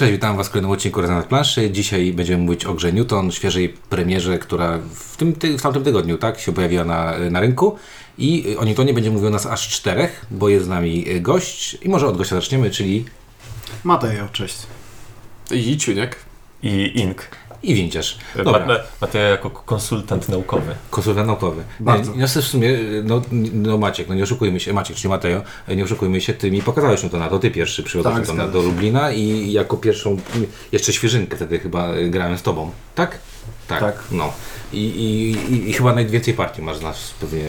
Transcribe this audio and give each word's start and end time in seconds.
Cześć, 0.00 0.12
witam 0.12 0.36
Was 0.36 0.48
w 0.48 0.50
kolejnym 0.50 0.70
odcinku 0.70 1.00
Rezonans 1.00 1.26
Planszy. 1.26 1.70
Dzisiaj 1.70 2.12
będziemy 2.12 2.44
mówić 2.44 2.64
o 2.64 2.74
grze 2.74 2.92
Newton, 2.92 3.30
świeżej 3.30 3.68
premierze, 3.68 4.38
która 4.38 4.78
w, 4.94 5.16
tym, 5.16 5.32
ty, 5.32 5.58
w 5.58 5.62
tamtym 5.62 5.84
tygodniu 5.84 6.18
tak, 6.18 6.40
się 6.40 6.52
pojawiła 6.52 6.84
na, 6.84 7.18
na 7.30 7.40
rynku. 7.40 7.76
I 8.18 8.56
o 8.58 8.64
Newtonie 8.64 8.94
będzie 8.94 9.10
mówił 9.10 9.30
nas 9.30 9.46
aż 9.46 9.68
czterech, 9.68 10.26
bo 10.30 10.48
jest 10.48 10.64
z 10.64 10.68
nami 10.68 11.20
gość. 11.20 11.78
I 11.82 11.88
może 11.88 12.06
od 12.06 12.16
gościa 12.16 12.36
zaczniemy, 12.36 12.70
czyli 12.70 13.04
Matejo, 13.84 14.28
cześć. 14.32 14.56
I 15.50 15.76
Ciuniek. 15.78 16.16
I 16.62 17.00
Ink. 17.00 17.28
I 17.62 17.74
Windziarz. 17.74 18.18
Ma- 18.36 18.44
Dobra, 18.44 18.66
Ma- 18.66 18.78
Mateo 19.00 19.22
jako 19.22 19.50
konsultant 19.50 20.28
naukowy. 20.28 20.74
konsultant 20.90 21.26
naukowy. 21.26 21.62
Bardzo. 21.80 22.12
Nie, 22.14 22.20
no 22.20 22.26
w 22.28 22.30
sumie, 22.30 22.78
no, 23.04 23.22
no 23.52 23.78
Maciek, 23.78 24.08
no 24.08 24.14
nie 24.14 24.22
oszukujmy 24.22 24.60
się, 24.60 24.72
Maciek, 24.72 24.96
czy 24.96 25.08
Mateo, 25.08 25.42
nie 25.76 25.84
oszukujmy 25.84 26.20
się, 26.20 26.32
Ty 26.34 26.50
mi 26.50 26.62
pokazałeś 26.62 27.02
Newtona, 27.02 27.28
to 27.28 27.38
Ty 27.38 27.50
pierwszy 27.50 27.82
przywiozłeś 27.82 28.28
Tak, 28.28 28.50
do. 28.50 28.62
Lublina 28.62 29.12
i 29.12 29.52
jako 29.52 29.76
pierwszą, 29.76 30.16
jeszcze 30.72 30.92
świeżynkę 30.92 31.36
wtedy 31.36 31.58
chyba 31.58 31.94
y, 31.94 32.10
grałem 32.10 32.38
z 32.38 32.42
Tobą, 32.42 32.70
tak? 32.94 33.18
Tak. 33.68 33.80
Tak. 33.80 34.04
No. 34.12 34.32
I, 34.72 34.76
i, 34.78 35.30
i, 35.54 35.70
I 35.70 35.72
chyba 35.72 35.94
najwięcej 35.94 36.34
partii 36.34 36.62
masz 36.62 36.76
z 36.76 36.82
nas, 36.82 37.14
pewnie 37.20 37.40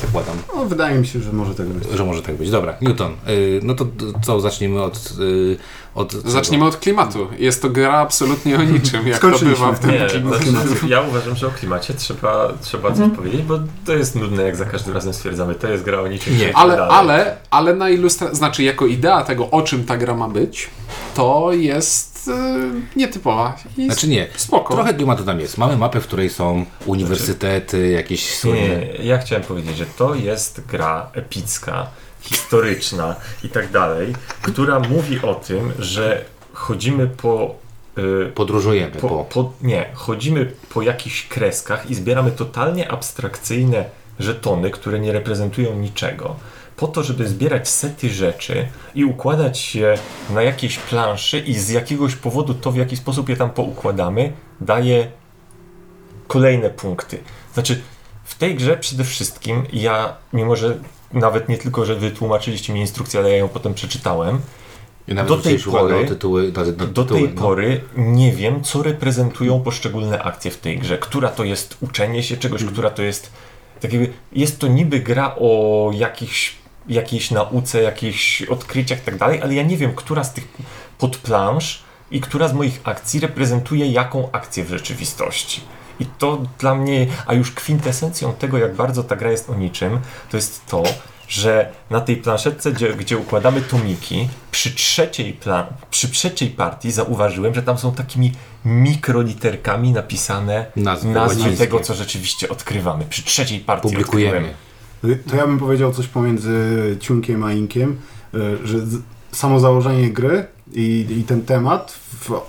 zakładam, 0.00 0.36
No, 0.56 0.64
wydaje 0.64 0.98
mi 0.98 1.06
się, 1.06 1.20
że 1.20 1.32
może 1.32 1.54
tak 1.54 1.66
być. 1.66 1.88
że 1.96 2.04
może 2.04 2.22
tak 2.22 2.34
być. 2.36 2.50
Dobra, 2.50 2.76
Newton, 2.80 3.12
y, 3.28 3.60
no 3.62 3.74
to 3.74 3.86
co, 4.22 4.40
zaczniemy 4.40 4.82
od... 4.82 5.12
Y, 5.20 5.56
od 5.94 6.12
Zacznijmy 6.12 6.64
od 6.64 6.76
klimatu. 6.76 7.28
Jest 7.38 7.62
to 7.62 7.70
gra 7.70 7.92
absolutnie 7.92 8.56
o 8.56 8.62
niczym, 8.62 9.08
jak 9.08 9.18
to 9.20 9.38
bywa 9.38 9.72
w 9.72 9.78
tym 9.78 9.90
Nie, 9.90 10.06
klimacie. 10.06 10.50
znaczy, 10.50 10.86
ja 10.88 11.00
uważam, 11.00 11.36
że 11.36 11.46
o 11.46 11.50
klimacie 11.50 11.94
trzeba, 11.94 12.52
trzeba 12.62 12.92
coś 12.92 13.10
powiedzieć, 13.16 13.42
bo 13.42 13.58
to 13.86 13.92
jest 13.92 14.14
nudne, 14.16 14.42
jak 14.42 14.56
za 14.56 14.64
każdym 14.64 14.94
razem 14.94 15.14
stwierdzamy. 15.14 15.54
To 15.54 15.68
jest 15.68 15.84
gra 15.84 16.00
o 16.00 16.08
niczym. 16.08 16.38
Nie. 16.38 16.56
Ale, 16.56 16.76
dalej. 16.76 16.96
ale, 16.96 17.36
ale 17.50 17.74
na 17.74 17.90
ilustracji, 17.90 18.36
znaczy 18.36 18.62
jako 18.62 18.86
idea 18.86 19.24
tego, 19.24 19.50
o 19.50 19.62
czym 19.62 19.84
ta 19.84 19.96
gra 19.96 20.14
ma 20.14 20.28
być, 20.28 20.70
to 21.14 21.52
jest 21.52 22.28
y, 22.28 22.98
nietypowa. 22.98 23.56
I 23.78 23.84
Znaczy 23.86 24.08
nie, 24.08 24.26
spoko. 24.36 24.74
trochę 24.74 24.94
klimatu 24.94 25.24
tam 25.24 25.40
jest. 25.40 25.58
Mamy 25.58 25.76
mapę, 25.76 26.00
w 26.00 26.06
której 26.06 26.30
są 26.30 26.64
uniwersytety, 26.86 27.88
jakieś 27.88 28.30
Nie, 28.30 28.36
słynne... 28.36 28.68
nie, 28.68 28.86
ja 29.02 29.18
chciałem 29.18 29.44
powiedzieć, 29.44 29.76
że 29.76 29.86
to 29.86 30.14
jest 30.14 30.60
gra 30.66 31.10
epicka, 31.14 31.86
historyczna 32.20 33.16
i 33.44 33.48
tak 33.48 33.70
dalej, 33.70 34.14
która 34.42 34.80
mówi 34.80 35.22
o 35.22 35.34
tym, 35.34 35.72
że 35.78 36.24
chodzimy 36.52 37.06
po 37.06 37.54
y, 37.98 38.32
Podróżujemy 38.34 38.92
po, 38.92 39.08
po... 39.08 39.24
po, 39.24 39.52
nie, 39.62 39.90
chodzimy 39.94 40.52
po 40.74 40.82
jakichś 40.82 41.28
kreskach 41.28 41.90
i 41.90 41.94
zbieramy 41.94 42.30
totalnie 42.30 42.90
abstrakcyjne 42.90 43.84
żetony, 44.18 44.70
które 44.70 45.00
nie 45.00 45.12
reprezentują 45.12 45.76
niczego, 45.76 46.36
po 46.76 46.88
to, 46.88 47.02
żeby 47.02 47.28
zbierać 47.28 47.68
sety 47.68 48.08
rzeczy 48.08 48.68
i 48.94 49.04
układać 49.04 49.74
je 49.74 49.98
na 50.30 50.42
jakiejś 50.42 50.78
planszy 50.78 51.38
i 51.38 51.54
z 51.54 51.68
jakiegoś 51.68 52.16
powodu 52.16 52.54
to, 52.54 52.72
w 52.72 52.76
jaki 52.76 52.96
sposób 52.96 53.28
je 53.28 53.36
tam 53.36 53.50
poukładamy, 53.50 54.32
daje 54.60 55.10
kolejne 56.26 56.70
punkty. 56.70 57.18
Znaczy, 57.54 57.80
w 58.24 58.34
tej 58.34 58.54
grze 58.54 58.76
przede 58.76 59.04
wszystkim 59.04 59.62
ja, 59.72 60.16
mimo 60.32 60.56
że 60.56 60.78
nawet 61.12 61.48
nie 61.48 61.58
tylko, 61.58 61.84
że 61.84 61.94
wytłumaczyliście 61.96 62.72
mi 62.72 62.80
instrukcję, 62.80 63.20
ale 63.20 63.30
ja 63.30 63.36
ją 63.36 63.48
potem 63.48 63.74
przeczytałem, 63.74 64.40
I 65.08 65.14
nawet 65.14 65.28
do 65.28 65.36
tej 65.42 65.58
pory- 65.58 66.08
tytuły, 66.08 66.52
na, 66.56 66.64
na 66.64 66.72
do 66.72 67.02
tytuły, 67.02 67.20
tej 67.20 67.34
no. 67.34 67.40
pory 67.42 67.80
nie 67.96 68.32
wiem, 68.32 68.62
co 68.64 68.82
reprezentują 68.82 69.60
poszczególne 69.60 70.22
akcje 70.22 70.50
w 70.50 70.56
tej 70.58 70.78
grze. 70.78 70.98
Która 70.98 71.28
to 71.28 71.44
jest 71.44 71.76
uczenie 71.80 72.22
się 72.22 72.36
czegoś, 72.36 72.60
Mhm. 72.60 72.72
która 72.72 72.90
to 72.90 73.02
jest. 73.02 73.32
Tak 73.80 73.92
jakby, 73.92 74.12
jest 74.32 74.58
to 74.58 74.66
niby 74.68 75.00
gra 75.00 75.34
o 75.40 75.90
jakichś, 75.94 76.54
jakiejś 76.88 77.30
nauce, 77.30 77.82
jakichś 77.82 78.42
odkryciach 78.42 78.98
i 78.98 79.02
tak 79.02 79.16
dalej, 79.18 79.42
ale 79.42 79.54
ja 79.54 79.62
nie 79.62 79.76
wiem, 79.76 79.92
która 79.94 80.24
z 80.24 80.32
tych 80.34 80.48
podplansz 80.98 81.82
i 82.10 82.20
która 82.20 82.48
z 82.48 82.52
moich 82.54 82.80
akcji 82.84 83.20
reprezentuje 83.20 83.86
jaką 83.86 84.28
akcję 84.32 84.64
w 84.64 84.68
rzeczywistości. 84.68 85.60
I 86.00 86.06
to 86.18 86.42
dla 86.58 86.74
mnie, 86.74 87.06
a 87.26 87.34
już 87.34 87.52
kwintesencją 87.52 88.32
tego, 88.32 88.58
jak 88.58 88.74
bardzo 88.74 89.02
ta 89.04 89.16
gra 89.16 89.30
jest 89.30 89.50
o 89.50 89.54
niczym, 89.54 89.98
to 90.30 90.36
jest 90.36 90.66
to, 90.66 90.82
że 91.28 91.72
na 91.90 92.00
tej 92.00 92.16
planszetce, 92.16 92.72
gdzie, 92.72 92.94
gdzie 92.94 93.18
układamy 93.18 93.60
tomiki, 93.60 94.28
przy 94.50 94.74
trzeciej, 94.74 95.32
plan, 95.32 95.66
przy 95.90 96.08
trzeciej 96.08 96.50
partii 96.50 96.92
zauważyłem, 96.92 97.54
że 97.54 97.62
tam 97.62 97.78
są 97.78 97.92
takimi 97.92 98.32
mikroliterkami 98.64 99.92
napisane 99.92 100.66
Nazwy 100.76 101.08
nazwy 101.08 101.56
tego, 101.56 101.80
co 101.80 101.94
rzeczywiście 101.94 102.48
odkrywamy. 102.48 103.04
Przy 103.04 103.22
trzeciej 103.22 103.60
partii 103.60 103.88
Publikujemy. 103.88 104.36
odkryłem. 104.36 105.18
To 105.28 105.36
ja 105.36 105.46
bym 105.46 105.58
powiedział 105.58 105.92
coś 105.92 106.06
pomiędzy 106.06 106.96
Ciunkiem 107.00 107.44
a 107.44 107.52
Inkiem, 107.52 107.98
y, 108.34 108.66
że 108.66 108.78
samo 109.32 109.60
założenie 109.60 110.10
gry 110.10 110.46
i, 110.72 111.06
i 111.10 111.24
ten 111.24 111.42
temat 111.42 111.92
w, 111.92 112.40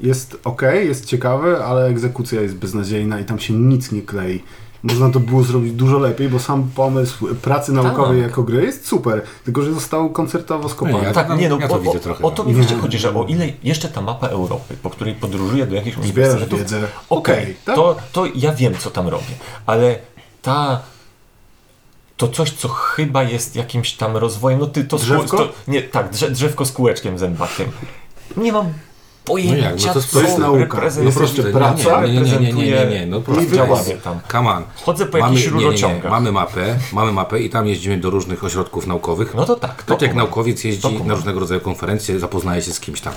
jest 0.00 0.36
ok, 0.44 0.62
jest 0.84 1.04
ciekawy, 1.06 1.64
ale 1.64 1.86
egzekucja 1.86 2.40
jest 2.40 2.54
beznadziejna 2.54 3.20
i 3.20 3.24
tam 3.24 3.38
się 3.38 3.54
nic 3.54 3.92
nie 3.92 4.02
klei. 4.02 4.42
Można 4.82 5.10
to 5.10 5.20
było 5.20 5.42
zrobić 5.42 5.72
dużo 5.72 5.98
lepiej, 5.98 6.28
bo 6.28 6.38
sam 6.38 6.70
pomysł 6.74 7.34
pracy 7.34 7.72
naukowej 7.72 8.20
Tak. 8.20 8.30
jako 8.30 8.42
gry 8.42 8.62
jest 8.64 8.86
super, 8.86 9.22
tylko 9.44 9.62
że 9.62 9.72
został 9.74 10.10
koncertowo 10.10 10.68
skopany. 10.68 10.98
Nie, 10.98 11.04
ja 11.04 11.12
Tak, 11.12 11.38
nie 11.38 11.48
no, 11.48 11.58
Ja 11.60 11.68
to 11.68 11.74
o, 11.74 11.78
widzę 11.78 11.98
o, 11.98 12.00
trochę, 12.00 12.24
o 12.24 12.30
no. 12.30 12.36
to 12.36 12.44
mi 12.44 12.54
właśnie 12.54 12.76
chodzi, 12.76 12.98
że 12.98 13.14
o 13.14 13.24
ile 13.24 13.46
jeszcze 13.62 13.88
ta 13.88 14.00
mapa 14.00 14.26
Europy, 14.28 14.76
po 14.82 14.90
której 14.90 15.14
podróżuję 15.14 15.66
do 15.66 15.74
jakichś 15.74 15.96
Zbierasz 15.96 16.06
uniwersytetów, 16.06 16.58
wiedzę. 16.58 16.76
Okej, 17.08 17.42
Okej, 17.42 17.56
tak? 17.64 17.74
to, 17.74 17.96
to 18.12 18.26
ja 18.34 18.52
wiem, 18.52 18.74
co 18.78 18.90
tam 18.90 19.08
robię, 19.08 19.34
ale 19.66 19.98
ta. 20.42 20.80
To 22.16 22.28
coś, 22.28 22.50
co 22.52 22.68
chyba 22.68 23.22
jest 23.22 23.56
jakimś 23.56 23.92
tam 23.92 24.16
rozwojem. 24.16 24.60
No 24.60 24.66
ty 24.66 24.84
to, 24.84 24.96
Drzewko? 24.96 25.36
to 25.36 25.52
Nie, 25.68 25.82
tak, 25.82 26.10
drze, 26.10 26.30
drzewko 26.30 26.64
z 26.64 26.72
kółeczkiem 26.72 27.18
zębatym. 27.18 27.68
Nie 28.36 28.52
mam 28.52 28.66
pojęcia, 29.24 29.54
No 29.54 29.58
jak, 29.58 29.76
no 29.86 29.92
to 29.92 29.98
jest- 29.98 30.34
to 30.34 30.38
nauka. 30.38 30.84
Jest 30.84 30.96
proste, 30.98 31.22
jeszcze 31.22 31.42
praca, 31.58 32.06
nie, 32.06 32.12
nie, 32.12 32.20
nie, 32.20 32.38
nie, 32.38 32.52
nie, 32.52 32.64
nie, 32.64 32.86
nie, 32.86 33.06
no 33.06 33.22
jest. 33.88 34.02
tam. 34.04 34.20
Come 34.32 34.50
on. 34.50 34.62
Chodzę 34.84 35.06
po 35.06 35.18
Mamy, 35.18 35.30
jakichś 35.34 35.46
nie, 35.46 35.52
nie, 35.52 35.58
nie, 35.58 35.64
rurociągach. 35.64 36.10
mamy 36.10 36.32
mapę, 36.32 36.78
mamy 36.92 37.12
mapę 37.12 37.40
i 37.40 37.50
tam 37.50 37.66
jeździmy 37.66 37.98
do 37.98 38.10
różnych 38.10 38.44
ośrodków 38.44 38.86
naukowych. 38.86 39.34
No 39.34 39.44
to 39.44 39.56
tak. 39.56 39.82
To 39.82 39.94
tak 39.94 40.02
jak 40.02 40.14
naukowiec 40.14 40.62
To 40.62 40.68
jeździ 40.68 40.88
kumam. 40.88 41.06
na 41.08 41.14
różnego 41.14 41.40
rodzaju 41.40 41.60
konferencje, 41.60 42.18
zapoznaje 42.18 42.62
się 42.62 42.72
z 42.72 42.80
kimś 42.80 43.00
tam. 43.00 43.12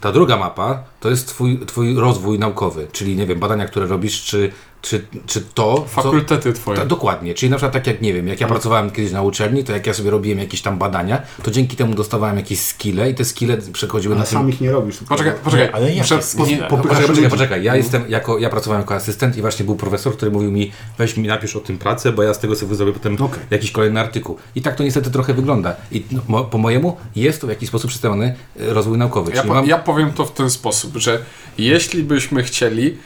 Ta 0.00 0.12
druga 0.12 0.36
mapa 0.36 0.82
to 1.00 1.10
jest 1.10 1.28
twój, 1.28 1.58
twój 1.66 1.94
rozwój 1.94 2.38
naukowy, 2.38 2.86
czyli 2.92 3.16
nie 3.16 3.26
wiem, 3.26 3.38
badania, 3.40 3.66
które 3.66 3.86
robisz, 3.86 4.24
czy, 4.24 4.52
czy, 4.84 5.06
czy 5.26 5.40
to. 5.40 5.74
co- 5.74 5.84
Fakultety 5.86 6.52
twoje. 6.52 6.78
Ta, 6.78 6.84
dokładnie, 6.86 7.34
czyli 7.34 7.50
na 7.50 7.56
przykład 7.56 7.72
tak 7.72 7.86
jak 7.86 8.00
nie 8.02 8.12
wiem, 8.14 8.28
jak 8.28 8.40
ja 8.40 8.46
pracowałem 8.46 8.90
kiedyś 8.90 9.12
na 9.12 9.22
uczelni, 9.22 9.64
to 9.64 9.72
jak 9.72 9.86
ja 9.86 9.94
sobie 9.94 10.10
robiłem 10.10 10.38
jakieś 10.38 10.62
tam 10.62 10.78
badania, 10.78 11.22
to 11.42 11.50
dzięki 11.50 11.76
temu 11.76 11.94
dostawałem 11.94 12.36
jakieś 12.36 12.60
skille 12.60 13.10
i 13.10 13.14
te 13.14 13.24
skille 13.24 13.56
przechodziły 13.72 14.14
Ale 14.14 14.20
na 14.20 14.26
tym. 14.26 14.38
sam 14.38 14.48
ich 14.48 14.60
nie 14.60 14.72
robisz. 14.72 14.96
Poczekaj, 15.08 15.32
poczekaj. 15.44 15.68
ale 15.72 15.86
jakie 15.88 16.00
Muszę- 16.00 16.22
skille? 16.22 16.46
nie- 16.48 16.56
Po- 16.58 16.78
poczekaj, 16.78 17.06
poczekaj, 17.06 17.30
poczekaj. 17.30 17.64
Ja 17.64 17.76
jestem 17.76 18.04
jako, 18.08 18.38
ja 18.38 18.50
pracowałem 18.50 18.80
jako 18.82 18.94
asystent 18.94 19.36
i 19.36 19.40
właśnie 19.40 19.64
był 19.64 19.76
profesor, 19.76 20.16
który 20.16 20.30
mówił 20.30 20.50
mi, 20.50 20.72
weź 20.98 21.16
mi 21.16 21.28
napisz 21.28 21.56
o 21.56 21.60
tym 21.60 21.78
pracę, 21.78 22.12
bo 22.12 22.22
ja 22.22 22.34
z 22.34 22.38
tego 22.38 22.56
sobie 22.56 22.74
zrobię 22.74 22.92
potem 22.92 23.14
Okej. 23.22 23.38
jakiś 23.50 23.70
kolejny 23.70 24.00
artykuł. 24.00 24.36
I 24.54 24.62
tak 24.62 24.74
to 24.76 24.82
niestety 24.84 25.10
trochę 25.10 25.34
wygląda. 25.34 25.76
I 25.92 26.04
no, 26.28 26.44
po 26.44 26.58
mojemu 26.58 26.96
jest 27.16 27.40
to 27.40 27.46
w 27.46 27.50
jakiś 27.50 27.68
sposób 27.68 27.88
przedstawiony 27.88 28.34
e, 28.60 28.74
rozwój 28.74 28.98
naukowy. 28.98 29.32
Ja, 29.34 29.42
po, 29.42 29.54
mam, 29.54 29.66
ja 29.66 29.78
powiem 29.78 30.12
to 30.12 30.24
w 30.24 30.32
ten 30.32 30.50
sposób, 30.50 30.96
że 30.96 31.18
jeśli 31.58 32.02
byśmy 32.02 32.42
chcieli, 32.42 32.96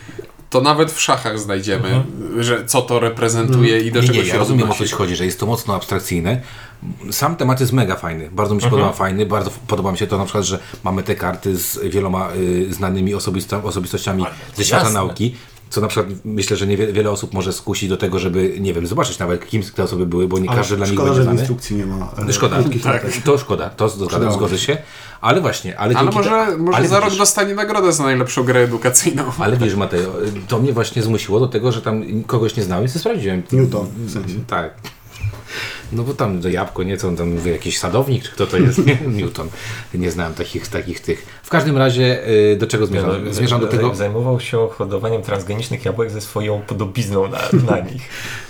to 0.51 0.61
nawet 0.61 0.93
w 0.93 1.01
szachach 1.01 1.39
znajdziemy, 1.39 2.05
że 2.39 2.65
co 2.67 2.83
to 2.83 3.01
reprezentuje 3.01 3.81
i 3.81 3.93
do 3.93 4.01
nie, 4.01 4.07
czego 4.07 4.19
nie, 4.19 4.25
się 4.25 4.33
ja 4.33 4.39
rozumiem 4.39 4.65
o 4.65 4.69
co 4.69 4.75
odnosi. 4.75 4.91
ci 4.91 4.97
chodzi, 4.97 5.17
że 5.17 5.25
jest 5.25 5.41
to 5.41 5.47
mocno 5.47 5.75
abstrakcyjne. 5.75 6.41
Sam 7.11 7.37
temat 7.37 7.61
jest 7.61 7.73
mega 7.73 7.97
fajny, 7.97 8.31
bardzo 8.33 8.55
mi 8.55 8.61
się 8.61 8.67
Mhm. 8.67 8.81
podoba 8.83 8.97
fajny, 8.97 9.27
bardzo 9.27 9.51
podoba 9.67 9.93
mi 9.93 9.99
się 9.99 10.07
to 10.07 10.19
na 10.19 10.25
przykład, 10.25 10.45
że 10.45 10.59
mamy 10.85 11.03
te 11.03 11.15
karty 11.15 11.57
z 11.57 11.79
wieloma 11.91 12.29
y, 12.37 12.75
znanymi 12.75 13.15
osobistościami 13.63 14.25
ze 14.57 14.65
świata 14.65 14.83
jasne. 14.83 14.99
nauki. 14.99 15.35
Co 15.71 15.81
na 15.81 15.89
przykład 15.89 16.17
myślę, 16.25 16.57
że 16.57 16.67
niewiele 16.67 16.93
wiele 16.93 17.11
osób 17.11 17.35
może 17.35 17.53
skusić 17.53 17.89
do 17.89 17.97
tego, 17.97 18.19
żeby, 18.19 18.57
nie 18.61 18.75
wiem, 18.75 18.87
zobaczyć 18.87 19.19
nawet 19.19 19.47
kim 19.47 19.63
te 19.63 19.83
osoby 19.85 20.07
były, 20.07 20.29
bo 20.29 20.39
nie 20.39 20.49
Ale 20.51 20.59
każdy 20.59 20.77
dla 20.77 20.87
nich 20.87 20.95
szkoda, 20.95 21.09
będzie 21.09 21.23
znany. 21.23 21.39
instrukcji 21.39 21.77
nie 21.77 21.87
ma. 21.87 22.11
e, 22.29 22.33
Szkoda, 22.33 22.57
krótkich 22.57 22.83
tak. 22.83 23.07
to 23.25 23.39
szkoda, 23.39 23.71
to 23.71 23.89
zgadzam, 23.89 24.09
Przydało 24.09 24.33
zgodzę 24.33 24.59
się. 24.59 24.77
Ale 25.21 25.41
właśnie, 25.41 25.79
ale, 25.79 25.97
Ale 25.97 26.11
może, 26.11 26.31
te- 26.31 26.57
może 26.57 26.79
ale 26.79 26.89
za 26.89 27.01
rok 27.01 27.15
dostanie 27.17 27.55
nagrodę 27.55 27.93
za 27.93 28.03
najlepszą 28.05 28.45
grę 28.45 28.61
edukacyjną. 28.61 29.25
Ale 29.39 29.57
wiesz, 29.57 29.75
Mateo, 29.75 30.13
to 30.49 30.59
mnie 30.59 30.73
właśnie 30.73 31.03
zmusiło 31.03 31.41
do 31.41 31.49
tego, 31.49 31.73
że 31.73 31.83
tam 31.83 32.03
kogoś 32.27 32.57
nie 32.57 32.63
znałem 32.63 32.85
i 32.85 32.89
sobie 32.89 33.01
sprawdziłem. 33.01 33.43
Newton, 33.53 33.87
w 33.97 34.13
sensie. 34.13 34.35
Tak. 34.47 34.75
No 35.93 36.03
bo 36.03 36.15
tam 36.15 36.41
do 36.41 36.49
jabłko, 36.49 36.83
nie? 36.83 36.97
Co 36.97 37.09
on 37.09 37.17
tam 37.17 37.31
mówi, 37.35 37.51
jakiś 37.51 37.79
sadownik, 37.79 38.23
czy 38.23 38.33
kto 38.33 38.47
to 38.47 38.57
jest? 38.57 38.87
Nie? 38.87 38.99
Newton. 39.23 39.49
Nie 39.95 40.11
znałem 40.11 40.35
takich, 40.35 40.69
takich 40.69 41.01
tych. 41.01 41.27
W 41.43 41.51
każdym 41.51 41.77
razie, 41.79 42.29
y, 42.29 42.57
do 42.57 42.67
czego 42.67 42.87
zmierzam? 42.87 43.25
No, 43.25 43.33
Zmierzam 43.33 43.61
do 43.61 43.67
tego... 43.67 43.95
Zajmował 43.95 44.41
się 44.41 44.69
hodowaniem 44.73 45.23
transgenicznych 45.23 45.85
jabłek 45.85 46.11
ze 46.11 46.21
swoją 46.21 46.61
podobizną 46.61 47.29
na, 47.29 47.39
na 47.71 47.81
nich. 47.81 48.03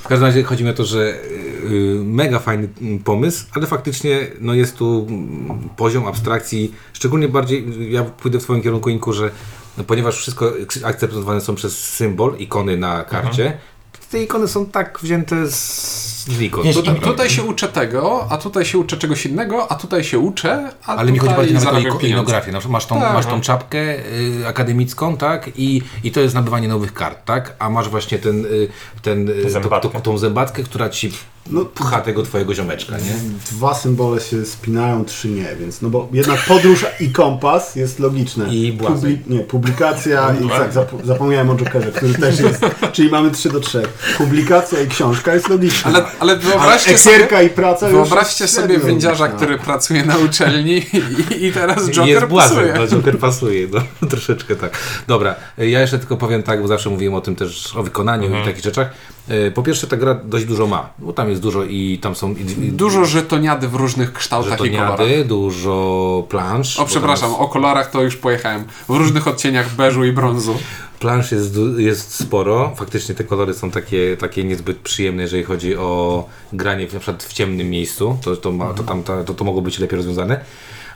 W 0.03 0.09
każdym 0.09 0.27
razie 0.27 0.43
chodzi 0.43 0.65
mi 0.65 0.71
o 0.71 0.75
to, 0.75 0.85
że 0.85 0.99
y, 1.01 2.01
mega 2.05 2.39
fajny 2.39 2.69
pomysł, 3.05 3.47
ale 3.53 3.67
faktycznie 3.67 4.27
no 4.41 4.55
jest 4.55 4.77
tu 4.77 5.07
poziom 5.77 6.07
abstrakcji, 6.07 6.75
szczególnie 6.93 7.29
bardziej, 7.29 7.93
ja 7.93 8.05
pójdę 8.05 8.41
w 8.41 8.43
Twoim 8.43 8.63
kierunku, 8.63 8.91
Inku, 8.91 9.13
że 9.13 9.31
no, 9.79 9.85
ponieważ 9.85 10.17
wszystko 10.17 10.53
akceptowane 10.85 11.41
są 11.41 11.55
przez 11.55 11.79
symbol, 11.79 12.37
ikony 12.39 12.77
na 12.77 13.05
karcie, 13.05 13.59
te 14.11 14.23
ikony 14.23 14.49
są 14.49 14.67
tak 14.67 14.99
wzięte 15.03 15.51
z 15.51 16.18
znikąd. 16.25 16.67
Wiesz, 16.67 16.77
To 16.77 16.83
i 16.83 16.85
tak, 16.85 16.99
Tutaj 17.01 17.31
się 17.31 17.43
uczę 17.43 17.69
tego, 17.69 18.27
a 18.31 18.39
tutaj 18.39 18.65
się 18.65 18.79
uczę 18.79 18.97
czegoś 18.97 19.27
innego, 19.27 19.73
a 19.73 19.75
tutaj 19.75 20.05
się 20.05 20.19
uczę, 20.19 20.71
a 20.87 20.97
Ale 20.97 21.13
mi 21.13 21.19
chodzi 21.19 21.31
tutaj 21.35 21.47
bardziej 21.47 21.65
nawet 21.65 21.93
o 21.93 21.97
iko- 21.99 22.07
ikonografię. 22.07 22.53
Na 22.53 22.59
przykład 22.59 22.73
masz 22.73 22.87
tą, 22.87 23.01
Tak. 23.01 23.15
masz 23.15 23.27
tą 23.27 23.41
czapkę 23.41 23.79
y, 23.99 24.47
akademicką, 24.47 25.17
tak? 25.17 25.51
I, 25.57 25.83
I 26.05 26.13
to 26.13 26.21
jest 26.21 26.35
nabywanie 26.35 26.69
nowych 26.69 26.95
kart, 26.95 27.25
tak? 27.25 27.55
A 27.59 27.71
masz 27.71 27.89
właśnie 27.89 28.19
ten, 28.19 28.45
y, 28.47 28.69
ten, 29.03 29.29
y, 29.29 29.51
Zębatkę. 29.51 29.89
to, 29.89 29.95
to, 29.95 30.01
tą 30.01 30.19
zębatkę, 30.19 30.63
która 30.63 30.89
ci 30.89 31.13
No, 31.51 31.65
pcha 31.65 32.01
tego 32.01 32.23
twojego 32.23 32.55
ziomeczka, 32.55 32.97
nie? 32.99 33.15
Dwa 33.51 33.75
symbole 33.75 34.21
się 34.21 34.45
spinają, 34.45 35.05
trzy 35.05 35.29
nie, 35.29 35.57
więc 35.61 35.83
no 35.83 35.91
bo 35.91 36.09
jednak 36.13 36.41
podróż 36.49 36.87
i 37.01 37.11
kompas 37.13 37.77
jest 37.77 37.99
logiczne. 37.99 38.55
I 38.55 38.73
błazen. 38.73 39.19
nie, 39.27 39.41
publikacja 39.41 40.35
i 40.45 40.49
tak, 40.49 40.73
zap, 40.73 40.91
zapomniałem 41.05 41.51
o 41.51 41.55
Jokerze, 41.57 41.93
który 41.93 42.15
też 42.15 42.41
jest, 42.41 42.61
czyli 42.93 43.11
mamy 43.11 43.31
3 43.31 43.49
do 43.49 43.61
3. 43.61 43.83
Publikacja 44.19 44.81
i 44.81 44.89
książka 44.89 45.35
jest 45.35 45.49
logiczna. 45.49 45.91
Ale, 45.93 46.05
ale 46.21 46.37
wyobraźcie 46.37 46.91
Ale 46.91 46.99
sobie, 46.99 47.47
i 47.47 47.51
praca 47.51 47.89
wyobraźcie 47.89 48.49
sobie 48.49 48.79
wędziarza, 48.79 49.25
logiczna. 49.25 49.37
który 49.47 49.59
pracuje 49.59 50.05
na 50.05 50.17
uczelni 50.17 50.77
i, 51.41 51.47
i 51.47 51.53
teraz 51.53 51.91
Joker 51.91 52.09
jest 52.09 52.27
błazen, 52.27 52.57
pasuje. 52.57 52.75
no, 52.79 52.87
Joker 52.97 53.19
pasuje, 53.19 53.69
no, 53.73 53.81
troszeczkę 54.11 54.57
tak. 54.57 54.79
Dobra, 55.07 55.35
ja 55.59 55.81
jeszcze 55.81 55.99
tylko 55.99 56.17
powiem 56.17 56.43
tak, 56.43 56.63
bo 56.63 56.69
zawsze 56.69 56.91
mówiłem 56.91 57.15
o 57.15 57.21
tym 57.21 57.37
też, 57.37 57.77
o 57.77 57.83
wykonaniu 57.83 58.25
Mhm. 58.27 58.43
i 58.43 58.47
takich 58.47 58.65
rzeczach. 58.65 58.91
Y, 59.31 59.53
Po 59.55 59.63
pierwsze, 59.63 59.87
ta 59.87 59.97
gra 59.97 60.15
dość 60.15 60.45
dużo 60.45 60.67
ma, 60.67 60.91
bo 60.99 61.13
tam 61.13 61.31
jest 61.31 61.43
dużo 61.43 61.65
i 61.65 61.99
tam 62.03 62.15
są... 62.15 62.35
I, 62.35 62.41
i, 62.67 62.73
Dużo 62.73 63.05
żetoniady 63.05 63.69
w 63.69 63.75
różnych 63.75 64.13
kształtach 64.13 64.61
i 64.65 64.71
kolorach. 64.71 64.91
żetoniady, 64.91 65.25
dużo 65.25 66.27
plansz. 66.29 66.79
O, 66.79 66.85
przepraszam, 66.85 67.29
jest- 67.31 67.41
o 67.43 67.49
kolorach 67.49 67.91
to 67.91 68.03
już 68.03 68.17
pojechałem. 68.17 68.65
W 68.89 68.95
różnych 68.97 69.29
odcieniach 69.29 69.75
beżu 69.75 70.05
i 70.05 70.13
brązu. 70.13 70.57
Plansz 71.01 71.33
jest, 71.33 71.59
jest 71.77 72.15
sporo. 72.15 72.73
Faktycznie 72.77 73.15
te 73.15 73.25
kolory 73.25 73.55
są 73.55 73.71
takie, 73.71 74.17
takie 74.17 74.45
niezbyt 74.45 74.79
przyjemne, 74.79 75.23
jeżeli 75.23 75.43
chodzi 75.45 75.77
o 75.77 76.25
granie 76.53 76.89
w, 76.89 76.93
na 76.95 77.01
przykład 77.01 77.23
w 77.25 77.33
ciemnym 77.33 77.71
miejscu. 77.71 78.19
To, 78.25 78.37
to, 78.37 78.53
ma, 78.53 78.75
to, 78.75 78.83
tam, 78.83 79.03
ta- 79.03 79.25
to, 79.25 79.35
to 79.35 79.45
mogło 79.45 79.63
być 79.63 79.79
lepiej 79.79 79.97
rozwiązane. 79.97 80.41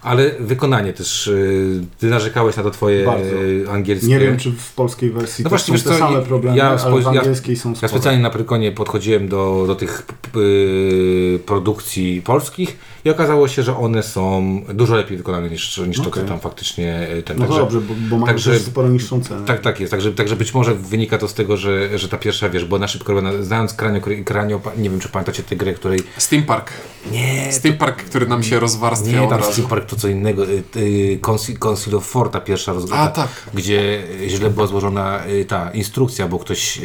Ale 0.03 0.31
wykonanie 0.41 0.93
też. 0.93 1.27
y, 1.27 1.81
Ty 1.99 2.07
narzekałeś 2.07 2.57
na 2.57 2.63
to 2.63 2.71
twoje 2.71 3.05
Bardzo. 3.07 3.35
y, 3.35 3.65
angielskie. 3.71 4.09
Nie 4.09 4.19
wiem, 4.19 4.37
czy 4.39 4.51
w 4.53 4.73
polskiej 4.73 5.11
wersji 5.11 5.45
No 5.45 5.51
też 5.51 5.61
właśnie, 5.61 5.79
są 5.79 5.85
te 5.91 5.99
co, 5.99 5.99
same 5.99 6.23
problemy, 6.23 6.57
ja 6.57 6.65
ale 6.85 7.01
w 7.01 7.03
ja- 7.05 7.09
angielskiej 7.21 7.57
są 7.57 7.69
Ja 7.71 7.75
spore. 7.77 7.89
specjalnie 7.91 8.23
na 8.23 8.31
Prykonie 8.31 8.73
podchodziłem 8.73 9.29
do, 9.29 9.65
do 9.67 9.75
tych 9.75 10.07
y, 10.37 11.41
produkcji 11.47 12.23
polskich 12.23 12.79
i 13.05 13.11
okazało 13.11 13.49
się, 13.49 13.63
że 13.63 13.77
one 13.77 14.03
są 14.03 14.61
dużo 14.75 14.97
lepiej 14.97 15.17
wykonane 15.17 15.51
niż, 15.51 15.79
niż 15.79 15.97
to, 16.01 16.11
co 16.11 16.21
tam 16.21 16.41
faktycznie 16.41 17.09
y, 17.19 17.23
ten. 17.23 17.39
No 17.39 17.45
także- 17.45 17.61
dobrze, 17.61 17.81
bo, 17.81 17.95
bo 18.11 18.17
mają 18.19 18.27
także- 18.27 18.51
też 18.51 18.63
sporo 18.63 18.89
niższą 18.89 19.21
cenę. 19.21 19.47
Tak, 19.47 19.61
tak 19.61 19.81
jest. 19.81 19.91
Także, 19.91 20.13
także 20.13 20.37
być 20.37 20.55
może 20.55 20.75
wynika 20.75 21.19
to 21.19 21.29
z 21.29 21.35
tego, 21.35 21.57
że, 21.57 21.99
że 21.99 22.09
ta 22.09 22.19
pierwsza, 22.19 22.49
wiesz, 22.49 22.65
bo 22.65 22.79
na 22.79 22.89
szybko 22.89 23.13
robiona, 23.13 23.43
znając 23.43 23.75
Kranio, 23.75 24.01
Kranio, 24.25 24.61
nie 24.77 24.91
wiem 24.91 25.01
czy 25.01 25.09
pamiętacie 25.09 25.43
tę 25.43 25.57
grę, 25.57 25.75
której... 25.75 26.01
Steam 26.19 26.43
Park. 26.43 26.73
Nie, 27.13 27.53
Steam 27.53 27.77
Park, 27.77 28.03
który 28.03 28.27
nam 28.27 28.43
się 28.43 28.61
rozwarstwia 28.61 29.21
nie, 29.21 29.29
tam. 29.29 29.43
Steam 29.43 29.69
Park 29.69 29.87
to 29.87 29.97
co 29.97 30.09
innego. 30.09 30.45
y, 30.45 30.63
y, 30.77 31.19
Conceal 31.59 31.97
of 31.97 32.07
Forta 32.07 32.41
pierwsza 32.41 32.73
rozgrywka. 32.73 33.03
A, 33.03 33.09
tak. 33.09 33.29
Gdzie 33.55 34.03
źle 34.29 34.51
była 34.51 34.67
złożona 34.67 35.27
y, 35.27 35.45
ta 35.45 35.71
instrukcja, 35.71 36.29
bo 36.29 36.39
ktoś, 36.39 36.81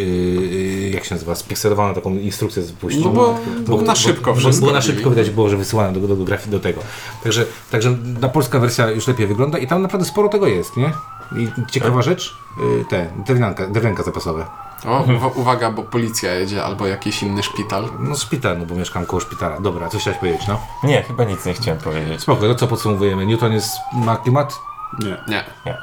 jak 0.92 1.06
się 1.06 1.16
nazywa, 1.16 1.36
spikselowano 1.36 1.94
taką 1.94 2.16
instrukcję 2.18 2.64
spuścił. 2.64 3.04
No 3.04 3.10
bo, 3.10 3.40
bo 3.68 3.82
na 3.82 3.96
szybko 3.96 4.34
bo, 4.34 4.40
wszystko 4.40 4.66
Było 4.66 4.74
na 4.74 4.82
szybko 4.82 5.10
widać 5.10 5.30
było, 5.30 5.50
że 5.50 5.58
wysyłano 5.58 6.00
do, 6.00 6.07
do, 6.08 6.16
do 6.16 6.24
grafii 6.24 6.52
do 6.52 6.60
tego. 6.60 6.82
Także, 7.24 7.46
także 7.72 7.98
ta 8.22 8.30
polska 8.30 8.60
wersja 8.60 8.92
już 8.92 9.08
lepiej 9.08 9.28
wygląda 9.28 9.58
i 9.58 9.68
tam 9.68 9.82
naprawdę 9.82 10.08
sporo 10.08 10.30
tego 10.30 10.48
jest, 10.48 10.78
nie? 10.78 10.92
I 11.38 11.48
ciekawa 11.72 12.02
rzecz, 12.02 12.38
y, 12.82 12.86
te, 12.90 13.12
drewnianka, 13.26 13.68
drewnianka 13.68 14.04
zapasowe. 14.04 14.46
O, 14.86 15.04
uwa- 15.04 15.32
uwaga, 15.36 15.72
bo 15.72 15.84
policja 15.84 16.34
jedzie 16.34 16.64
albo 16.64 16.88
jakiś 16.88 17.24
inny 17.24 17.44
szpital. 17.44 17.90
No 18.00 18.16
szpital, 18.16 18.60
no 18.60 18.66
bo 18.66 18.76
mieszkam 18.76 19.06
koło 19.06 19.20
szpitala. 19.20 19.60
Dobra, 19.60 19.90
coś 19.90 20.02
chciałeś 20.02 20.20
powiedzieć, 20.20 20.48
no? 20.48 20.60
Nie, 20.84 21.04
chyba 21.04 21.24
nic 21.24 21.46
nie 21.46 21.54
chciałem 21.54 21.80
powiedzieć. 21.80 22.22
Spoko, 22.22 22.42
to 22.42 22.56
co 22.56 22.68
podsumowujemy? 22.68 23.26
Newton 23.26 23.52
jest, 23.54 23.70
ma 23.94 24.18
klimat? 24.18 24.60
Nie. 25.00 25.18
Nie. 25.28 25.44
Nie. 25.66 25.78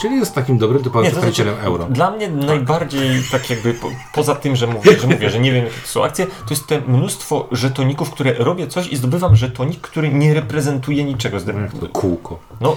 Czyli 0.00 0.16
jest 0.16 0.34
takim 0.34 0.58
dobrym 0.58 0.82
typowym 0.82 1.04
Nie, 1.04 1.10
to 1.10 1.20
znaczy, 1.20 1.32
przedstawicielem 1.32 1.66
euro. 1.66 1.84
Dla 1.90 2.10
mnie 2.10 2.28
najbardziej 2.28 3.22
tak 3.32 3.50
jakby 3.50 3.74
po, 3.74 3.90
poza 4.14 4.34
tym, 4.34 4.56
że 4.56 4.66
mówię, 4.66 4.98
że 5.00 5.06
mówię, 5.06 5.30
że 5.30 5.38
nie 5.40 5.52
wiem 5.52 5.64
jakie 5.64 5.80
to 5.80 5.88
są 5.88 6.04
akcje, 6.04 6.26
to 6.26 6.50
jest 6.50 6.66
te 6.66 6.80
mnóstwo 6.80 7.48
żetoników, 7.52 8.10
które 8.10 8.34
robię 8.34 8.66
coś 8.66 8.86
i 8.86 8.96
zdobywam 8.96 9.36
żetonik, 9.36 9.80
który 9.80 10.08
nie 10.08 10.34
reprezentuje 10.34 11.04
niczego. 11.04 11.40
Zdobywam- 11.40 11.88
Kółko. 11.92 12.38
No, 12.60 12.76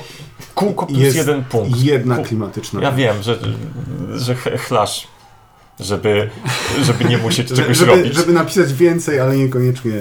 kółko 0.56 0.86
plus 0.86 1.00
Jest 1.00 1.18
jeden 1.18 1.44
punkt. 1.44 1.80
jedna 1.84 2.16
Kół- 2.16 2.24
klimatyczna. 2.26 2.82
Ja 2.82 2.92
wiem, 2.92 3.24
że, 3.24 3.40
że 4.16 4.36
ch- 4.36 4.62
chlasz, 4.68 5.08
żeby, 5.80 6.30
żeby 6.82 7.06
nie 7.06 7.18
musieć 7.18 7.48
czegoś 7.54 7.78
żeby, 7.78 7.92
robić. 7.92 8.14
żeby 8.16 8.34
napisać 8.34 8.74
więcej, 8.74 9.20
ale 9.20 9.38
niekoniecznie 9.38 9.92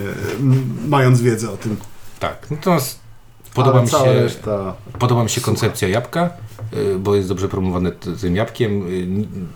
mając 0.88 1.22
wiedzę 1.22 1.50
o 1.50 1.56
tym. 1.56 1.76
Tak. 2.20 2.46
Natomiast 2.50 2.98
podoba 3.54 3.76
Ale 3.76 3.84
mi, 3.84 3.90
cała 3.90 4.04
się, 4.04 4.12
reszta... 4.14 4.74
podoba 4.98 5.22
mi 5.24 5.30
się 5.30 5.40
koncepcja 5.40 5.88
jabłka, 5.88 6.30
bo 6.98 7.14
jest 7.14 7.28
dobrze 7.28 7.48
promowane 7.48 7.92
tym 7.92 8.36
jabłkiem. 8.36 8.86
y, 8.88 9.06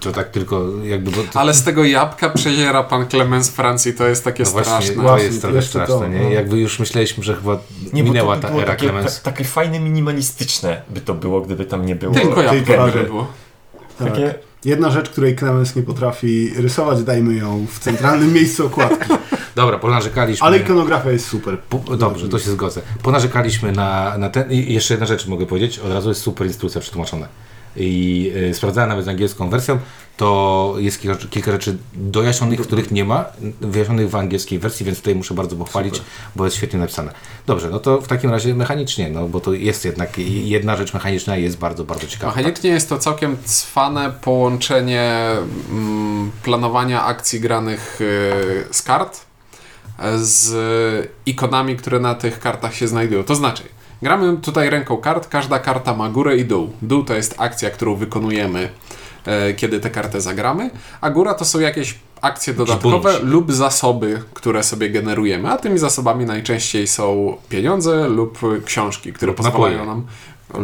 To 0.00 0.12
tak 0.12 0.31
tylko 0.31 0.64
jakby... 0.85 1.11
Bo 1.11 1.23
to, 1.32 1.41
Ale 1.41 1.55
z 1.55 1.62
tego 1.64 1.85
jabłka 1.85 2.31
przeziera 2.31 2.82
pan 2.82 3.09
Clemens 3.09 3.47
z 3.47 3.50
Francji, 3.50 3.94
to 3.94 4.09
jest 4.09 4.25
takie 4.25 4.44
no 4.44 4.50
właśnie, 4.50 4.73
straszne. 4.73 5.03
to 5.05 5.19
jest 5.19 5.41
trochę 5.41 5.56
jeszcze 5.56 5.70
straszne, 5.70 5.94
to, 5.97 6.09
nie? 6.09 6.20
no. 6.20 6.31
Jakby 6.31 6.59
już 6.59 6.79
myśleliśmy, 6.79 7.25
że 7.25 7.35
chyba 7.35 7.59
Nie, 7.93 8.03
minęła 8.03 8.37
to 8.37 8.43
by 8.43 8.49
ta 8.49 8.55
era 8.55 8.67
takie, 8.67 8.87
Clemens. 8.87 9.20
ta, 9.23 9.31
takie 9.31 9.44
fajne, 9.44 9.81
minimalistyczne 9.81 10.82
by 10.91 11.00
to 11.00 11.14
było, 11.14 11.41
gdyby 11.41 11.64
tam 11.64 11.87
nie 11.87 11.97
było. 11.97 12.14
Tylko 12.14 12.43
jabłko 12.43 12.67
Tylko 12.67 12.87
by 12.99 13.05
było. 13.05 13.26
Tak. 13.99 14.09
Takie, 14.09 14.35
Jedna 14.64 14.91
rzecz, 14.91 15.11
której 15.11 15.37
Clemens 15.37 15.76
nie 15.76 15.82
potrafi 15.82 16.53
rysować, 16.56 17.03
dajmy 17.03 17.35
ją 17.35 17.67
w 17.73 17.79
centralnym 17.79 18.32
miejscu 18.32 18.67
okładki. 18.67 19.12
Dobra, 19.54 19.78
ponarzekaliśmy. 19.78 20.46
Ale 20.46 20.58
ikonografia 20.58 21.10
jest 21.10 21.26
super. 21.28 21.58
Po, 21.58 21.96
dobrze, 21.96 22.28
to 22.28 22.38
się 22.38 22.50
zgodzę. 22.50 22.81
Ponarzekaliśmy 23.02 23.72
na, 23.72 24.19
na 24.19 24.31
ten. 24.31 24.52
I 24.52 24.72
jeszcze 24.72 24.94
jedna 24.94 25.06
rzecz 25.06 25.26
mogę 25.26 25.46
powiedzieć. 25.46 25.78
Od 25.78 25.93
razu 25.93 26.08
jest 26.08 26.20
super 26.20 26.46
instrukcja 26.46 26.81
przetłumaczona. 26.81 27.26
I 27.76 28.32
y, 28.37 28.54
sprawdzałem 28.54 28.90
nawet 28.90 29.04
z 29.04 29.08
angielską 29.08 29.50
wersją, 29.50 29.78
to 30.16 30.75
jest 30.78 31.00
kilka, 31.00 31.19
kilka 31.31 31.52
rzeczy 31.52 31.78
dojaśnionych, 31.94 32.60
których 32.60 32.90
nie 32.90 33.04
ma, 33.04 33.25
wyjaśnionych 33.60 34.10
w 34.10 34.16
angielskiej 34.16 34.58
wersji, 34.58 34.87
więc 34.87 34.99
tutaj 34.99 35.14
muszę 35.14 35.34
bardzo 35.34 35.56
pochwalić, 35.56 35.94
Super. 35.94 36.10
bo 36.37 36.44
jest 36.44 36.56
świetnie 36.56 36.78
napisane. 36.78 37.12
Dobrze, 37.46 37.70
no 37.70 37.78
to 37.78 38.00
w 38.00 38.08
takim 38.08 38.31
razie 38.31 38.54
mechanicznie, 38.54 39.10
no 39.10 39.28
bo 39.28 39.40
to 39.40 39.52
jest 39.52 39.84
jednak 39.84 40.19
jedna 40.26 40.76
rzecz 40.76 40.94
mechaniczna 40.94 41.37
jest 41.37 41.58
bardzo, 41.58 41.84
bardzo 41.84 42.06
ciekawa. 42.06 42.37
Mechanicznie 42.37 42.70
jest 42.70 42.88
to 42.88 42.99
całkiem 42.99 43.37
cwane 43.44 44.12
połączenie 44.20 45.26
mm, 45.70 46.31
planowania 46.43 47.04
akcji 47.04 47.40
granych 47.40 48.00
y, 48.00 48.75
z 48.75 48.82
kart 48.82 49.31
z 50.16 51.10
ikonami, 51.26 51.76
które 51.76 52.00
na 52.00 52.14
tych 52.14 52.40
kartach 52.40 52.74
się 52.74 52.88
znajdują. 52.88 53.24
To 53.24 53.34
znaczy, 53.34 53.62
gramy 54.02 54.36
tutaj 54.36 54.70
ręką 54.70 54.96
kart, 54.96 55.28
każda 55.28 55.58
karta 55.58 55.94
ma 55.94 56.08
górę 56.08 56.36
i 56.36 56.44
dół. 56.44 56.72
Dół 56.82 57.04
to 57.04 57.14
jest 57.14 57.34
akcja, 57.38 57.70
którą 57.70 57.94
wykonujemy, 57.94 58.68
e, 59.26 59.54
kiedy 59.54 59.80
tę 59.80 59.90
kartę 59.90 60.20
zagramy, 60.20 60.70
a 61.00 61.11
góra 61.11 61.34
to 61.34 61.44
są 61.44 61.61
jakieś 61.61 61.94
akcje 62.20 62.54
dodatkowe 62.54 63.18
lub 63.22 63.52
zasoby, 63.52 64.22
które 64.34 64.62
sobie 64.62 64.90
generujemy, 64.90 65.50
a 65.50 65.56
tymi 65.58 65.78
zasobami 65.78 66.25
najczęściej 66.25 66.87
są 66.87 67.37
pieniądze 67.49 68.08
lub 68.08 68.38
książki, 68.64 69.12
które 69.12 69.30
Lub 69.30 69.37
pozwalają 69.37 69.78
napoje. 69.78 69.87
nam 69.87 70.06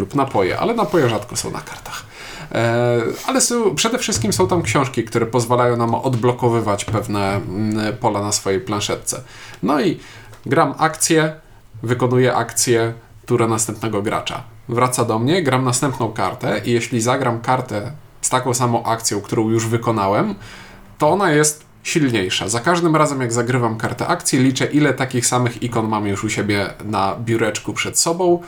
lub 0.01 0.15
napoje, 0.15 0.59
ale 0.59 0.75
napoje 0.75 1.09
rzadko 1.09 1.37
są 1.37 1.51
na 1.51 1.61
kartach. 1.61 2.05
E, 2.53 3.01
ale 3.27 3.41
są, 3.41 3.75
przede 3.75 3.99
wszystkim 3.99 4.33
są 4.33 4.49
tam 4.49 4.63
książki, 4.63 5.05
które 5.05 5.27
pozwalają 5.27 5.77
nam 5.77 5.95
odblokowywać 5.95 6.85
pewne 6.85 7.35
mm, 7.35 7.97
pola 7.97 8.23
na 8.23 8.33
swojej 8.33 8.61
planszetce. 8.61 9.23
No 9.63 9.81
i 9.81 10.01
gram 10.47 10.75
akcję, 10.79 11.33
wykonuję 11.83 12.35
akcję, 12.35 12.93
tura 13.27 13.49
następnego 13.49 14.03
gracza. 14.03 14.43
Wraca 14.69 15.05
do 15.05 15.19
mnie, 15.19 15.43
gram 15.43 15.65
następną 15.65 16.13
kartę 16.13 16.61
i 16.65 16.71
jeśli 16.71 17.01
zagram 17.01 17.41
kartę 17.41 17.93
z 18.21 18.29
taką 18.29 18.55
samą 18.55 18.85
akcją, 18.85 19.21
którą 19.21 19.51
już 19.51 19.67
wykonałem, 19.67 20.35
to 20.99 21.09
ona 21.11 21.31
jest 21.33 21.65
silniejsza. 21.83 22.49
Za 22.49 22.61
każdym 22.61 22.97
razem, 22.97 23.21
jak 23.21 23.33
zagrywam 23.33 23.77
kartę 23.77 24.07
akcji, 24.07 24.39
liczę, 24.39 24.67
ile 24.67 24.95
takich 24.95 25.27
samych 25.27 25.63
ikon 25.63 25.89
mam 25.89 26.07
już 26.07 26.25
u 26.25 26.29
siebie 26.29 26.67
na 26.85 27.17
biureczku 27.21 27.73
przed 27.73 27.99
sobą. 27.99 28.43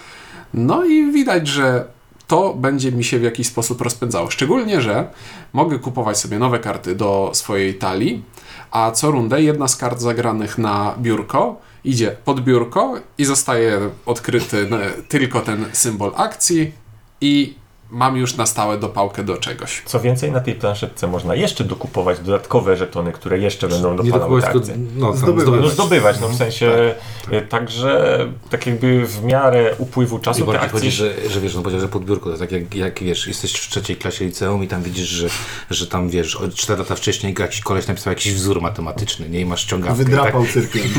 No 0.54 0.84
i 0.84 1.12
widać, 1.12 1.48
że 1.48 1.84
to 2.30 2.54
będzie 2.54 2.92
mi 2.92 3.04
się 3.04 3.18
w 3.18 3.22
jakiś 3.22 3.46
sposób 3.46 3.80
rozpędzało. 3.80 4.30
Szczególnie, 4.30 4.80
że 4.80 5.10
mogę 5.52 5.78
kupować 5.78 6.18
sobie 6.18 6.38
nowe 6.38 6.58
karty 6.58 6.94
do 6.94 7.30
swojej 7.34 7.74
talii, 7.74 8.22
a 8.70 8.90
co 8.90 9.10
rundę 9.10 9.42
jedna 9.42 9.68
z 9.68 9.76
kart 9.76 10.00
zagranych 10.00 10.58
na 10.58 10.94
biurko 10.98 11.56
idzie 11.84 12.16
pod 12.24 12.40
biurko 12.40 12.94
i 13.18 13.24
zostaje 13.24 13.80
odkryty 14.06 14.68
tylko 15.08 15.40
ten 15.40 15.64
symbol 15.72 16.12
akcji 16.16 16.72
i 17.20 17.54
mam 17.90 18.16
już 18.16 18.36
na 18.36 18.46
stałe 18.46 18.78
dopałkę 18.78 19.24
do 19.24 19.36
czegoś. 19.36 19.82
Co 19.84 20.00
więcej, 20.00 20.32
na 20.32 20.40
tej 20.40 20.54
planszetce 20.54 21.06
można 21.06 21.34
jeszcze 21.34 21.64
dokupować 21.64 22.18
dodatkowe 22.18 22.76
żetony, 22.76 23.12
które 23.12 23.38
jeszcze 23.38 23.68
będą 23.68 23.96
dopalały 23.96 24.42
te 24.42 24.48
akcje. 24.48 24.74
no, 24.96 25.16
Zdobywać. 25.16 25.60
No 25.62 25.68
zdobywać. 25.68 26.20
no 26.20 26.28
w 26.28 26.36
sensie 26.36 26.94
y, 27.32 27.42
także 27.42 28.18
tak 28.50 28.66
jakby 28.66 29.06
w 29.06 29.24
miarę 29.24 29.74
upływu 29.78 30.18
I 30.18 30.20
czasu 30.20 30.40
te 30.40 30.46
bardziej 30.46 30.64
akcje 30.64 30.80
chodzi, 30.80 30.90
że, 30.90 31.30
że 31.30 31.40
wiesz, 31.40 31.54
no 31.54 31.62
powiedział, 31.62 31.80
że 31.80 31.88
pod 31.88 32.04
biurko, 32.04 32.30
to 32.32 32.38
tak 32.38 32.52
jak, 32.52 32.74
jak 32.74 33.02
wiesz, 33.02 33.26
jesteś 33.26 33.52
w 33.52 33.68
trzeciej 33.70 33.96
klasie 33.96 34.24
liceum 34.24 34.64
i 34.64 34.68
tam 34.68 34.82
widzisz, 34.82 35.08
że, 35.08 35.28
że 35.70 35.86
tam 35.86 36.08
wiesz, 36.10 36.36
o 36.36 36.48
4 36.48 36.78
lata 36.78 36.94
wcześniej 36.94 37.34
jakiś 37.38 37.60
koleś 37.60 37.86
napisał 37.86 38.10
jakiś 38.10 38.34
wzór 38.34 38.60
matematyczny, 38.62 39.28
nie? 39.28 39.40
I 39.40 39.46
masz 39.46 39.60
ściągawkę. 39.62 40.04
Wydrapał 40.04 40.42
Tak? 40.42 40.52
cyrkiem. 40.52 40.82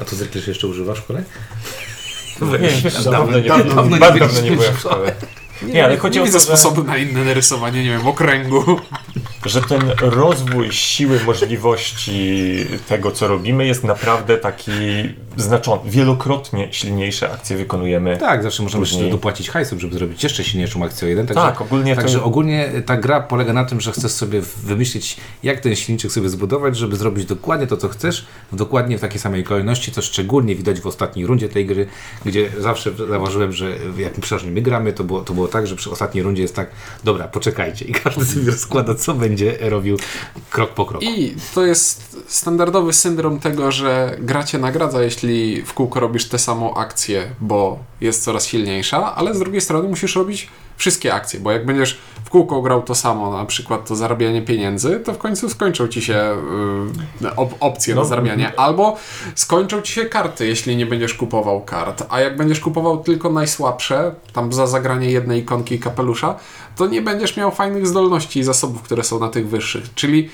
A 0.00 0.04
to 0.04 0.16
zresztą 0.16 0.38
jeszcze 0.46 0.66
używasz 0.68 0.98
w 1.00 1.02
szkole? 1.04 1.22
Wiesz, 2.60 2.82
Dawno- 2.94 3.10
dawno, 3.10 3.38
nie, 3.38 3.48
dawno 3.48 3.74
dawno, 3.74 3.96
nie 3.96 4.00
dawno 4.00 4.26
byłem 4.56 4.74
w 4.74 4.78
szkole. 4.78 5.12
Nie, 5.62 5.84
ale 5.84 5.96
chodzi 5.96 6.18
Nie 6.18 6.22
o 6.22 6.26
to, 6.26 6.32
że, 6.32 6.40
sposobu 6.40 6.84
na 6.84 6.96
inne 6.96 7.24
narysowanie, 7.24 7.84
nie 7.84 7.90
wiem, 7.90 8.06
okręgu. 8.06 8.80
Że 9.46 9.62
ten 9.62 9.82
rozwój 10.00 10.72
siły 10.72 11.20
możliwości 11.26 12.66
tego, 12.88 13.10
co 13.10 13.28
robimy, 13.28 13.66
jest 13.66 13.84
naprawdę 13.84 14.38
taki 14.38 14.72
znaczący. 15.36 15.90
Wielokrotnie 15.90 16.68
silniejsze 16.70 17.32
akcje 17.32 17.56
wykonujemy. 17.56 18.16
Tak, 18.16 18.42
zawsze 18.42 18.62
możemy 18.62 18.82
Później. 18.82 19.00
jeszcze 19.00 19.16
dopłacić 19.16 19.50
hajsem, 19.50 19.80
żeby 19.80 19.94
zrobić 19.94 20.22
jeszcze 20.22 20.44
silniejszą 20.44 20.84
akcję 20.84 21.06
o 21.06 21.08
jeden. 21.08 21.26
Także, 21.26 21.42
Tak, 21.42 21.60
ogólnie 21.60 21.96
Także 21.96 22.22
ogólnie 22.22 22.70
ta 22.86 22.96
gra 22.96 23.20
polega 23.20 23.52
na 23.52 23.64
tym, 23.64 23.80
że 23.80 23.92
chcesz 23.92 24.12
sobie 24.12 24.40
wymyślić, 24.62 25.16
jak 25.42 25.60
ten 25.60 25.76
silniczek 25.76 26.12
sobie 26.12 26.28
zbudować, 26.28 26.76
żeby 26.76 26.96
zrobić 26.96 27.24
dokładnie 27.24 27.66
to, 27.66 27.76
co 27.76 27.88
chcesz, 27.88 28.26
w 28.52 28.56
dokładnie 28.56 28.98
w 28.98 29.00
takiej 29.00 29.20
samej 29.20 29.44
kolejności, 29.44 29.92
co 29.92 30.02
szczególnie 30.02 30.54
widać 30.54 30.80
w 30.80 30.86
ostatniej 30.86 31.26
rundzie 31.26 31.48
tej 31.48 31.66
gry, 31.66 31.86
gdzie 32.24 32.50
zawsze 32.58 32.90
zauważyłem, 32.96 33.52
że 33.52 33.76
jak 33.98 34.12
przeważnie 34.12 34.50
my 34.50 34.62
gramy, 34.62 34.92
to 34.92 35.04
było, 35.04 35.20
to 35.20 35.34
było 35.34 35.48
tak, 35.48 35.66
że 35.66 35.76
przy 35.76 35.90
ostatniej 35.90 36.24
rundzie 36.24 36.42
jest 36.42 36.56
tak, 36.56 36.70
dobra, 37.04 37.28
poczekajcie 37.28 37.84
i 37.84 37.92
każdy 37.92 38.24
sobie 38.24 38.50
rozkłada, 38.50 38.94
co 38.94 39.14
będzie 39.14 39.29
robił 39.60 39.96
krok 40.50 40.70
po 40.70 40.86
kroku. 40.86 41.04
I 41.04 41.34
to 41.54 41.66
jest 41.66 42.16
standardowy 42.28 42.92
syndrom 42.92 43.40
tego, 43.40 43.72
że 43.72 44.16
gra 44.20 44.44
cię 44.44 44.58
nagradza, 44.58 45.02
jeśli 45.02 45.62
w 45.62 45.74
kółko 45.74 46.00
robisz 46.00 46.28
tę 46.28 46.38
samą 46.38 46.74
akcję, 46.74 47.30
bo 47.40 47.78
jest 48.00 48.24
coraz 48.24 48.46
silniejsza, 48.46 49.14
ale 49.14 49.34
z 49.34 49.38
drugiej 49.38 49.60
strony 49.60 49.88
musisz 49.88 50.16
robić 50.16 50.48
wszystkie 50.80 51.14
akcje, 51.14 51.40
bo 51.40 51.52
jak 51.52 51.66
będziesz 51.66 51.98
w 52.24 52.30
kółko 52.30 52.62
grał 52.62 52.82
to 52.82 52.94
samo, 52.94 53.38
na 53.38 53.44
przykład 53.44 53.88
to 53.88 53.96
zarabianie 53.96 54.42
pieniędzy, 54.42 55.00
to 55.00 55.12
w 55.12 55.18
końcu 55.18 55.50
skończą 55.50 55.88
ci 55.88 56.02
się 56.02 56.36
y, 57.22 57.36
op 57.36 57.54
opcje 57.60 57.94
No, 57.94 58.00
na 58.00 58.06
zarabianie, 58.06 58.52
albo 58.60 58.96
skończą 59.34 59.82
ci 59.82 59.92
się 59.92 60.04
karty, 60.04 60.46
jeśli 60.46 60.76
nie 60.76 60.86
będziesz 60.86 61.14
kupował 61.14 61.60
kart, 61.60 62.06
a 62.08 62.20
jak 62.20 62.36
będziesz 62.36 62.60
kupował 62.60 63.02
tylko 63.02 63.30
najsłabsze, 63.30 64.14
tam 64.32 64.52
za 64.52 64.66
zagranie 64.66 65.10
jednej 65.10 65.40
ikonki 65.40 65.74
i 65.74 65.78
kapelusza, 65.78 66.34
to 66.76 66.86
nie 66.86 67.02
będziesz 67.02 67.36
miał 67.36 67.50
fajnych 67.50 67.86
zdolności 67.86 68.40
i 68.40 68.44
zasobów, 68.44 68.82
które 68.82 69.04
są 69.04 69.18
na 69.18 69.28
tych 69.28 69.48
wyższych, 69.48 69.94
czyli 69.94 70.30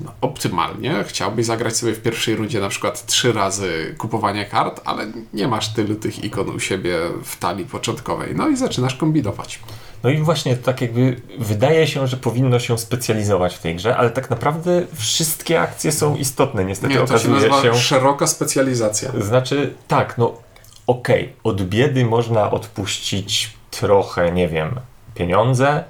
no, 0.00 0.12
optymalnie 0.20 1.04
chciałbyś 1.06 1.46
zagrać 1.46 1.76
sobie 1.76 1.92
w 1.92 2.02
pierwszej 2.02 2.36
rundzie 2.36 2.60
na 2.60 2.68
przykład 2.68 3.06
trzy 3.06 3.32
razy 3.32 3.94
kupowanie 3.98 4.46
kart, 4.46 4.80
ale 4.84 5.06
nie 5.32 5.48
masz 5.48 5.68
tylu 5.68 5.94
tych 5.94 6.24
ikon 6.24 6.48
u 6.48 6.60
siebie 6.60 6.96
w 7.24 7.36
talii 7.36 7.64
początkowej. 7.64 8.34
No 8.34 8.48
i 8.48 8.56
zaczynasz 8.56 8.94
kombinować. 8.94 9.60
No 10.02 10.10
i 10.10 10.16
właśnie 10.16 10.56
tak 10.56 10.80
jakby 10.80 11.20
wydaje 11.38 11.86
się, 11.86 12.06
że 12.06 12.16
powinno 12.16 12.58
się 12.58 12.78
specjalizować 12.78 13.54
w 13.54 13.58
tej 13.58 13.76
grze, 13.76 13.96
ale 13.96 14.10
tak 14.10 14.30
naprawdę 14.30 14.86
wszystkie 14.94 15.60
akcje 15.60 15.92
są 15.92 16.16
istotne. 16.16 16.64
Niestety 16.64 16.94
Nie, 16.94 17.00
to 17.00 17.06
się 17.06 17.12
okazuje 17.12 17.34
nazywa 17.34 17.62
się... 17.62 17.74
szeroka 17.74 18.26
specjalizacja. 18.26 19.12
Znaczy, 19.20 19.74
tak, 19.88 20.18
no 20.18 20.34
okej, 20.86 21.32
od 21.44 21.62
biedy 21.62 22.04
można 22.04 22.50
odpuścić 22.50 23.52
trochę, 23.70 24.32
nie 24.32 24.48
wiem, 24.48 24.80
pieniądze, 25.14 25.84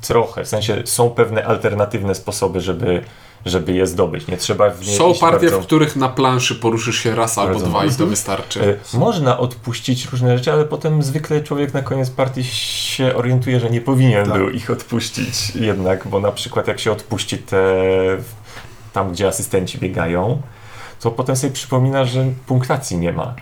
trochę, 0.00 0.44
w 0.44 0.48
sensie 0.48 0.82
są 0.84 1.10
pewne 1.10 1.46
alternatywne 1.46 2.14
sposoby, 2.14 2.60
żeby, 2.60 3.02
żeby 3.46 3.72
je 3.72 3.86
zdobyć. 3.86 4.26
Nie 4.26 4.36
trzeba 4.36 4.70
w 4.70 4.86
nie 4.86 4.96
Są 4.96 5.10
iść 5.10 5.20
partie, 5.20 5.38
bardzo... 5.46 5.60
w 5.60 5.66
których 5.66 5.96
na 5.96 6.08
planszy 6.08 6.54
poruszysz 6.54 6.98
się 6.98 7.14
raz 7.14 7.38
albo 7.38 7.58
dwa 7.58 7.84
i 7.84 7.90
to 7.90 8.06
wystarczy. 8.06 8.78
E, 8.94 8.98
Można 8.98 9.38
odpuścić 9.38 10.06
różne 10.06 10.38
rzeczy, 10.38 10.52
ale 10.52 10.64
potem 10.64 11.02
zwykle 11.02 11.40
człowiek 11.42 11.74
na 11.74 11.82
koniec 11.82 12.10
partii 12.10 12.44
się 12.44 13.14
orientuje, 13.16 13.60
że 13.60 13.70
nie 13.70 13.80
powinien 13.80 14.26
Tak. 14.26 14.34
był 14.34 14.50
ich 14.50 14.70
odpuścić 14.70 15.50
jednak, 15.56 16.08
bo 16.08 16.20
na 16.20 16.32
przykład 16.32 16.68
jak 16.68 16.80
się 16.80 16.92
odpuści 16.92 17.38
te 17.38 17.74
tam, 18.92 19.12
gdzie 19.12 19.28
asystenci 19.28 19.78
biegają, 19.78 20.42
to 21.00 21.10
potem 21.10 21.36
sobie 21.36 21.52
przypomina, 21.52 22.04
że 22.04 22.24
punktacji 22.46 22.96
nie 22.98 23.12
ma. 23.12 23.34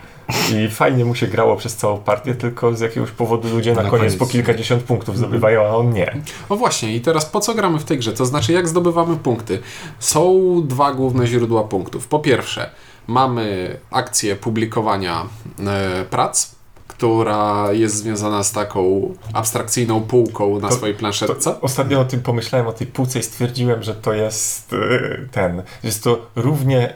I 0.55 0.69
fajnie 0.69 1.05
mu 1.05 1.15
się 1.15 1.27
grało 1.27 1.55
przez 1.55 1.75
całą 1.75 1.97
partię, 1.97 2.35
tylko 2.35 2.75
z 2.75 2.79
jakiegoś 2.79 3.11
powodu 3.11 3.49
ludzie 3.49 3.73
na, 3.75 3.83
Na 3.83 3.89
koniec, 3.89 4.05
koniec. 4.05 4.19
po 4.19 4.25
kilkadziesiąt 4.27 4.83
punktów 4.83 5.17
zdobywają, 5.17 5.61
a 5.61 5.69
on 5.69 5.93
nie. 5.93 6.15
No 6.49 6.55
właśnie, 6.55 6.95
i 6.95 7.01
teraz 7.01 7.25
po 7.25 7.39
co 7.39 7.53
gramy 7.55 7.79
w 7.79 7.83
tej 7.83 7.97
grze? 7.97 8.13
To 8.13 8.25
znaczy, 8.25 8.53
jak 8.53 8.67
zdobywamy 8.67 9.15
punkty? 9.17 9.59
Są 9.99 10.41
dwa 10.65 10.93
główne 10.93 11.27
źródła 11.27 11.63
punktów. 11.63 12.07
Po 12.07 12.19
pierwsze, 12.19 12.69
mamy 13.07 13.77
akcję 13.91 14.35
publikowania 14.35 15.25
e, 15.67 16.05
prac, 16.09 16.51
która 16.87 17.67
jest 17.71 17.95
związana 17.95 18.43
z 18.43 18.51
taką 18.51 19.13
abstrakcyjną 19.33 20.01
półką 20.01 20.59
na 20.59 20.69
To- 20.69 20.75
swojej 20.75 20.95
planszetce. 20.95 21.61
Ostatnio 21.61 21.99
o 21.99 22.05
tym 22.05 22.21
pomyślałem, 22.21 22.67
o 22.67 22.71
tej 22.73 22.87
półce 22.87 23.19
i 23.19 23.23
stwierdziłem, 23.23 23.83
że 23.83 23.95
to 23.95 24.13
jest 24.13 24.73
y, 24.73 25.27
ten, 25.31 25.63
jest 25.83 26.03
to 26.03 26.27
równie 26.35 26.93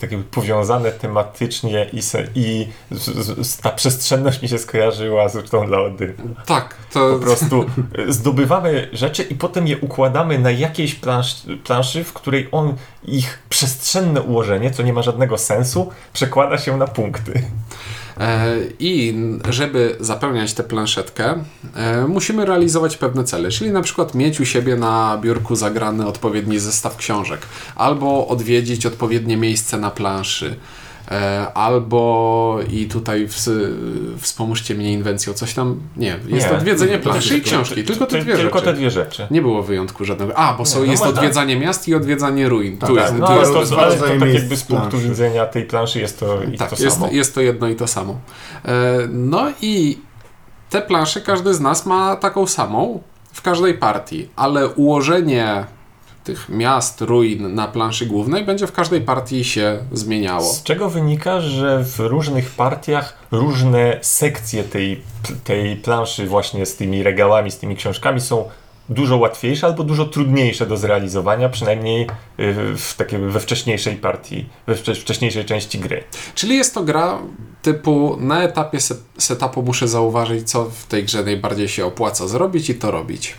tak 0.00 0.12
jakby 0.12 0.26
powiązane 0.30 0.92
tematycznie 0.92 1.86
i, 1.92 2.02
se, 2.02 2.24
i 2.34 2.68
z, 2.90 3.46
z, 3.46 3.56
ta 3.56 3.70
przestrzenność 3.70 4.42
mi 4.42 4.48
się 4.48 4.58
skojarzyła 4.58 5.28
z 5.28 5.36
ucztą 5.36 5.66
dla 5.66 5.80
Oddy. 5.80 6.14
Tak, 6.46 6.76
to 6.92 7.12
Po 7.12 7.18
prostu 7.18 7.64
y, 7.98 8.12
zdobywamy 8.12 8.88
rzeczy 8.92 9.22
i 9.22 9.34
potem 9.34 9.66
je 9.66 9.78
układamy 9.78 10.38
na 10.38 10.50
jakiejś 10.50 10.94
plansz, 10.94 11.42
planszy, 11.64 12.04
w 12.04 12.12
której 12.12 12.48
on 12.52 12.76
ich 13.04 13.38
przestrzenne 13.48 14.22
ułożenie, 14.22 14.70
co 14.70 14.82
nie 14.82 14.92
ma 14.92 15.02
żadnego 15.02 15.38
sensu, 15.38 15.90
przekłada 16.12 16.58
się 16.58 16.76
na 16.76 16.86
punkty. 16.86 17.42
E, 18.20 18.56
I 18.78 19.14
żeby 19.48 19.96
zapełniać 20.00 20.54
tę 20.54 20.62
planszetkę, 20.62 21.44
e, 21.74 22.06
musimy 22.08 22.46
realizować 22.46 22.96
pewne 22.96 23.24
cele, 23.24 23.50
czyli 23.50 23.70
na 23.70 23.82
przykład 23.82 24.14
mieć 24.14 24.40
u 24.40 24.44
siebie 24.44 24.76
na 24.76 25.18
biurku 25.22 25.56
zagrany 25.56 26.06
odpowiedni 26.06 26.58
zestaw 26.58 26.96
książek, 26.96 27.40
albo 27.76 28.28
odwiedzić 28.28 28.86
odpowiednie 28.86 29.36
miejsce 29.36 29.78
na 29.78 29.90
planszy, 29.90 30.56
albo 31.54 32.58
i 32.70 32.86
tutaj 32.86 33.28
ws, 33.28 33.50
wspomóżcie 34.18 34.74
mnie 34.74 34.92
inwencją, 34.92 35.32
coś 35.32 35.54
tam, 35.54 35.80
nie, 35.96 36.16
jest 36.28 36.50
Nie, 36.50 36.56
odwiedzenie 36.56 36.98
to 36.98 37.04
planszy 37.10 37.38
i 37.38 37.40
książki, 37.42 37.84
tylko 37.84 38.06
te 38.06 38.18
dwie 38.20 38.36
Tylko 38.36 38.58
rzeczy. 38.58 38.70
te 38.70 38.74
dwie 38.76 38.90
rzeczy. 38.90 39.26
Nie 39.30 39.42
było 39.42 39.62
wyjątku 39.62 40.04
żadnego. 40.04 40.36
A, 40.38 40.54
bo 40.54 40.64
są, 40.66 40.80
Nie, 40.80 40.86
no 40.86 40.90
jest 40.92 41.02
tak. 41.02 41.12
odwiedzanie 41.14 41.56
miast 41.56 41.88
i 41.88 41.94
odwiedzanie 41.94 42.48
ruin. 42.48 42.78
tu 42.78 42.86
Tak, 42.86 42.96
jest, 42.96 43.14
No 43.18 43.26
tu 43.26 43.32
jest 43.40 43.52
to, 43.52 43.66
to 43.66 43.82
ale 43.82 43.96
to 43.96 44.04
tak 44.20 44.34
jakby 44.34 44.56
z 44.56 44.62
punktu 44.62 44.88
planszy. 44.90 45.08
widzenia 45.08 45.46
tej 45.46 45.64
planszy 45.64 46.00
jest 46.00 46.20
to 46.20 46.42
i 46.42 46.56
Tak, 46.58 46.70
to 46.76 46.82
jest, 46.84 46.96
samo. 46.96 47.12
jest 47.12 47.34
to 47.34 47.40
jedno 47.40 47.68
i 47.68 47.76
to 47.76 47.86
samo. 47.86 48.12
E, 48.64 48.70
No 49.12 49.52
i 49.62 49.98
te 50.70 50.82
plansze 50.82 51.20
każdy 51.20 51.54
z 51.54 51.60
nas 51.60 51.86
ma 51.86 52.16
taką 52.16 52.46
samą 52.46 53.02
w 53.32 53.42
każdej 53.42 53.74
partii, 53.74 54.28
ale 54.36 54.68
ułożenie 54.68 55.64
tych 56.24 56.48
miast, 56.48 57.00
ruin 57.00 57.54
na 57.54 57.68
planszy 57.68 58.06
głównej 58.06 58.44
będzie 58.44 58.66
w 58.66 58.72
każdej 58.72 59.00
partii 59.00 59.44
się 59.44 59.78
zmieniało. 59.92 60.52
Z 60.52 60.62
czego 60.62 60.90
wynika, 60.90 61.40
że 61.40 61.84
w 61.84 61.98
różnych 62.00 62.50
partiach 62.50 63.18
różne 63.30 63.98
sekcje 64.02 64.64
tej, 64.64 65.02
tej 65.44 65.76
planszy 65.76 66.26
właśnie 66.26 66.66
z 66.66 66.76
tymi 66.76 67.02
regałami, 67.02 67.50
z 67.50 67.58
tymi 67.58 67.76
książkami 67.76 68.20
są 68.20 68.48
dużo 68.88 69.16
łatwiejsze 69.16 69.66
albo 69.66 69.84
dużo 69.84 70.04
trudniejsze 70.04 70.66
do 70.66 70.76
zrealizowania, 70.76 71.48
przynajmniej 71.48 72.02
y, 72.02 72.06
w 72.76 72.94
takiej, 72.96 73.18
we 73.18 73.40
wcześniejszej 73.40 73.96
partii, 73.96 74.48
we 74.66 74.74
wcze- 74.74 75.00
wcześniejszej 75.00 75.44
części 75.44 75.78
gry. 75.78 76.04
Czyli 76.34 76.56
jest 76.56 76.74
to 76.74 76.82
gra 76.84 77.18
typu 77.62 78.16
na 78.20 78.42
etapie 78.42 78.80
se- 78.80 78.94
setupu 79.18 79.62
muszę 79.62 79.88
zauważyć, 79.88 80.50
co 80.50 80.64
w 80.64 80.86
tej 80.86 81.04
grze 81.04 81.24
najbardziej 81.24 81.68
się 81.68 81.86
opłaca 81.86 82.28
zrobić 82.28 82.70
i 82.70 82.74
to 82.74 82.90
robić. 82.90 83.34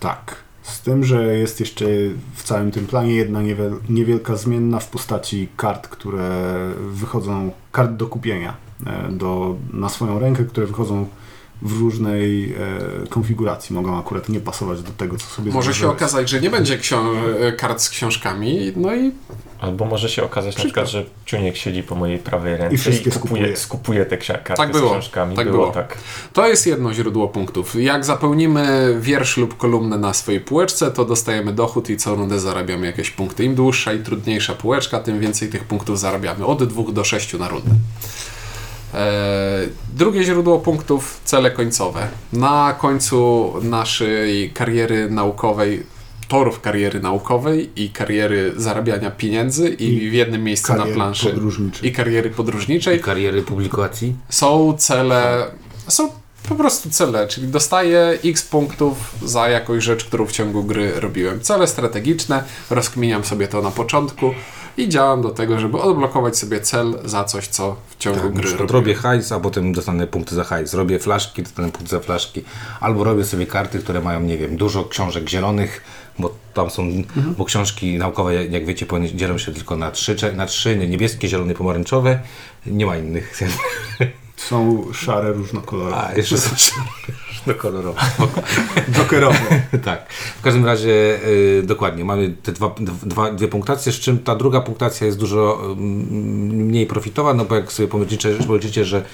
Tak. 0.00 0.43
Z 0.64 0.80
tym, 0.80 1.04
że 1.04 1.38
jest 1.38 1.60
jeszcze 1.60 1.84
w 2.34 2.42
całym 2.42 2.70
tym 2.70 2.86
planie 2.86 3.14
jedna 3.14 3.42
niewiel- 3.42 3.78
niewielka 3.88 4.36
zmienna 4.36 4.78
w 4.80 4.90
postaci 4.90 5.48
kart, 5.56 5.88
które 5.88 6.54
wychodzą, 6.90 7.50
kart 7.72 7.92
do 7.92 8.06
kupienia 8.06 8.56
e, 8.86 9.12
do, 9.12 9.56
na 9.72 9.88
swoją 9.88 10.18
rękę, 10.18 10.44
które 10.44 10.66
wychodzą 10.66 11.06
w 11.64 11.80
różnej 11.80 12.54
e, 13.04 13.06
konfiguracji. 13.08 13.74
Mogą 13.74 13.98
akurat 13.98 14.28
nie 14.28 14.40
pasować 14.40 14.82
do 14.82 14.90
tego, 14.90 15.16
co 15.18 15.26
sobie 15.26 15.52
Może 15.52 15.74
się 15.74 15.88
okazać, 15.90 16.28
że 16.28 16.40
nie 16.40 16.50
będzie 16.50 16.78
ksią- 16.78 17.14
e, 17.40 17.52
kart 17.52 17.80
z 17.82 17.88
książkami, 17.90 18.72
no 18.76 18.94
i 18.94 19.12
Albo 19.60 19.84
może 19.84 20.08
się 20.08 20.24
okazać 20.24 20.56
na 20.56 20.64
Przykład. 20.64 20.88
że 20.88 21.04
Czuniek 21.24 21.56
siedzi 21.56 21.82
po 21.82 21.94
mojej 21.94 22.18
prawej 22.18 22.56
ręce 22.56 22.74
I 22.74 22.78
wszystkie 22.78 23.10
kupuje, 23.10 23.36
skupuje. 23.56 23.56
skupuje 23.56 24.06
te 24.06 24.16
karty 24.18 24.54
Tak 24.54 24.72
było, 24.72 24.88
z 24.88 24.92
książkami. 24.92 25.36
tak 25.36 25.46
było, 25.50 25.58
było. 25.58 25.72
tak. 25.72 25.98
To 26.32 26.48
jest 26.48 26.66
jedno 26.66 26.94
źródło 26.94 27.28
punktów. 27.28 27.74
Jak 27.82 28.04
zapełnimy 28.04 28.96
wiersz 29.00 29.36
lub 29.36 29.56
kolumnę 29.56 29.98
na 29.98 30.12
swojej 30.14 30.40
półeczce, 30.40 30.90
to 30.90 31.04
dostajemy 31.04 31.52
dochód 31.52 31.90
i 31.90 31.96
co 31.96 32.14
rundę 32.14 32.40
zarabiamy 32.40 32.86
jakieś 32.86 33.10
punkty. 33.10 33.44
Im 33.44 33.54
dłuższa 33.54 33.92
i 33.92 33.98
trudniejsza 33.98 34.54
półeczka, 34.54 35.00
tym 35.00 35.20
więcej 35.20 35.48
tych 35.48 35.64
punktów 35.64 35.98
zarabiamy. 36.00 36.46
Od 36.46 36.64
2 36.64 36.92
do 36.92 37.04
6 37.04 37.38
na 37.38 37.48
rundę. 37.48 37.70
E, 38.94 39.66
drugie 40.04 40.24
źródło 40.24 40.58
punktów 40.58 41.20
cele 41.24 41.50
końcowe. 41.50 42.08
Na 42.32 42.74
końcu 42.78 43.52
naszej 43.62 44.50
kariery 44.50 45.10
naukowej, 45.10 45.86
torów 46.28 46.60
kariery 46.60 47.00
naukowej 47.00 47.70
i 47.76 47.90
kariery 47.90 48.52
zarabiania 48.56 49.10
pieniędzy 49.10 49.68
i, 49.68 49.84
I 49.84 50.10
w 50.10 50.12
jednym 50.12 50.44
miejscu 50.44 50.74
na 50.74 50.86
planszy 50.86 51.34
i 51.82 51.92
kariery 51.92 52.30
podróżniczej 52.30 53.00
Kariery 53.00 53.42
publikacji. 53.42 54.16
są 54.28 54.74
cele, 54.78 55.46
są 55.88 56.10
po 56.48 56.54
prostu 56.54 56.90
cele, 56.90 57.28
czyli 57.28 57.48
dostaję 57.48 58.18
x 58.24 58.42
punktów 58.42 59.14
za 59.22 59.48
jakąś 59.48 59.84
rzecz, 59.84 60.04
którą 60.04 60.26
w 60.26 60.32
ciągu 60.32 60.64
gry 60.64 61.00
robiłem. 61.00 61.40
Cele 61.40 61.66
strategiczne, 61.66 62.44
rozkminiam 62.70 63.24
sobie 63.24 63.48
to 63.48 63.62
na 63.62 63.70
początku 63.70 64.34
i 64.76 64.88
działam 64.88 65.22
do 65.22 65.30
tego, 65.30 65.58
żeby 65.60 65.80
odblokować 65.80 66.36
sobie 66.38 66.60
cel 66.60 66.98
za 67.04 67.24
coś, 67.24 67.46
co 67.48 67.76
w 67.88 67.96
ciągu 67.98 68.18
Tak, 68.20 68.28
na 68.28 68.34
gry 68.34 68.42
przykład 68.48 68.70
robiłem. 68.70 68.84
robię 68.84 68.94
hajs, 69.02 69.32
a 69.32 69.40
potem 69.40 69.72
dostanę 69.72 70.06
punkty 70.06 70.34
za 70.34 70.44
hajs. 70.44 70.74
Robię 70.74 70.98
flaszki, 70.98 71.42
dostanę 71.42 71.70
punkty 71.70 71.90
za 71.90 72.00
flaszki. 72.00 72.44
Albo 72.80 73.04
robię 73.04 73.24
sobie 73.24 73.46
karty, 73.46 73.78
które 73.78 74.00
mają, 74.00 74.20
nie 74.20 74.38
wiem, 74.38 74.56
dużo 74.56 74.84
książek 74.84 75.28
zielonych, 75.28 75.82
bo 76.18 76.34
tam 76.54 76.70
są, 76.70 76.82
Mhm. 76.82 77.34
bo 77.38 77.44
książki 77.44 77.98
naukowe, 77.98 78.34
jak- 78.46 78.66
wiecie, 78.66 78.86
dzielą 79.14 79.38
się 79.38 79.52
tylko 79.52 79.76
na 79.76 79.90
trzy, 79.90 80.16
na 80.36 80.46
trzy 80.46 80.76
niebieskie, 80.76 81.28
zielone, 81.28 81.54
pomarańczowe. 81.54 82.18
Nie 82.66 82.86
ma 82.86 82.96
innych. 82.96 83.38
Są 84.36 84.84
szare, 84.92 85.32
różnokolorowe. 85.32 85.96
A, 85.96 86.14
jeszcze 86.14 86.38
są 86.38 86.56
no 87.46 87.54
kolorowe. 87.54 88.00
Jokerowe. 88.98 89.62
tak. 89.84 90.12
W 90.12 90.42
każdym 90.42 90.66
razie 90.66 91.18
y, 91.28 91.62
dokładnie, 91.66 92.04
mamy 92.04 92.34
te 92.42 92.52
dwa, 92.52 92.74
dwa, 93.02 93.30
dwie 93.30 93.48
punktacje, 93.48 93.92
z 93.92 94.00
czym 94.00 94.18
ta 94.18 94.36
druga 94.36 94.60
punktacja 94.60 95.06
jest 95.06 95.18
dużo 95.18 95.60
mm, 95.62 95.76
mniej 96.66 96.86
profitowa, 96.86 97.34
no 97.34 97.44
bo 97.44 97.54
jak 97.54 97.72
sobie 97.72 97.88
pomyślicie, 97.88 98.34
policzycie, 98.34 98.84
że 98.84 99.04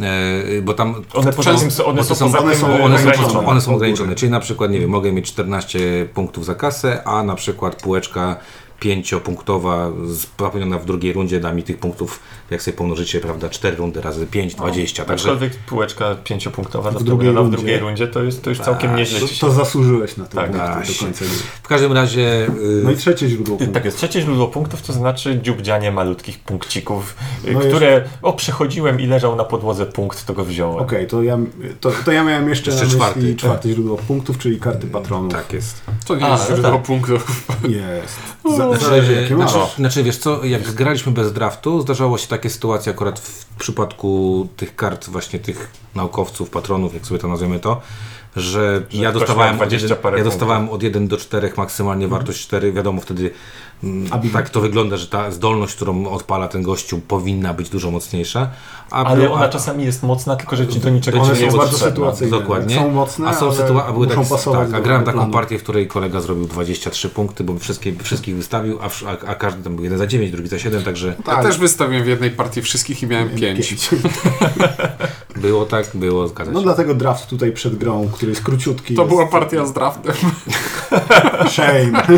e, 0.00 0.62
bo 0.62 0.74
tam 0.74 0.94
One 1.12 1.32
poza 1.32 1.54
tym, 1.54 1.68
one 1.86 2.04
są 2.04 2.14
poza 2.14 2.38
one 2.38 2.56
są- 2.56 2.84
one 2.84 2.98
są, 2.98 3.08
ograniczone. 3.08 3.46
one 3.46 3.60
są 3.60 3.74
ograniczone, 3.74 4.14
czyli 4.14 4.32
na 4.32 4.40
przykład, 4.40 4.70
nie 4.70 4.80
wiem, 4.80 4.90
mogę 4.90 5.12
mieć 5.12 5.26
14 5.26 5.78
punktów 6.14 6.44
za 6.44 6.54
kasę, 6.54 7.04
a 7.04 7.22
na 7.22 7.34
przykład 7.34 7.82
półeczka 7.82 8.36
pięciopunktowa 8.80 9.90
zapełniona 10.04 10.78
w 10.78 10.84
drugiej 10.84 11.12
rundzie 11.12 11.40
da 11.40 11.52
mi 11.52 11.62
tych 11.62 11.78
punktów, 11.78 12.20
jak 12.50 12.62
sobie 12.62 12.76
pomnożycie, 12.76 13.20
prawda, 13.20 13.48
4 13.48 13.76
rundy 13.76 14.00
razy 14.00 14.26
5, 14.26 14.54
20, 14.54 15.04
także 15.04 15.22
Aczkolwiek 15.30 15.56
półeczka 15.56 16.14
pięciopunktowa 16.24 16.90
W 16.90 16.94
drugiej 16.94 17.06
drugiej, 17.06 17.32
w 17.32 17.36
rundzie. 17.36 17.56
drugiej 17.56 17.78
rundzie 17.78 18.08
to 18.08 18.22
jest, 18.22 18.42
to 18.42 18.50
już 18.50 18.58
całkiem 18.60 18.90
Tak, 18.90 18.98
nieźle 18.98 19.20
To, 19.20 19.26
to 19.40 19.50
zasłużyłeś 19.52 20.16
na 20.16 20.24
to 20.24 20.36
Tak, 20.36 20.46
punkty 20.50 20.66
tak. 20.66 20.86
do 20.88 20.94
końca 21.04 21.24
w 21.62 21.68
każdym 21.68 21.92
razie 21.92 22.46
y, 22.46 22.80
No 22.84 22.90
i 22.90 22.96
trzecie 22.96 23.28
źródło 23.28 23.56
punktów. 23.56 23.74
Tak 23.74 23.84
jest. 23.84 23.96
Trzecie 23.96 24.20
źródło 24.20 24.46
punktów 24.48 24.82
to 24.82 24.92
znaczy 24.92 25.40
dziubdzianie 25.42 25.92
malutkich 25.92 26.38
punkcików, 26.40 27.16
y, 27.48 27.52
No 27.52 27.60
które 27.60 28.04
o 28.22 28.32
przechodziłem 28.32 29.00
i 29.00 29.06
leżał 29.06 29.36
na 29.36 29.44
podłodze 29.44 29.86
punkt, 29.86 30.26
to 30.26 30.34
go 30.34 30.44
wziąłem. 30.44 30.78
Okej, 30.84 31.06
to, 31.06 31.22
ja, 31.22 31.38
to, 31.80 31.90
to 32.04 32.12
ja 32.12 32.24
miałem 32.24 32.48
jeszcze, 32.48 32.70
Jeszcze 32.70 32.86
czwarty. 32.88 33.36
czwarte 33.36 33.68
źródło 33.68 33.96
punktów, 33.96 34.38
czyli 34.38 34.60
karty 34.60 34.86
patronów. 34.86 35.32
tak 35.32 35.52
jest. 35.52 35.80
To 36.06 36.16
nie 36.16 36.24
A, 36.26 36.30
jest 36.32 36.50
no 36.50 36.56
źródło 36.56 36.72
tak. 36.72 36.82
punktów. 36.82 37.46
Jest. 37.62 38.18
Za, 38.56 38.56
zależy 38.56 39.06
Znaczy, 39.06 39.22
jakie 39.22 39.36
masz. 39.36 39.52
znaczy, 39.52 39.76
znaczy, 39.76 40.02
wiesz 40.02 40.16
co, 40.16 40.44
jak 40.44 40.62
graliśmy 40.72 41.12
bez 41.12 41.32
draftu, 41.32 41.80
zdarzało 41.80 42.18
się 42.18 42.28
takie 42.28 42.50
sytuacje 42.50 42.92
akurat 42.92 43.20
w 43.20 43.46
przypadku 43.58 44.48
tych 44.56 44.76
kart, 44.76 45.08
właśnie 45.08 45.38
tych 45.38 45.70
naukowców, 45.94 46.50
patronów, 46.50 46.94
jak 46.94 47.06
sobie 47.06 47.20
to 47.20 47.28
nazwiemy 47.28 47.60
to, 47.60 47.80
że, 48.36 48.82
ja 48.90 49.10
ktoś 49.10 49.20
dostawałem, 49.20 49.54
miał 49.56 49.62
od 49.62 49.68
20 49.68 49.88
jeden, 49.88 50.02
parę 50.02 50.18
ja 50.18 50.24
dostawałem 50.24 50.68
od 50.68 50.82
1 50.82 51.08
do 51.08 51.16
4 51.16 51.52
maksymalnie 51.56 52.08
wartość 52.08 52.42
4, 52.42 52.72
wiadomo 52.72 53.00
wtedy 53.00 53.30
Abi- 54.10 54.30
tak 54.30 54.50
to 54.50 54.60
wygląda, 54.60 54.96
że 54.96 55.06
ta 55.06 55.30
zdolność, 55.30 55.74
którą 55.74 56.06
odpala 56.06 56.48
ten 56.48 56.62
gościu 56.62 57.00
powinna 57.08 57.54
być 57.54 57.68
dużo 57.70 57.90
mocniejsza. 57.90 58.50
A 58.90 59.04
Ale 59.04 59.20
był- 59.24 59.32
ona 59.32 59.44
a- 59.44 59.48
czasami 59.48 59.84
jest 59.84 60.02
mocna, 60.02 60.36
tylko 60.36 60.56
że 60.56 60.66
ci 60.68 60.80
do 60.80 60.90
niczego 60.90 61.20
One 61.20 61.34
nie 61.34 61.40
jest 61.40 61.56
bardzo 61.56 61.78
sytuacyjne. 61.78 62.38
Dokładnie. 62.38 62.76
Są 62.76 62.90
mocne, 62.90 63.28
a 63.28 63.34
są 63.34 63.46
ale 63.50 63.56
sytua- 63.56 63.84
a 63.88 63.92
były 63.92 64.06
muszą 64.06 64.20
tak, 64.20 64.28
pasować 64.30 64.70
tak, 64.70 64.78
a 64.80 64.82
grałem 64.82 65.04
taką 65.04 65.18
planu. 65.18 65.32
partię, 65.32 65.58
w 65.58 65.62
której 65.62 65.88
kolega 65.88 66.20
zrobił 66.20 66.46
23 66.46 67.08
punkty, 67.08 67.44
bo 67.44 67.58
wszystkie, 67.58 67.92
wszystkich 68.02 68.36
wystawił, 68.36 68.78
a, 68.82 68.84
a, 69.10 69.30
a 69.30 69.34
każdy 69.34 69.62
tam 69.62 69.74
był 69.74 69.84
jeden 69.84 69.98
za 69.98 70.06
9, 70.06 70.32
drugi 70.32 70.48
za 70.48 70.58
7, 70.58 70.82
także 70.82 71.06
Ja 71.18 71.22
Tak. 71.34 71.42
też 71.42 71.58
wystawiłem 71.58 72.04
w 72.04 72.08
jednej 72.08 72.30
partii 72.30 72.62
wszystkich 72.62 73.02
i 73.02 73.06
miałem 73.06 73.28
pięć. 73.30 73.90
było 75.36 75.64
tak, 75.66 75.86
było, 75.94 76.28
zgadza 76.28 76.50
się. 76.50 76.54
No 76.54 76.62
dlatego 76.62 76.94
draft 76.94 77.28
tutaj 77.28 77.52
przed 77.52 77.76
grą, 77.76 78.08
który 78.14 78.30
jest 78.32 78.42
króciutki. 78.42 78.94
To 78.94 79.02
jest 79.02 79.14
była 79.14 79.26
partia 79.26 79.66
z 79.66 79.72
draftem. 79.72 80.14
Shame. 81.52 81.92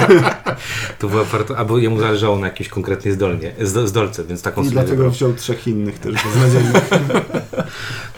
To 0.99 1.09
była 1.09 1.25
partia, 1.25 1.50
albo 1.57 1.79
jemu 1.79 2.01
zależało 2.01 2.39
na 2.39 2.47
jakiejś 2.47 2.69
konkretnej 2.69 3.15
zdolnie, 3.15 3.53
zdo, 3.61 3.89
zdolce, 3.89 4.25
więc 4.25 4.43
taką 4.43 4.61
I 4.61 4.65
sobie 4.65 4.73
dlatego 4.75 4.91
wybrał. 4.97 5.11
wziął 5.11 5.33
trzech 5.35 5.67
innych 5.67 5.99
też 5.99 6.15
beznadziejnych. 6.25 6.91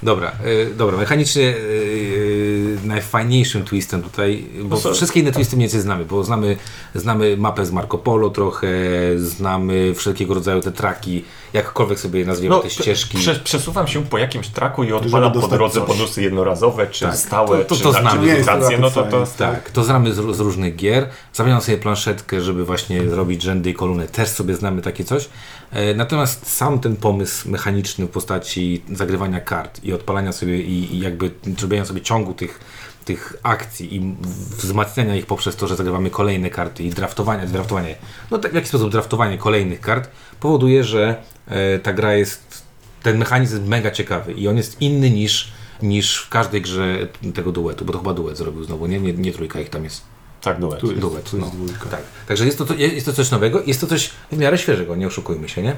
Dobra, 0.02 0.32
y, 0.46 0.74
dobra, 0.76 0.96
mechanicznie 0.96 1.42
y, 1.56 2.78
najfajniejszym 2.84 3.64
twistem 3.64 4.02
tutaj, 4.02 4.44
bo 4.64 4.78
No 4.84 4.92
wszystkie 4.94 5.20
inne 5.20 5.32
twisty 5.32 5.56
mniej 5.56 5.64
więcej 5.68 5.80
znamy, 5.80 6.04
bo 6.04 6.24
znamy, 6.24 6.56
znamy 6.94 7.36
mapę 7.36 7.66
z 7.66 7.72
Marco 7.72 7.98
Polo 7.98 8.30
trochę, 8.30 8.68
znamy 9.16 9.94
wszelkiego 9.94 10.34
rodzaju 10.34 10.60
te 10.60 10.72
traki, 10.72 11.24
jakkolwiek 11.52 12.00
sobie 12.00 12.20
je 12.20 12.26
nazwiemy, 12.26 12.60
te 12.62 12.70
ścieżki. 12.70 13.16
No, 13.16 13.20
Prze, 13.20 13.34
przesuwam 13.34 13.86
się 13.88 14.04
po 14.04 14.18
jakimś 14.18 14.48
traku 14.48 14.84
i 14.84 14.92
odpalam 14.92 15.32
po 15.32 15.48
drodze 15.48 15.80
coś. 15.80 15.88
bonusy 15.88 16.22
jednorazowe, 16.22 16.86
czy 16.86 17.04
Tak, 17.04 17.16
stałe, 17.16 17.58
to- 17.58 17.64
to- 17.64 17.76
czy 17.76 17.82
to 17.82 17.92
na 17.92 18.00
znamy. 18.00 18.20
czy 18.20 18.26
to 18.26 18.32
licytacje, 18.34 18.78
no 18.78 18.90
to, 18.90 19.02
to 19.02 19.26
Tak, 19.38 19.70
to 19.70 19.84
znamy 19.84 20.12
z, 20.14 20.36
z 20.36 20.40
różnych 20.40 20.76
gier. 20.76 21.08
Zamieniam 21.32 21.60
sobie 21.60 21.78
planszetkę, 21.78 22.40
żeby 22.40 22.64
właśnie 22.64 23.08
zrobić 23.10 23.21
rzędy 23.42 23.70
i 23.70 23.74
kolumny. 23.74 24.08
Też 24.08 24.28
sobie 24.28 24.54
znamy 24.54 24.82
takie 24.82 25.04
coś. 25.04 25.28
E, 25.70 25.94
natomiast 25.94 26.56
sam 26.56 26.80
ten 26.80 26.96
pomysł 26.96 27.50
mechaniczny 27.50 28.06
w 28.06 28.08
postaci 28.08 28.82
zagrywania 28.92 29.40
kart 29.40 29.84
i 29.84 29.92
odpalania 29.92 30.32
sobie 30.32 30.62
i, 30.62 30.98
jakby 30.98 31.30
zrobienia 31.58 31.84
sobie 31.84 32.00
ciągu 32.00 32.34
tych, 32.34 32.60
tych 33.04 33.36
akcji 33.42 33.96
i 33.96 34.14
wzmacniania 34.56 35.16
ich 35.16 35.26
poprzez 35.26 35.56
to, 35.56 35.66
że 35.66 35.76
zagrywamy 35.76 36.10
kolejne 36.10 36.50
karty 36.50 36.82
i 36.82 36.90
draftowanie, 36.90 37.46
draftowanie, 37.46 37.94
no 38.30 38.38
tak, 38.38 38.52
w 38.52 38.54
jaki 38.54 38.68
sposób 38.68 38.92
draftowanie 38.92 39.38
kolejnych 39.38 39.80
kart 39.80 40.10
powoduje, 40.40 40.84
że 40.84 41.22
e, 41.46 41.78
ta 41.78 41.92
gra 41.92 42.14
jest, 42.14 42.62
ten 43.02 43.18
mechanizm 43.18 43.56
jest 43.56 43.68
mega 43.68 43.90
ciekawy 43.90 44.32
i 44.32 44.48
on 44.48 44.56
jest 44.56 44.80
inny 44.80 45.10
niż 45.10 45.52
niż 45.82 46.16
w 46.16 46.28
każdej 46.28 46.62
grze 46.62 47.08
tego 47.34 47.52
duetu, 47.52 47.84
bo 47.84 47.92
to 47.92 47.98
chyba 47.98 48.14
duet 48.14 48.36
zrobił 48.36 48.64
znowu, 48.64 48.86
nie? 48.86 49.00
Nie, 49.00 49.12
nie 49.12 49.32
trójka 49.32 49.60
ich 49.60 49.70
tam 49.70 49.84
jest. 49.84 50.11
Tak 50.42 50.60
duet. 50.60 50.80
Tu 50.80 50.92
Duet, 50.92 51.30
tu 51.30 51.36
jest 51.38 51.48
no. 51.54 51.56
dwójka. 51.64 51.84
Tak. 51.90 52.00
Także 52.28 52.44
jest 52.46 52.58
to, 52.58 52.74
jest 52.74 53.06
to 53.06 53.12
coś 53.12 53.30
nowego, 53.30 53.62
jest 53.66 53.80
to 53.80 53.86
coś 53.86 54.10
w 54.32 54.38
miarę 54.38 54.58
świeżego, 54.58 54.96
nie 54.96 55.06
oszukujmy 55.06 55.48
się, 55.48 55.62
nie? 55.62 55.74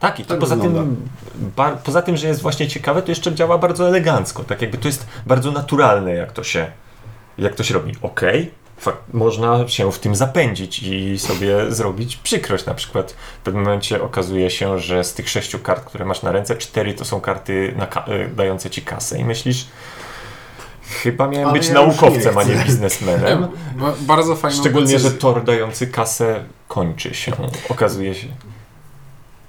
Tak, 0.00 0.20
i 0.20 0.22
to 0.22 0.28
Tak 0.28 0.38
poza, 0.38 0.56
wygląda. 0.56 0.80
tym, 0.80 0.96
ba, 1.56 1.70
poza 1.70 2.02
tym, 2.02 2.16
że 2.16 2.28
jest 2.28 2.42
właśnie 2.42 2.68
ciekawe, 2.68 3.02
to 3.02 3.10
jeszcze 3.10 3.34
działa 3.34 3.58
bardzo 3.58 3.88
elegancko. 3.88 4.44
Tak 4.44 4.62
jakby 4.62 4.78
to 4.78 4.88
jest 4.88 5.06
bardzo 5.26 5.50
naturalne, 5.50 6.14
jak 6.14 6.32
to 6.32 6.44
się, 6.44 6.66
jak 7.38 7.54
to 7.54 7.62
się 7.62 7.74
robi. 7.74 7.92
Okej, 8.02 8.50
fakt, 8.78 8.98
można 9.12 9.68
się 9.68 9.92
w 9.92 9.98
tym 9.98 10.16
zapędzić 10.16 10.82
i 10.82 11.18
sobie 11.18 11.72
zrobić 11.72 12.16
przykrość. 12.16 12.66
Na 12.66 12.74
przykład 12.74 13.12
w 13.12 13.44
pewnym 13.44 13.62
momencie 13.64 14.02
okazuje 14.02 14.50
się, 14.50 14.78
że 14.78 15.04
z 15.04 15.14
tych 15.14 15.28
sześciu 15.28 15.58
kart, 15.58 15.84
które 15.84 16.04
masz 16.04 16.22
na 16.22 16.32
ręce, 16.32 16.56
cztery 16.56 16.94
to 16.94 17.04
są 17.04 17.20
karty 17.20 17.74
ka- 17.90 18.04
y, 18.08 18.30
dające 18.36 18.70
ci 18.70 18.82
kasę 18.82 19.18
i 19.18 19.24
myślisz, 19.24 19.66
chyba 20.92 21.28
miałem 21.28 21.48
Ale 21.48 21.58
być 21.58 21.68
ja 21.68 21.74
naukowcem, 21.74 22.34
nie 22.34 22.40
a 22.40 22.44
nie 22.44 22.64
biznesmenem. 22.64 23.48
Ba- 23.80 23.94
Bardzo 24.00 24.36
fajną 24.36 24.60
Szczególnie, 24.60 24.88
że 24.88 24.96
decyzję. 24.96 25.18
tor 25.18 25.44
dający 25.44 25.86
kasę 25.86 26.44
kończy 26.68 27.14
się. 27.14 27.32
Okazuje 27.68 28.14
się. 28.14 28.26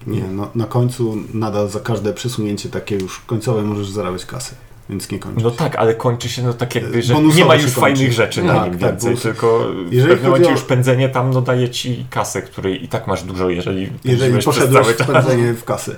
Nie, 0.07 0.21
no, 0.21 0.49
na 0.55 0.65
końcu 0.65 1.17
nadal 1.33 1.69
za 1.69 1.79
każde 1.79 2.13
przesunięcie 2.13 2.69
takie 2.69 2.95
już 2.95 3.19
końcowe 3.19 3.61
możesz 3.61 3.89
zarabiać 3.89 4.25
kasę, 4.25 4.55
więc 4.89 5.11
nie 5.11 5.19
kończysz. 5.19 5.43
No 5.43 5.51
tak, 5.51 5.75
ale 5.75 5.95
kończy 5.95 6.29
się 6.29 6.43
no 6.43 6.53
tak 6.53 6.75
jakby, 6.75 7.01
że 7.01 7.13
Bonusowo 7.13 7.39
nie 7.39 7.45
ma 7.45 7.55
już 7.55 7.63
kończy. 7.63 7.79
fajnych 7.79 8.13
rzeczy 8.13 8.41
Tak, 8.41 8.47
na 8.55 8.65
nim 8.67 8.77
tak, 8.77 8.91
więcej, 8.91 9.11
bonus- 9.15 9.21
tylko 9.21 9.59
w 9.89 9.93
Jeżeli 9.93 10.09
pewnym 10.11 10.31
momencie 10.31 10.49
o- 10.49 10.51
już 10.51 10.61
pędzenie 10.61 11.09
tam 11.09 11.31
no 11.31 11.41
daje 11.41 11.69
ci 11.69 12.05
kasę, 12.09 12.41
której 12.41 12.83
i 12.83 12.87
tak 12.87 13.07
masz 13.07 13.23
dużo, 13.23 13.49
jeżeli 13.49 13.89
Jeżeli 14.05 14.43
poszedłeś 14.43 14.87
w 14.87 15.07
pędzenie 15.07 15.53
w 15.53 15.63
kasę. 15.63 15.95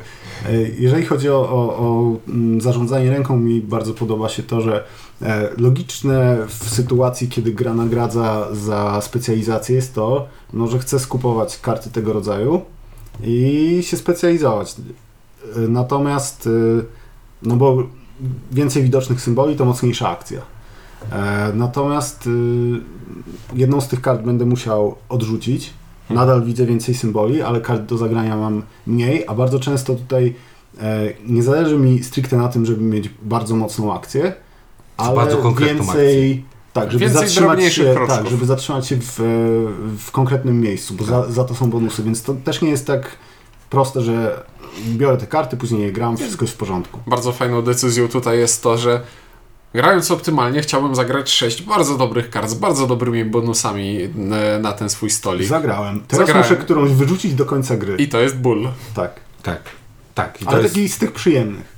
E, 0.49 0.51
Jeżeli 0.79 1.05
chodzi 1.05 1.29
o, 1.29 1.35
o, 1.49 1.77
o 1.77 2.15
mm, 2.27 2.61
zarządzanie 2.61 3.09
ręką, 3.09 3.37
mi 3.37 3.61
bardzo 3.61 3.93
podoba 3.93 4.29
się 4.29 4.43
to, 4.43 4.61
że 4.61 4.83
e, 5.21 5.49
logiczne 5.57 6.37
w 6.47 6.69
sytuacji, 6.69 7.27
kiedy 7.27 7.51
gra 7.53 7.73
nagradza 7.73 8.47
za 8.51 9.01
specjalizację 9.01 9.75
jest 9.75 9.95
to, 9.95 10.27
no, 10.53 10.67
że 10.67 10.79
chce 10.79 10.99
skupować 10.99 11.59
karty 11.59 11.89
tego 11.91 12.13
rodzaju 12.13 12.61
i 13.23 13.79
się 13.83 13.97
specjalizować. 13.97 14.75
E, 15.55 15.59
Natomiast, 15.59 16.49
no 17.43 17.55
bo 17.55 17.83
więcej 18.51 18.83
widocznych 18.83 19.21
symboli 19.21 19.55
to 19.55 19.65
mocniejsza 19.65 20.09
akcja. 20.09 20.41
E, 21.11 21.51
Natomiast 21.53 22.27
y, 22.27 22.29
jedną 23.53 23.81
z 23.81 23.87
tych 23.87 24.01
kart 24.01 24.21
będę 24.21 24.45
musiał 24.45 24.95
odrzucić. 25.09 25.73
Nadal 26.09 26.43
widzę 26.43 26.65
więcej 26.65 26.95
symboli, 26.95 27.41
ale 27.41 27.61
kart 27.61 27.81
do 27.81 27.97
zagrania 27.97 28.37
mam 28.37 28.63
mniej, 28.87 29.23
a 29.27 29.35
bardzo 29.35 29.59
często 29.59 29.95
tutaj 29.95 30.35
e, 30.81 31.13
nie 31.27 31.43
zależy 31.43 31.77
mi 31.77 32.03
stricte 32.03 32.37
na 32.37 32.47
tym, 32.47 32.65
żeby 32.65 32.81
mieć 32.83 33.09
bardzo 33.21 33.55
mocną 33.55 33.93
akcję, 33.93 34.33
ale 34.97 35.15
bardzo 35.15 35.51
więcej, 35.53 36.45
tak, 36.73 36.91
żeby 36.91 37.05
Więcej 37.05 37.21
zatrzymać 37.21 37.63
się, 37.73 37.83
kroczków. 37.83 38.17
tak, 38.17 38.27
żeby 38.27 38.45
zatrzymać 38.45 38.87
się 38.87 38.97
w, 38.97 39.19
e, 39.19 39.23
w 39.97 40.11
konkretnym 40.11 40.61
miejscu, 40.61 40.93
bo 40.93 41.05
za, 41.05 41.31
za 41.31 41.43
to 41.43 41.55
są 41.55 41.69
bonusy, 41.69 42.03
więc 42.03 42.23
to 42.23 42.33
też 42.33 42.61
nie 42.61 42.69
jest 42.69 42.87
tak 42.87 43.07
proste, 43.69 44.01
że 44.01 44.43
biorę 44.87 45.17
te 45.17 45.27
karty, 45.27 45.57
później 45.57 45.81
je 45.81 45.91
gram, 45.91 46.17
wszystko 46.17 46.45
jest 46.45 46.55
w 46.55 46.57
porządku. 46.57 46.99
Bardzo 47.07 47.31
fajną 47.31 47.61
decyzją 47.61 48.07
tutaj 48.07 48.39
jest 48.39 48.63
to, 48.63 48.77
że 48.77 49.01
grając 49.73 50.11
optymalnie 50.11 50.61
chciałbym 50.61 50.95
zagrać 50.95 51.29
6 51.31 51.63
bardzo 51.63 51.97
dobrych 51.97 52.29
kart 52.29 52.49
z 52.49 52.53
bardzo 52.53 52.87
dobrymi 52.87 53.25
bonusami 53.25 53.99
e, 54.01 54.59
na 54.59 54.71
ten 54.71 54.89
swój 54.89 55.09
stolik. 55.09 55.47
Zagrałem. 55.47 56.03
Teraz 56.07 56.27
Zagrałem. 56.27 56.51
muszę 56.51 56.63
którąś 56.63 56.91
wyrzucić 56.91 57.33
do 57.33 57.45
końca 57.45 57.77
gry. 57.77 57.95
I 57.97 58.07
to 58.07 58.19
jest 58.19 58.37
ból. 58.37 58.69
Tak. 58.93 59.11
Tak, 59.43 59.61
tak. 60.15 60.41
I 60.41 60.45
to 60.45 60.51
Ale 60.51 60.61
jest, 60.61 60.75
taki 60.75 60.89
z 60.89 60.97
tych 60.97 61.11
przyjemnych. 61.11 61.75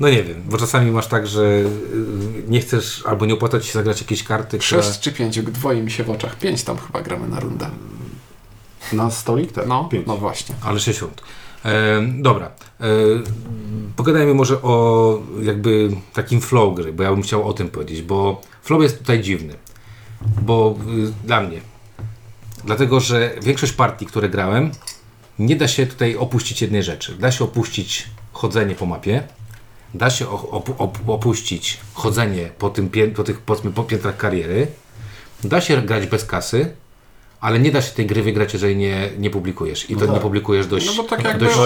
no 0.00 0.08
nie 0.08 0.22
wiem, 0.22 0.42
bo 0.46 0.58
czasami 0.58 0.90
masz 0.90 1.06
tak, 1.06 1.26
że 1.26 1.42
y, 1.44 1.64
nie 2.48 2.60
chcesz 2.60 3.02
albo 3.06 3.26
nie 3.26 3.34
opłaca 3.34 3.60
ci 3.60 3.66
się 3.66 3.72
zagrać 3.72 4.00
jakieś 4.00 4.24
karty, 4.24 4.58
które... 4.58 4.82
6 4.82 5.00
czy 5.00 5.12
5 5.12 5.42
dwoi 5.42 5.82
mi 5.82 5.90
się 5.90 6.04
w 6.04 6.10
oczach. 6.10 6.36
5 6.36 6.62
tam 6.64 6.76
chyba 6.78 7.02
gramy 7.02 7.28
na 7.28 7.40
rundę. 7.40 7.70
Na 8.92 9.10
stolik? 9.10 9.52
Tak. 9.52 9.66
No, 9.66 9.84
Pięć. 9.84 10.06
no 10.06 10.16
właśnie. 10.16 10.54
Ale 10.62 10.80
60. 10.80 11.22
E, 11.64 11.70
dobra. 12.18 12.46
E, 12.80 12.84
pogadajmy 13.96 14.34
może 14.34 14.62
o 14.62 15.18
jakby 15.42 15.90
takim 16.12 16.40
flow 16.40 16.74
gry, 16.74 16.92
bo 16.92 17.02
ja 17.02 17.10
bym 17.10 17.22
chciał 17.22 17.48
o 17.48 17.52
tym 17.52 17.68
powiedzieć, 17.68 18.02
bo 18.02 18.40
flow 18.62 18.82
jest 18.82 18.98
tutaj 18.98 19.20
dziwny. 19.22 19.54
Bo 20.42 20.74
y, 21.22 21.26
dla 21.26 21.40
mnie. 21.40 21.60
Dlatego, 22.64 23.00
że 23.00 23.30
większość 23.42 23.72
partii, 23.72 24.06
które 24.06 24.28
grałem, 24.28 24.70
nie 25.38 25.56
da 25.56 25.68
się 25.68 25.86
tutaj 25.86 26.16
opuścić 26.16 26.62
jednej 26.62 26.82
rzeczy. 26.82 27.16
Da 27.16 27.32
się 27.32 27.44
opuścić 27.44 28.06
chodzenie 28.32 28.74
po 28.74 28.86
mapie, 28.86 29.22
da 29.94 30.10
się 30.10 30.24
op- 30.26 30.74
op- 30.78 30.98
opuścić 31.10 31.80
chodzenie 31.94 32.50
po, 32.58 32.70
tym 32.70 32.90
pię- 32.90 33.14
po 33.14 33.24
tych 33.24 33.40
powiedzmy, 33.40 33.70
po 33.70 33.84
piętrach 33.84 34.16
kariery, 34.16 34.66
da 35.44 35.60
się 35.60 35.82
grać 35.82 36.06
bez 36.06 36.24
kasy, 36.24 36.74
ale 37.40 37.58
nie 37.60 37.70
da 37.72 37.82
się 37.82 37.92
tej 37.92 38.06
gry 38.06 38.22
wygrać, 38.22 38.52
jeżeli 38.52 38.76
nie, 38.76 39.10
nie 39.18 39.30
publikujesz. 39.30 39.90
I 39.90 39.94
to 39.96 40.00
tak. 40.06 40.14
nie 40.14 40.20
publikujesz 40.20 40.66
dość. 40.66 40.86
No 40.86 41.02
bo 41.02 41.08
tak 41.08 41.24
jakby- 41.24 41.44
dość 41.44 41.56
No 41.56 41.62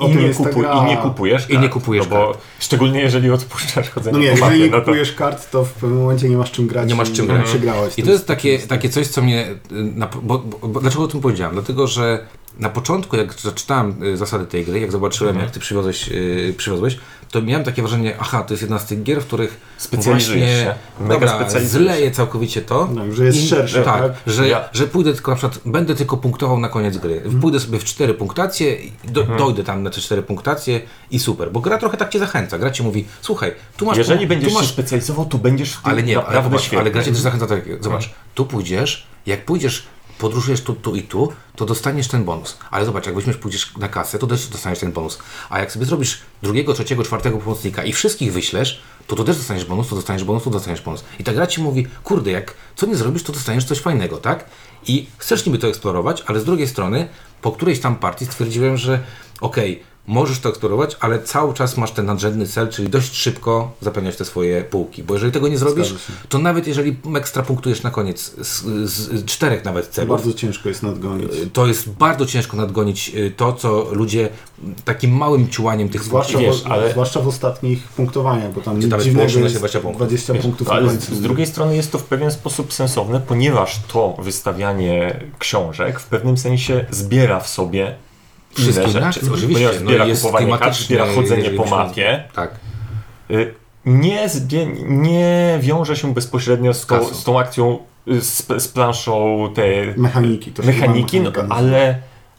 O- 0.00 0.08
i, 0.08 0.16
nie 0.16 0.22
jest 0.22 0.38
ta 0.38 0.44
kupuj, 0.44 0.62
gra. 0.62 0.86
I 0.86 0.90
nie 0.90 0.96
kupujesz 0.96 1.50
I 1.50 1.52
nie 1.52 1.58
kart, 1.58 1.72
kupujesz 1.72 2.06
no 2.10 2.16
bo 2.16 2.26
kart. 2.26 2.44
Szczególnie 2.58 3.00
jeżeli 3.00 3.30
odpuszczasz 3.30 3.90
chodzenie 3.90 4.18
No 4.18 4.24
nie, 4.24 4.30
po 4.30 4.40
mapie, 4.40 4.46
jeżeli 4.52 4.64
nie 4.64 4.70
no 4.70 4.76
to... 4.78 4.84
kupujesz 4.84 5.12
kart, 5.12 5.50
to 5.50 5.64
w 5.64 5.72
pewnym 5.72 5.98
momencie 6.00 6.28
nie 6.28 6.36
masz 6.36 6.50
czym 6.50 6.66
grać. 6.66 6.88
Nie 6.88 6.94
masz 6.94 7.12
czym 7.12 7.24
i 7.24 7.28
grać. 7.28 7.46
Przegrałeś. 7.46 7.98
I 7.98 8.02
to 8.02 8.10
jest 8.10 8.26
takie, 8.26 8.58
takie 8.58 8.88
coś, 8.88 9.06
co 9.06 9.22
mnie. 9.22 9.46
Na, 9.70 10.06
bo, 10.22 10.38
bo, 10.38 10.68
bo, 10.68 10.80
dlaczego 10.80 11.04
o 11.04 11.08
tym 11.08 11.20
powiedziałem? 11.20 11.54
Dlatego, 11.54 11.86
że 11.86 12.26
na 12.58 12.68
początku, 12.68 13.16
jak 13.16 13.32
zaczytałem 13.34 14.02
y, 14.02 14.16
zasady 14.16 14.46
tej 14.46 14.64
gry, 14.64 14.80
jak 14.80 14.92
zobaczyłem, 14.92 15.30
Mhm. 15.30 15.44
jak 15.46 15.54
ty 15.54 15.60
przywiozłeś, 15.60 16.08
y, 16.08 16.54
przywiozłeś, 16.56 16.98
to 17.30 17.42
miałem 17.42 17.64
takie 17.64 17.82
wrażenie, 17.82 18.16
aha, 18.20 18.42
to 18.42 18.54
jest 18.54 18.62
jedna 18.62 18.78
z 18.78 18.86
tych 18.86 19.02
gier, 19.02 19.20
w 19.22 19.26
których. 19.26 19.60
Mega 21.00 21.14
dobra, 21.26 21.60
zleję 21.60 22.10
całkowicie 22.10 22.62
to. 22.62 22.88
No, 22.94 23.12
że 23.12 23.24
jest 23.24 23.48
szersze, 23.48 23.82
tak, 23.82 24.02
tak? 24.02 24.12
Że, 24.26 24.48
Ja- 24.48 24.68
że 24.72 24.86
pójdę 24.86 25.14
tylko 25.14 25.30
na 25.30 25.36
przykład, 25.36 25.60
będę 25.66 25.94
tylko 25.94 26.16
punktował 26.16 26.60
na 26.60 26.68
koniec 26.68 26.96
gry. 26.98 27.16
Mhm. 27.16 27.40
Pójdę 27.40 27.60
sobie 27.60 27.78
w 27.78 27.84
cztery 27.84 28.14
punktacje, 28.14 28.74
i 28.74 28.92
do, 29.04 29.22
dojdę 29.24 29.64
tam 29.64 29.82
na 29.82 29.90
te 29.90 30.00
cztery 30.00 30.22
punktacje 30.22 30.80
i 31.10 31.18
super. 31.18 31.52
Bo 31.52 31.60
gra 31.60 31.78
trochę 31.78 31.96
tak 31.96 32.08
cię 32.10 32.18
zachęca. 32.18 32.58
Gra 32.58 32.70
ci 32.70 32.82
mówi, 32.82 33.04
słuchaj, 33.22 33.52
tu 33.76 33.86
masz. 33.86 33.98
Jeżeli 33.98 34.20
tu 34.20 34.26
będziesz 34.28 34.54
masz 34.54 34.62
się 34.62 34.68
specjalizował, 34.68 35.26
to 35.26 35.38
będziesz 35.38 35.72
w 35.72 35.82
tym 35.82 35.92
ale 35.92 36.02
nie, 36.02 36.16
ale, 36.18 36.36
naprawdę 36.36 36.58
ale 36.78 36.90
gra 36.90 37.02
cię 37.02 37.10
też 37.10 37.20
zachęca 37.20 37.46
tak, 37.46 37.62
zobacz, 37.80 38.10
tu 38.34 38.46
pójdziesz, 38.46 39.06
jak 39.26 39.44
pójdziesz, 39.44 39.86
podróżujesz 40.18 40.60
tu, 40.60 40.74
tu 40.74 40.96
i 40.96 41.02
tu, 41.02 41.32
to 41.56 41.66
dostaniesz 41.66 42.08
ten 42.08 42.24
bonus. 42.24 42.56
Ale 42.70 42.84
zobacz, 42.84 43.06
jak 43.06 43.14
weźmiesz, 43.14 43.36
pójdziesz 43.36 43.76
na 43.76 43.88
kasę, 43.88 44.18
to 44.18 44.26
też 44.26 44.46
dostaniesz 44.46 44.78
ten 44.78 44.92
bonus. 44.92 45.18
A 45.50 45.58
jak 45.58 45.72
sobie 45.72 45.86
zrobisz 45.86 46.18
drugiego, 46.42 46.74
trzeciego, 46.74 47.04
czwartego 47.04 47.38
pomocnika 47.38 47.84
i 47.84 47.92
wszystkich 47.92 48.32
wyślesz, 48.32 48.80
to 49.06 49.16
tu 49.16 49.24
też 49.24 49.36
dostaniesz 49.36 49.64
bonus, 49.64 49.88
to 49.88 49.96
dostaniesz 49.96 50.24
bonus, 50.24 50.44
to 50.44 50.50
dostaniesz 50.50 50.80
bonus. 50.80 51.04
I 51.18 51.24
ta 51.24 51.32
gra 51.32 51.46
ci 51.46 51.62
mówi, 51.62 51.86
kurde, 52.04 52.30
jak 52.30 52.54
co 52.76 52.86
nie 52.86 52.96
zrobisz, 52.96 53.22
to 53.22 53.32
dostaniesz 53.32 53.64
coś 53.64 53.78
fajnego, 53.78 54.18
tak? 54.18 54.44
I 54.86 55.06
chcesz 55.18 55.46
niby 55.46 55.58
to 55.58 55.68
eksplorować, 55.68 56.22
ale 56.26 56.40
z 56.40 56.44
drugiej 56.44 56.68
strony, 56.68 57.08
po 57.42 57.52
którejś 57.52 57.80
tam 57.80 57.96
partii 57.96 58.26
stwierdziłem, 58.26 58.76
że 58.76 59.00
okej, 59.40 59.82
możesz 60.08 60.40
to 60.40 60.48
eksplorować, 60.48 60.96
ale 61.00 61.22
cały 61.22 61.54
czas 61.54 61.76
masz 61.76 61.90
ten 61.90 62.06
nadrzędny 62.06 62.46
cel, 62.46 62.68
czyli 62.68 62.88
dość 62.88 63.14
szybko 63.14 63.70
zapełniać 63.80 64.16
te 64.16 64.24
swoje 64.24 64.64
półki. 64.64 65.02
Bo 65.02 65.14
jeżeli 65.14 65.32
tego 65.32 65.48
nie 65.48 65.58
zrobisz, 65.58 65.94
to 66.28 66.38
nawet 66.38 66.66
jeżeli 66.66 66.96
ekstra 67.16 67.42
punktujesz 67.42 67.82
na 67.82 67.90
koniec 67.90 68.34
z, 68.46 68.62
z 68.90 69.24
czterech 69.24 69.64
nawet 69.64 69.88
celów, 69.88 70.08
Bardzo 70.10 70.32
ciężko 70.32 70.68
jest 70.68 70.82
nadgonić. 70.82 71.30
to 71.52 71.66
jest 71.66 71.90
bardzo 71.90 72.26
ciężko 72.26 72.56
nadgonić 72.56 73.12
y, 73.14 73.32
to, 73.36 73.52
co 73.52 73.86
ludzie 73.92 74.28
takim 74.84 75.16
małym 75.16 75.48
ciułaniem 75.48 75.88
tych 75.88 76.04
Zwłaszcza, 76.04 76.38
Wiesz, 76.38 76.62
w, 76.62 76.66
ale- 76.66 76.90
zwłaszcza 76.90 77.20
w 77.20 77.28
ostatnich 77.28 77.82
punktowaniach, 77.88 78.52
bo 78.52 78.60
tam 78.60 78.78
nic 78.78 78.94
dziwnego 79.02 79.38
jest 79.38 79.56
20 79.56 79.80
punktów. 79.80 79.96
20 80.08 80.34
punktów 80.34 80.68
No, 80.68 80.74
na 80.74 80.80
ale 80.80 80.90
z 80.90 81.20
drugiej 81.20 81.46
strony 81.46 81.76
jest 81.76 81.92
to 81.92 81.98
w 81.98 82.04
pewien 82.04 82.30
sposób 82.30 82.72
sensowne, 82.72 83.20
ponieważ 83.20 83.80
to 83.92 84.16
wystawianie 84.22 85.20
książek 85.38 86.00
w 86.00 86.06
pewnym 86.06 86.38
sensie 86.38 86.86
zbiera 86.90 87.40
w 87.40 87.48
sobie 87.48 87.94
Wszystkie 88.54 88.88
rzeczy. 88.88 89.20
oczywiście, 89.32 89.46
Ponieważ 89.54 89.74
no 89.80 89.86
zbiera 89.88 90.04
jest 90.06 90.22
kupowanie 90.22 90.58
kart, 90.58 90.76
zbiera 90.78 91.06
chodzenie 91.14 91.50
po 91.50 91.64
mapie. 91.64 92.24
Tak. 92.34 92.50
Y, 93.30 93.54
Nie, 93.84 94.28
zbie, 94.28 94.66
nie 94.88 95.58
wiąże 95.62 95.96
się 95.96 96.14
bezpośrednio 96.14 96.74
z, 96.74 96.86
z 97.12 97.24
tą 97.24 97.38
akcją, 97.40 97.78
y, 98.08 98.20
z, 98.20 98.46
z 98.58 98.68
planszą 98.68 99.48
te 99.54 99.62
Mechaniki. 99.96 100.50
To 100.52 100.62
mechaniki, 100.62 101.20
no, 101.20 101.30
ale, 101.50 101.98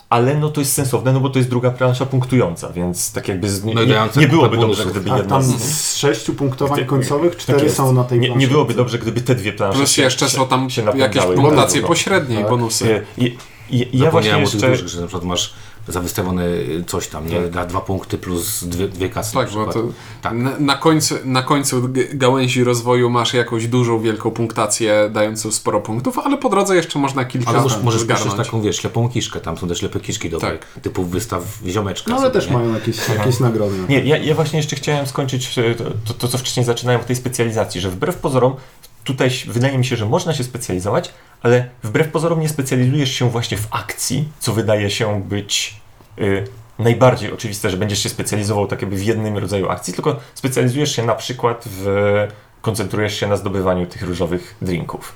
ale 0.09 0.35
no 0.35 0.49
to 0.49 0.61
jest 0.61 0.73
sensowne, 0.73 1.13
no 1.13 1.19
bo 1.19 1.29
to 1.29 1.39
jest 1.39 1.49
druga 1.49 1.71
plansza 1.71 2.05
punktująca, 2.05 2.69
więc 2.69 3.13
tak 3.13 3.27
jakby 3.27 3.49
z, 3.49 3.63
nie, 3.63 3.73
No 3.73 3.83
nie, 3.83 3.99
nie 4.15 4.27
byłoby 4.27 4.57
dobrze, 4.57 4.85
gdyby 4.85 5.11
A 5.11 5.17
jedna 5.17 5.29
tam 5.29 5.43
z... 5.43 5.61
z 5.63 5.95
sześciu 5.95 6.33
punktowań 6.33 6.85
końcowych 6.85 7.31
tak 7.31 7.41
cztery 7.41 7.63
jest. 7.63 7.75
są 7.75 7.93
na 7.93 8.03
tej 8.03 8.19
nie, 8.19 8.29
nie 8.29 8.47
byłoby 8.47 8.73
dobrze, 8.73 8.99
gdyby 8.99 9.21
te 9.21 9.35
dwie 9.35 9.53
plansze 9.53 9.77
Plus 9.77 9.91
się- 9.91 10.01
jeszcze 10.01 10.25
się- 10.29 10.37
są 10.37 10.47
tam 10.47 10.69
się 10.69 10.81
jakieś 10.81 10.99
napędzały. 11.01 11.35
punktacje 11.35 11.81
pośrednie 11.81 12.35
i 12.35 12.39
Tak. 12.39 12.49
bonusy. 12.49 12.85
Y, 12.89 13.05
i- 13.17 13.37
i- 13.69 13.95
i 13.95 13.99
Ja 13.99 14.11
właśnie 14.11 14.31
jeszcze... 14.39 14.69
dużych, 14.69 14.87
że 14.87 15.01
na 15.01 15.07
przykład 15.07 15.23
masz 15.25 15.53
za 15.89 16.01
wystawione 16.01 16.43
coś 16.87 17.07
tam, 17.07 17.27
nie? 17.27 17.41
Da 17.41 17.65
dwa 17.65 17.81
punkty 17.81 18.17
plus 18.17 18.63
dwie, 18.63 18.87
dwie 18.87 19.09
kasy. 19.09 19.35
na 19.35 19.43
Tak, 19.43 19.53
bo 19.53 19.65
to 19.73 19.83
Tak. 20.21 20.33
na, 20.33 20.59
na, 20.59 20.75
końcu, 20.75 21.15
na 21.25 21.43
końcu 21.43 21.89
gałęzi 22.13 22.63
rozwoju 22.63 23.09
masz 23.09 23.33
jakąś 23.33 23.67
dużą, 23.67 23.99
wielką 23.99 24.31
punktację 24.31 25.09
dającą 25.13 25.51
sporo 25.51 25.81
punktów, 25.81 26.19
ale 26.19 26.37
po 26.37 26.49
drodze 26.49 26.75
jeszcze 26.75 26.99
można 26.99 27.25
kilka 27.25 27.49
Ale 27.49 27.61
możesz, 27.61 27.83
możesz 27.83 28.01
zgarnąć. 28.01 28.35
taką, 28.35 28.61
wiesz, 28.61 28.77
ślepą 28.77 29.09
kiszkę, 29.09 29.39
tam 29.39 29.57
są 29.57 29.67
też 29.67 29.79
ślepe 29.79 29.99
kiszki 29.99 30.29
dobre, 30.29 30.57
typu 30.81 31.03
wystaw 31.03 31.43
ziomeczka. 31.67 32.11
No 32.11 32.17
ale 32.17 32.27
sobie, 32.27 32.39
też 32.41 32.49
nie? 32.49 32.57
mają 32.57 32.73
jakieś, 32.73 33.09
jakieś 33.09 33.39
nagrody. 33.39 33.75
Nie, 33.89 33.99
ja, 33.99 34.17
ja 34.17 34.35
właśnie 34.35 34.57
jeszcze 34.59 34.75
chciałem 34.75 35.07
skończyć 35.07 35.57
e, 35.57 35.75
to, 35.75 35.83
to, 36.05 36.13
to, 36.13 36.27
co 36.27 36.37
wcześniej 36.37 36.65
zaczynałem 36.65 37.01
w 37.01 37.05
tej 37.05 37.15
specjalizacji, 37.15 37.81
że 37.81 37.89
wbrew 37.89 38.15
pozorom 38.15 38.55
tutaj 39.03 39.29
wydaje 39.47 39.77
mi 39.77 39.85
się, 39.85 39.95
że 39.95 40.05
można 40.05 40.33
się 40.33 40.43
specjalizować, 40.43 41.13
ale 41.41 41.69
wbrew 41.83 42.11
pozorom 42.11 42.39
nie 42.39 42.49
specjalizujesz 42.49 43.11
się 43.11 43.29
właśnie 43.29 43.57
w 43.57 43.67
akcji, 43.71 44.29
co 44.39 44.53
wydaje 44.53 44.89
się 44.89 45.23
być 45.23 45.81
y, 46.19 46.47
najbardziej 46.79 47.33
oczywiste, 47.33 47.69
że 47.69 47.77
będziesz 47.77 47.99
się 47.99 48.09
specjalizował 48.09 48.67
tak 48.67 48.81
jakby 48.81 48.97
w 48.97 49.03
jednym 49.03 49.37
rodzaju 49.37 49.69
akcji, 49.69 49.93
tylko 49.93 50.19
specjalizujesz 50.33 50.95
się 50.95 51.05
na 51.05 51.15
przykład 51.15 51.65
w 51.67 52.27
koncentrujesz 52.61 53.19
się 53.19 53.27
na 53.27 53.37
zdobywaniu 53.37 53.85
tych 53.85 54.01
różowych 54.01 54.55
drinków. 54.61 55.15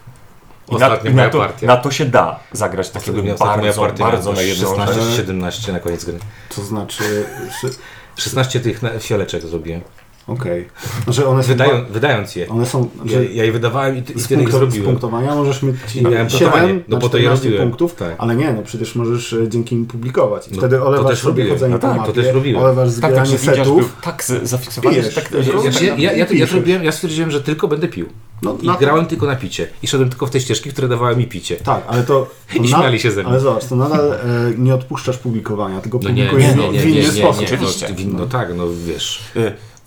I 0.72 0.76
na, 0.76 0.96
i 0.96 1.14
na, 1.14 1.30
to, 1.30 1.48
na 1.62 1.78
to 1.78 1.92
się 1.92 2.06
da 2.06 2.40
zagrać 2.52 2.90
tak 2.90 3.08
jakby 3.08 3.24
bardzo, 3.24 3.94
bardzo 4.00 4.32
miała 4.32 4.36
na 4.36 4.42
jedną 4.42 4.70
16 4.70 5.02
rzecz. 5.02 5.10
czy 5.10 5.18
17 5.18 5.72
na 5.72 5.80
koniec 5.80 6.06
gry. 6.06 6.20
To 6.56 6.62
znaczy, 6.64 7.26
że... 7.64 7.70
16 8.16 8.60
tych 8.60 8.82
fioleczek 9.00 9.42
zrobiłem. 9.42 9.82
Okej. 10.28 10.68
Znaczy 11.04 11.28
one 11.28 11.44
są... 11.44 11.48
Wydają, 11.50 11.86
wydając 11.90 12.36
je. 12.36 12.50
One 12.50 12.66
są... 12.66 12.90
Ja, 13.06 13.12
Że 13.12 13.26
ja 13.26 13.44
je 13.44 13.52
wydawałem 13.52 13.98
i, 13.98 14.02
ty- 14.04 14.14
i 14.14 14.20
z, 14.20 14.28
tyle 14.28 14.42
ich 14.44 14.50
punktu, 14.50 14.58
z 14.58 14.60
zrobiłem. 14.60 14.86
punktowania 14.92 15.36
możesz 15.36 15.64
mieć 15.64 15.76
I 15.96 16.02
miałem 16.04 16.28
punktowanie, 16.28 16.68
7 16.68 16.84
no 16.88 16.96
na 16.98 17.02
po 17.02 17.10
to 17.10 17.18
je 17.18 17.24
14 17.24 17.46
robiłem. 17.50 17.68
punktów, 17.70 17.96
Tak. 17.96 18.16
ale 18.18 18.36
nie, 18.36 18.54
no 18.54 18.62
przecież 18.62 18.96
możesz 18.96 19.34
e, 19.34 19.50
dzięki 19.50 19.76
nim 19.76 19.86
publikować. 19.86 20.48
I 20.48 20.52
No, 20.52 20.58
wtedy 20.58 20.78
to 20.78 20.86
olewasz 20.86 21.10
też 21.12 21.20
sobie 21.20 21.30
robiłem. 21.32 21.50
chodzenie 21.52 21.74
No 21.74 21.80
po 21.80 21.88
tak, 21.88 21.98
mapie, 21.98 22.14
to 22.14 22.22
też 22.22 22.34
robiłem. 22.34 22.64
olewasz 22.64 22.90
Tak, 22.90 23.02
tak, 23.02 23.12
zbieranie 23.28 23.32
widzisz, 23.38 23.66
był 23.68 23.80
setów. 23.80 23.98
tak 24.02 24.24
zafiksowany, 24.44 24.96
Pijesz. 24.96 25.16
tak, 25.16 25.32
Ja, 25.32 25.40
tak 25.72 25.82
ja, 25.82 25.96
ja, 25.96 26.12
ja, 26.12 26.26
ja, 26.32 26.46
zrobiłem, 26.46 26.84
ja 26.84 26.92
stwierdziłem, 26.92 27.32
że 27.32 27.42
tylko 27.42 27.68
będę 27.68 27.88
pił. 27.88 28.06
No, 28.42 28.58
I 28.62 28.66
to- 28.68 28.78
grałem 28.80 29.06
tylko 29.06 29.26
na 29.26 29.36
picie. 29.36 29.68
I 29.84 29.88
szedłem 29.88 30.10
tylko 30.10 30.28
w 30.28 30.30
te 30.30 30.40
ścieżki, 30.40 30.70
które 30.70 30.88
dawały 30.88 31.16
mi 31.16 31.28
picie. 31.28 31.56
Tak, 31.56 31.84
ale 31.88 32.04
to... 32.04 32.28
to 32.58 32.64
I 32.64 32.68
śmiali 32.68 33.00
się 33.00 33.12
ze 33.12 33.22
mnie. 33.22 33.30
Ale 33.32 33.40
zobacz, 33.40 33.66
to 33.66 33.76
nadal 33.76 34.12
e, 34.14 34.18
nie 34.58 34.76
odpuszczasz 34.76 35.18
publikowania, 35.18 35.82
tylko 35.82 36.00
No 36.04 36.10
nie, 36.10 36.24
publikujesz 36.26 36.56
nie, 36.56 36.62
nie, 36.64 36.70
nie, 36.72 36.80
w 36.80 36.86
nie, 36.86 36.92
inny 36.92 37.02
nie, 37.02 37.12
sposób. 37.12 37.42
nie, 37.42 37.48
Oczywiście. 37.48 37.88
no, 38.08 38.20
no 38.20 38.26
tak, 38.26 38.50
no 38.56 38.64
wiesz. 38.88 39.24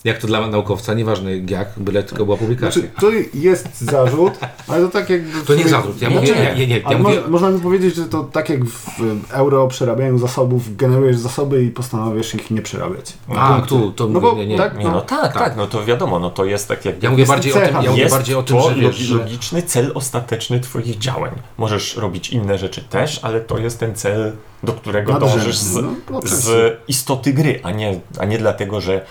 Jak 0.06 0.18
to 0.18 0.26
dla 0.26 0.46
naukowca, 0.46 0.94
nieważne 0.94 1.36
jak, 1.36 1.68
byle 1.76 2.02
tylko 2.02 2.24
była 2.24 2.36
publikacja. 2.36 2.82
Znaczy, 2.82 3.00
to 3.00 3.38
jest 3.38 3.80
zarzut, 3.80 4.32
ale 4.68 4.82
to 4.82 4.88
tak 4.88 5.10
jakby... 5.10 5.40
To 5.46 5.54
nie 5.54 5.68
zarzut, 5.68 6.02
ja 6.02 6.10
Znaczy, 6.10 6.26
mówię- 6.32 6.44
ja- 6.44 6.54
nie, 6.54 6.66
nie, 6.66 6.78
ja 6.78 6.86
ale 6.86 6.98
mówię- 6.98 7.20
mo- 7.20 7.28
można 7.28 7.50
by 7.50 7.60
powiedzieć, 7.60 7.94
że 7.94 8.04
to 8.04 8.24
tak 8.24 8.48
jak 8.48 8.64
w 8.64 8.88
euro 9.30 9.68
przerabianiu 9.68 10.18
zasobów, 10.18 10.76
generujesz 10.76 11.16
zasoby 11.16 11.64
i 11.64 11.70
postanawiasz 11.70 12.34
ich 12.34 12.50
nie 12.50 12.62
przerabiać. 12.62 13.12
A, 13.36 13.60
tu, 13.68 13.92
to 13.92 14.06
No 14.08 14.20
bo 14.20 14.34
nie, 14.34 14.46
nie. 14.46 14.56
tak, 14.56 14.78
Nie, 14.78 14.84
no 14.84 14.90
no, 14.90 15.00
tak, 15.00 15.32
tak, 15.34 15.56
no 15.56 15.66
to 15.66 15.84
wiadomo, 15.84 16.18
no 16.18 16.30
to 16.30 16.44
jest 16.44 16.68
tak 16.68 16.84
jak... 16.84 17.02
Ja 17.02 17.10
mówię 17.10 17.26
bardziej 17.26 17.52
o 17.52 17.56
tym, 17.56 17.74
ja 17.82 17.90
mówię 17.90 18.02
jest 18.02 18.14
bardziej 18.14 18.34
o 18.36 18.42
tym, 18.42 18.56
to 18.56 18.92
że... 18.92 19.14
logiczny 19.14 19.62
cel 19.62 19.92
ostateczny 19.94 20.60
Twoich 20.60 20.98
działań. 20.98 21.30
Możesz 21.58 21.96
robić 21.96 22.30
inne 22.30 22.58
rzeczy 22.58 22.84
też, 22.90 23.20
ale 23.22 23.40
to 23.40 23.58
jest 23.58 23.80
ten 23.80 23.94
cel 23.94 24.32
do 24.66 24.72
którego 24.72 25.12
Nadrzędny, 25.12 25.38
dążysz 25.38 25.56
z, 25.58 25.74
no, 25.74 25.94
oczywiście. 26.12 26.36
z 26.42 26.80
istoty 26.88 27.32
gry, 27.32 27.60
a 27.62 27.70
nie, 27.70 28.00
a 28.18 28.24
nie 28.24 28.38
dlatego, 28.38 28.80
że 28.80 29.06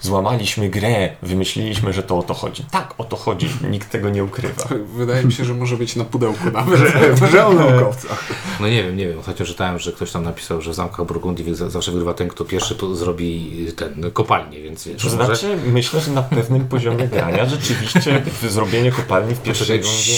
złamaliśmy 0.00 0.68
grę, 0.68 1.08
wymyśliliśmy, 1.22 1.92
że 1.92 2.02
to 2.02 2.18
o 2.18 2.22
to 2.22 2.34
chodzi. 2.34 2.64
Tak, 2.70 2.94
o 2.98 3.04
to 3.04 3.16
chodzi, 3.16 3.48
nikt 3.70 3.90
tego 3.90 4.10
nie 4.10 4.24
ukrywa. 4.24 4.68
Wydaje 4.96 5.24
mi 5.24 5.32
się, 5.32 5.44
że 5.44 5.54
może 5.54 5.76
być 5.76 5.96
na 5.96 6.04
pudełku 6.04 6.50
nawet. 6.52 6.80
W 7.18 7.20
grze 7.28 7.46
o 7.46 7.52
naukowcach. 7.52 8.24
No 8.60 8.68
nie 8.68 8.82
wiem, 8.82 8.96
nie 8.96 9.08
wiem. 9.08 9.18
Ostatnio 9.18 9.46
czytałem, 9.46 9.78
że 9.78 9.92
ktoś 9.92 10.12
tam 10.12 10.22
napisał, 10.24 10.60
że 10.60 10.70
w 10.70 10.74
zamkach 10.74 11.06
Burgundii 11.06 11.54
za- 11.54 11.70
zawsze 11.70 11.90
wygrywa 11.90 12.14
ten, 12.14 12.28
kto 12.28 12.44
pierwszy 12.44 12.74
zrobi 12.94 13.66
ten 13.76 14.10
kopalnię, 14.12 14.62
więc 14.62 14.88
wiesz, 14.88 15.02
To 15.02 15.08
może- 15.16 15.26
znaczy, 15.26 15.56
myślę, 15.66 16.00
że 16.00 16.10
na 16.10 16.22
pewnym 16.22 16.64
poziomie 16.68 17.08
grania 17.08 17.46
rzeczywiście 17.46 18.22
zrobienie 18.48 18.92
kopalni 18.92 19.34
w 19.34 19.40
pierwszej 19.40 19.82
rundzie... 19.82 20.12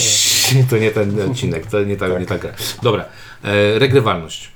to 0.69 0.77
nie 0.77 0.91
ten 0.91 1.31
odcinek, 1.31 1.65
to 1.67 1.83
nie 1.83 1.97
ta, 1.97 2.07
nie 2.07 2.25
ta 2.25 2.37
gra. 2.37 2.51
Dobra, 2.81 3.05
e, 3.43 3.79
regrywalność. 3.79 4.50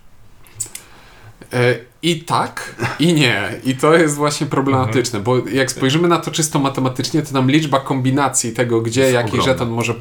E, 1.51 1.87
I 2.05 2.23
tak, 2.23 2.75
i 2.99 3.13
nie. 3.13 3.51
I 3.63 3.75
to 3.75 3.95
jest 3.95 4.15
właśnie 4.15 4.47
problematyczne, 4.47 5.19
bo 5.19 5.47
jak 5.47 5.71
spojrzymy 5.71 6.07
na 6.07 6.17
to 6.17 6.31
czysto 6.31 6.59
matematycznie, 6.59 7.21
to 7.21 7.33
nam 7.33 7.51
liczba 7.51 7.79
kombinacji 7.79 8.53
tego, 8.53 8.81
gdzie 8.81 9.01
Jest 9.01 9.13
jaki 9.13 9.27
ogromna. 9.29 9.45
żeton 9.53 9.69
może 9.69 9.93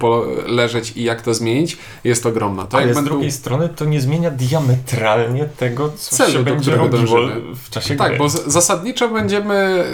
leżeć 0.47 0.93
i 0.97 1.05
jak 1.05 1.23
to 1.23 1.35
zmienić, 1.35 1.79
jest 2.05 2.27
ogromna. 2.27 2.67
To 2.67 2.79
Ale 2.79 2.95
z 2.95 3.05
drugiej 3.05 3.33
strony 3.33 3.69
to 3.69 3.85
nie 3.85 4.01
zmienia 4.01 4.31
diametralnie 4.31 5.45
tego, 5.45 5.93
co 5.97 6.17
Celu, 6.17 6.33
się 6.33 6.45
będzie 6.45 6.77
robiło 6.77 7.19
w 7.65 7.71
czasie 7.71 7.97
Tak, 7.97 8.09
gry. 8.09 8.19
bo 8.19 8.29
zasadniczo 8.29 9.09
będziemy, 9.09 9.85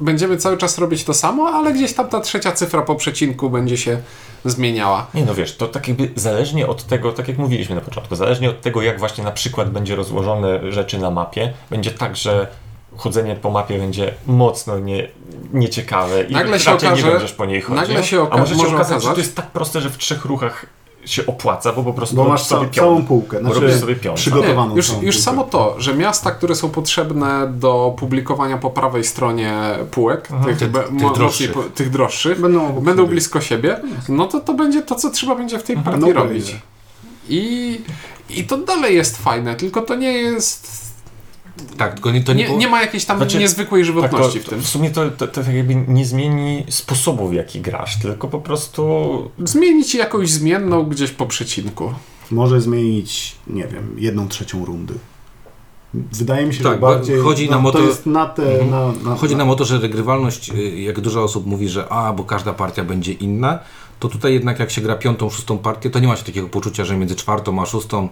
będziemy 0.00 0.36
cały 0.36 0.56
czas 0.56 0.78
robić 0.78 1.04
to 1.04 1.14
samo, 1.14 1.48
ale 1.48 1.72
gdzieś 1.72 1.92
tam 1.92 2.08
ta 2.08 2.20
trzecia 2.20 2.52
cyfra 2.52 2.82
po 2.82 2.94
przecinku 2.94 3.50
będzie 3.50 3.76
się 3.76 3.98
zmieniała. 4.44 5.06
Nie 5.14 5.24
no 5.24 5.34
wiesz, 5.34 5.56
to 5.56 5.66
tak 5.66 5.88
jakby 5.88 6.10
zależnie 6.16 6.66
od 6.66 6.84
tego, 6.86 7.12
tak 7.12 7.28
jak 7.28 7.38
mówiliśmy 7.38 7.74
na 7.74 7.80
początku, 7.80 8.16
zależnie 8.16 8.50
od 8.50 8.60
tego 8.60 8.82
jak 8.82 8.98
właśnie 8.98 9.24
na 9.24 9.30
przykład 9.30 9.70
będzie 9.70 9.96
rozłożone 9.96 10.72
rzeczy 10.72 10.98
na 10.98 11.10
mapie, 11.10 11.31
będzie 11.70 11.90
tak, 11.90 12.16
że 12.16 12.46
chodzenie 12.96 13.36
po 13.36 13.50
mapie 13.50 13.78
będzie 13.78 14.14
mocno 14.26 14.78
nie, 14.78 15.08
nieciekawe 15.52 16.22
i 16.22 16.32
Nagle 16.32 16.60
się 16.60 16.70
raczej 16.70 16.88
okaże- 16.88 17.04
nie 17.06 17.12
będziesz 17.12 17.32
po 17.32 17.44
niej 17.46 17.60
chodził. 17.62 17.76
nagle 17.82 18.04
się 18.04 18.20
oka- 18.22 18.34
a 18.34 18.38
może 18.38 18.54
się 18.54 18.62
może 18.62 18.74
okazać, 18.74 18.90
że 19.02 19.08
okazać- 19.08 19.14
to 19.14 19.20
jest 19.20 19.36
tak 19.36 19.46
proste, 19.50 19.80
że 19.80 19.90
w 19.90 19.98
trzech 19.98 20.24
ruchach 20.24 20.66
się 21.04 21.26
opłaca, 21.26 21.72
bo 21.72 21.82
po 21.82 21.92
prostu 21.92 22.16
Bo 22.16 22.24
masz 22.24 22.42
sobie 22.42 22.70
całą 22.70 23.04
półkę. 23.06 23.36
Bo 23.36 23.42
Znaczy, 23.44 23.60
robisz 23.60 23.80
sobie 23.80 23.96
pion. 23.96 24.14
przygotowaną 24.16 24.68
Nie, 24.70 24.76
już 24.76 24.88
już 24.88 24.96
półkę. 24.98 25.12
samo 25.12 25.44
to, 25.44 25.74
że 25.78 25.94
miasta, 25.94 26.30
które 26.30 26.54
są 26.54 26.70
potrzebne 26.70 27.52
do 27.54 27.94
publikowania 27.98 28.58
po 28.58 28.70
prawej 28.70 29.04
stronie 29.04 29.54
półek, 29.90 30.28
tych, 30.46 30.58
Tych- 30.58 30.70
be- 30.70 30.82
tych 30.82 30.92
mo- 30.92 31.10
droższych. 31.10 31.52
po- 31.52 31.62
tych 31.62 31.90
droższych, 31.90 32.40
Będą 32.40 32.72
będą 32.72 33.06
blisko 33.06 33.40
siebie, 33.40 33.80
no 34.08 34.26
to 34.26 34.40
to 34.40 34.54
będzie 34.54 34.82
to, 34.82 34.94
co 34.94 35.10
trzeba 35.10 35.34
będzie 35.34 35.58
w 35.58 35.62
tej 35.62 35.76
partii 35.76 36.00
No 36.00 36.12
robić. 36.12 36.56
I, 37.28 37.80
I 38.30 38.44
to 38.44 38.58
dalej 38.58 38.96
jest 38.96 39.22
fajne, 39.22 39.54
tylko 39.54 39.80
to 39.82 39.94
nie 39.94 40.12
jest. 40.12 40.91
Tak, 41.76 41.94
tylko 41.94 42.10
nie, 42.10 42.20
to 42.24 42.32
nie, 42.32 42.38
Nie, 42.42 42.46
było- 42.46 42.58
nie 42.58 42.68
ma 42.68 42.80
jakiejś 42.80 43.04
tam 43.04 43.16
Znaczy, 43.16 43.38
niezwykłej 43.38 43.82
Tak, 43.82 43.94
to, 43.94 44.00
żywotności 44.00 44.40
w 44.40 44.44
tym. 44.48 44.62
w 44.62 44.68
sumie 44.68 44.90
to, 44.90 45.10
to, 45.10 45.26
to 45.26 45.42
tak 45.44 45.54
jakby 45.54 45.74
nie 45.74 46.06
zmieni 46.06 46.64
sposobu, 46.68 47.28
w 47.28 47.34
jaki 47.34 47.60
grasz, 47.60 47.98
tylko 47.98 48.28
po 48.28 48.40
prostu 48.40 48.82
Zmienić 49.38 49.94
jakąś 49.94 50.30
zmienną 50.30 50.82
gdzieś 50.84 51.10
po 51.10 51.26
przecinku. 51.26 51.92
Może 52.30 52.60
zmienić, 52.60 53.36
nie 53.46 53.66
wiem, 53.66 53.94
jedną 53.98 54.28
trzecią 54.28 54.64
rundy. 54.64 54.94
Wydaje 55.94 56.46
mi 56.46 56.54
się, 56.54 56.62
Tak, 56.62 56.72
że 56.72 56.78
bardziej 56.78 57.18
chodzi 57.20 57.44
no, 57.46 57.50
nam 57.50 57.66
o 57.66 57.72
to 57.72 57.78
to- 57.78 57.84
jest 57.84 58.06
na 58.06 58.26
te... 58.26 58.60
Mhm. 58.60 58.70
Na, 59.04 59.10
na, 59.10 59.16
Chodzi 59.16 59.34
na, 59.34 59.38
nam 59.38 59.50
o 59.50 59.54
to, 59.54 59.64
że 59.64 59.78
regrywalność, 59.80 60.50
y, 60.50 60.80
jak 60.80 61.00
dużo 61.00 61.22
osób 61.22 61.46
mówi, 61.46 61.68
że 61.68 61.88
a, 61.88 62.12
bo 62.12 62.24
każda 62.24 62.52
partia 62.52 62.84
będzie 62.84 63.12
inna, 63.12 63.58
to 64.02 64.08
tutaj 64.08 64.32
jednak 64.32 64.58
jak 64.58 64.70
się 64.70 64.80
gra 64.80 64.96
piątą, 64.96 65.30
szóstą 65.30 65.58
partię, 65.58 65.90
to 65.90 65.98
nie 65.98 66.08
ma 66.08 66.16
się 66.16 66.24
takiego 66.24 66.48
poczucia, 66.48 66.84
że 66.84 66.96
między 66.96 67.16
czwartą 67.16 67.62
a 67.62 67.66
szóstą 67.66 68.08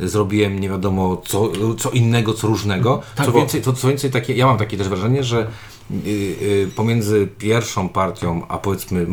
zrobiłem 0.00 0.58
nie 0.58 0.68
wiadomo 0.68 1.22
co, 1.26 1.52
co 1.78 1.90
innego, 1.90 2.34
co 2.34 2.46
różnego. 2.46 3.02
Tak, 3.14 3.26
co, 3.26 3.32
więcej, 3.32 3.62
to, 3.62 3.72
co 3.72 3.88
więcej, 3.88 4.10
takie, 4.10 4.34
ja 4.34 4.46
mam 4.46 4.58
takie 4.58 4.78
też 4.78 4.88
wrażenie, 4.88 5.24
że 5.24 5.46
y, 5.90 6.08
y, 6.08 6.70
pomiędzy 6.76 7.28
pierwszą 7.38 7.88
partią, 7.88 8.46
a 8.48 8.58
powiedzmy, 8.58 9.06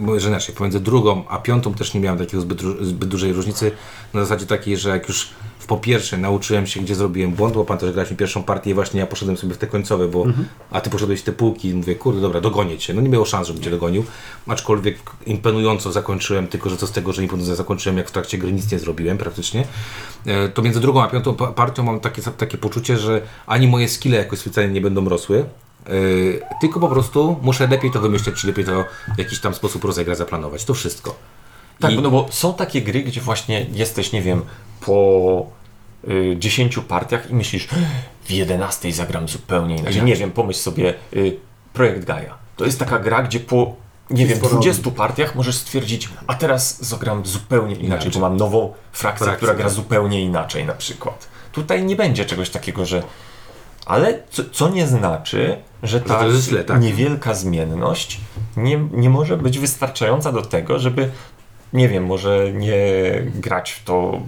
może 0.00 0.28
inaczej, 0.28 0.54
pomiędzy 0.54 0.80
drugą 0.80 1.24
a 1.28 1.38
piątą 1.38 1.74
też 1.74 1.94
nie 1.94 2.00
miałem 2.00 2.18
takiego 2.18 2.40
zbyt, 2.40 2.60
zbyt 2.80 3.08
dużej 3.08 3.32
różnicy, 3.32 3.72
na 4.14 4.20
zasadzie 4.20 4.46
takiej, 4.46 4.76
że 4.76 4.88
jak 4.88 5.08
już 5.08 5.30
w 5.62 5.66
po 5.66 5.76
pierwsze 5.76 6.18
nauczyłem 6.18 6.66
się, 6.66 6.80
gdzie 6.80 6.94
zrobiłem 6.94 7.32
błąd, 7.32 7.54
bo 7.54 7.64
pan 7.64 7.78
też 7.78 7.92
grałeś 7.92 8.10
mi 8.10 8.16
pierwszą 8.16 8.42
partię 8.42 8.70
i 8.70 8.74
właśnie 8.74 9.00
ja 9.00 9.06
poszedłem 9.06 9.36
sobie 9.36 9.54
w 9.54 9.58
te 9.58 9.66
końcowe, 9.66 10.08
bo 10.08 10.24
a 10.70 10.80
ty 10.80 10.90
poszedłeś 10.90 11.20
w 11.20 11.22
te 11.22 11.32
półki 11.32 11.68
i 11.68 11.74
mówię, 11.74 11.94
kurde, 11.94 12.20
dobra, 12.20 12.40
dogonię 12.40 12.78
cię. 12.78 12.94
No 12.94 13.00
nie 13.00 13.08
miało 13.08 13.24
szans, 13.24 13.46
żebym 13.48 13.62
cię 13.62 13.70
dogonił, 13.70 14.04
aczkolwiek 14.46 14.96
imponująco 15.26 15.92
zakończyłem, 15.92 16.46
tylko 16.48 16.70
że 16.70 16.76
co 16.76 16.86
z 16.86 16.92
tego, 16.92 17.12
że 17.12 17.22
imponująco 17.22 17.56
zakończyłem, 17.56 17.96
jak 17.98 18.08
w 18.08 18.12
trakcie 18.12 18.38
gry 18.38 18.52
nic 18.52 18.72
nie 18.72 18.78
zrobiłem 18.78 19.18
praktycznie. 19.18 19.64
E, 20.26 20.48
To 20.48 20.62
między 20.62 20.80
drugą 20.80 21.02
a 21.02 21.08
piątą 21.08 21.34
pa- 21.34 21.46
partią 21.52 21.82
mam 21.82 22.00
takie, 22.00 22.22
takie 22.22 22.58
poczucie, 22.58 22.98
że 22.98 23.22
ani 23.46 23.68
moje 23.68 23.88
skille 23.88 24.16
jakoś 24.18 24.38
specjalnie 24.38 24.72
nie 24.74 24.80
będą 24.80 25.08
rosły, 25.08 25.44
Yy, 25.88 26.40
tylko 26.60 26.80
po 26.80 26.88
prostu 26.88 27.36
muszę 27.42 27.66
lepiej 27.66 27.90
to 27.90 28.00
wymyśleć, 28.00 28.36
czy 28.36 28.46
lepiej 28.46 28.64
to 28.64 28.84
w 29.16 29.18
jakiś 29.18 29.40
tam 29.40 29.54
sposób 29.54 29.84
rozegrać, 29.84 30.18
zaplanować. 30.18 30.64
To 30.64 30.74
wszystko. 30.74 31.14
Tak, 31.80 31.92
I- 31.92 31.98
no 31.98 32.10
bo 32.10 32.26
są 32.30 32.54
takie 32.54 32.82
gry, 32.82 33.02
gdzie 33.02 33.20
właśnie 33.20 33.66
jesteś, 33.72 34.12
nie 34.12 34.22
wiem, 34.22 34.42
po 34.86 35.46
y, 36.08 36.36
10 36.38 36.78
partiach 36.88 37.30
i 37.30 37.34
myślisz, 37.34 37.68
w 38.24 38.30
11 38.30 38.92
zagram 38.92 39.28
zupełnie 39.28 39.76
inaczej. 39.76 40.02
Nie 40.02 40.16
wiem, 40.16 40.30
pomyśl 40.30 40.60
sobie 40.60 40.94
y, 41.16 41.36
Projekt 41.72 42.04
Gaia. 42.04 42.38
To 42.56 42.64
jest 42.64 42.78
taka 42.78 42.98
gra, 42.98 43.22
gdzie 43.22 43.40
po 43.40 43.76
nie 44.10 44.26
wiem, 44.26 44.38
Sporo 44.38 44.52
20 44.52 44.90
partiach 44.90 45.34
możesz 45.34 45.56
stwierdzić, 45.56 46.08
a 46.26 46.34
teraz 46.34 46.84
zagram 46.84 47.26
zupełnie 47.26 47.74
inaczej, 47.74 47.86
Inaczej. 47.86 48.12
bo 48.12 48.20
mam 48.20 48.36
nową 48.36 48.72
frakcję, 48.92 49.32
która 49.36 49.54
gra 49.54 49.64
tak. 49.64 49.72
zupełnie 49.72 50.22
inaczej 50.22 50.66
na 50.66 50.72
przykład. 50.72 51.28
Tutaj 51.52 51.84
nie 51.84 51.96
będzie 51.96 52.24
czegoś 52.24 52.50
takiego, 52.50 52.86
że 52.86 53.02
ale 53.86 54.18
co, 54.30 54.42
co 54.52 54.68
nie 54.68 54.86
znaczy, 54.86 55.56
że 55.82 56.00
ta 56.00 56.26
jest 56.26 56.48
źle, 56.48 56.64
tak. 56.64 56.80
niewielka 56.80 57.34
zmienność 57.34 58.20
nie, 58.56 58.76
nie 58.92 59.10
może 59.10 59.36
być 59.36 59.58
wystarczająca 59.58 60.32
do 60.32 60.42
tego, 60.42 60.78
żeby, 60.78 61.10
nie 61.72 61.88
wiem, 61.88 62.06
może 62.06 62.52
nie 62.52 62.82
grać 63.34 63.72
w 63.72 63.84
to 63.84 64.20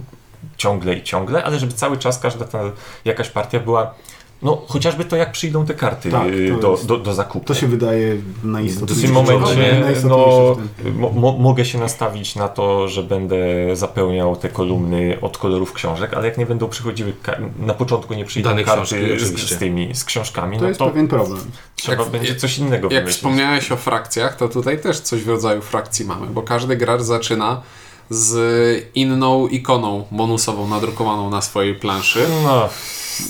ciągle 0.57 0.93
i 0.93 1.03
ciągle, 1.03 1.43
ale 1.43 1.59
żeby 1.59 1.73
cały 1.73 1.97
czas 1.97 2.19
każda 2.19 2.45
ta 2.45 2.59
jakaś 3.05 3.29
partia 3.29 3.59
była, 3.59 3.93
no 4.41 4.61
chociażby 4.67 5.05
to 5.05 5.15
jak 5.15 5.31
przyjdą 5.31 5.65
te 5.65 5.73
karty 5.73 6.11
Tak, 6.11 6.27
y, 6.27 6.57
do, 6.61 6.71
jest- 6.71 6.85
do, 6.85 6.97
do 6.97 7.13
zakupu. 7.13 7.45
To 7.45 7.53
się 7.53 7.67
wydaje 7.67 8.15
w 8.15 8.45
najistotniejsze. 8.45 9.05
tym 9.05 9.13
momencie 9.15 9.81
no, 10.09 10.55
w 10.55 10.83
tym. 10.83 10.95
mo, 10.97 11.09
mo, 11.09 11.31
mogę 11.31 11.65
się 11.65 11.79
nastawić 11.79 12.35
na 12.35 12.47
to, 12.47 12.87
że 12.87 13.03
będę 13.03 13.35
zapełniał 13.73 14.35
te 14.35 14.49
kolumny 14.49 15.17
od 15.21 15.37
kolorów 15.37 15.73
książek, 15.73 16.13
ale 16.13 16.27
jak 16.27 16.37
nie 16.37 16.45
będą 16.45 16.69
przychodziły, 16.69 17.13
na 17.59 17.73
początku 17.73 18.13
nie 18.13 18.25
przyjdą 18.25 18.49
Dane 18.49 18.63
karty 18.63 18.81
książki, 18.85 19.25
z, 19.25 19.49
z 19.49 19.57
tymi, 19.57 19.95
z 19.95 20.03
książkami, 20.03 20.57
To 20.57 20.61
no 20.63 20.67
jest 20.67 20.79
to 20.79 20.87
pewien 20.89 21.07
problem. 21.07 21.39
trzeba 21.75 22.03
Jak- 22.03 22.11
będzie 22.11 22.35
coś 22.35 22.57
innego 22.57 22.83
Jak 22.87 22.89
wymyślić. 23.03 23.15
wspomniałeś 23.17 23.71
o 23.71 23.75
frakcjach, 23.75 24.35
to 24.35 24.49
tutaj 24.49 24.81
też 24.81 24.99
coś 24.99 25.21
w 25.23 25.29
rodzaju 25.29 25.61
frakcji 25.61 26.05
mamy, 26.05 26.27
bo 26.27 26.41
każdy 26.41 26.75
gracz 26.77 27.01
zaczyna 27.01 27.61
z 28.09 28.87
inną 28.95 29.47
ikoną 29.47 30.05
bonusową 30.11 30.67
nadrukowaną 30.67 31.29
na 31.29 31.41
swojej 31.41 31.75
planszy. 31.75 32.19
No, 32.43 32.69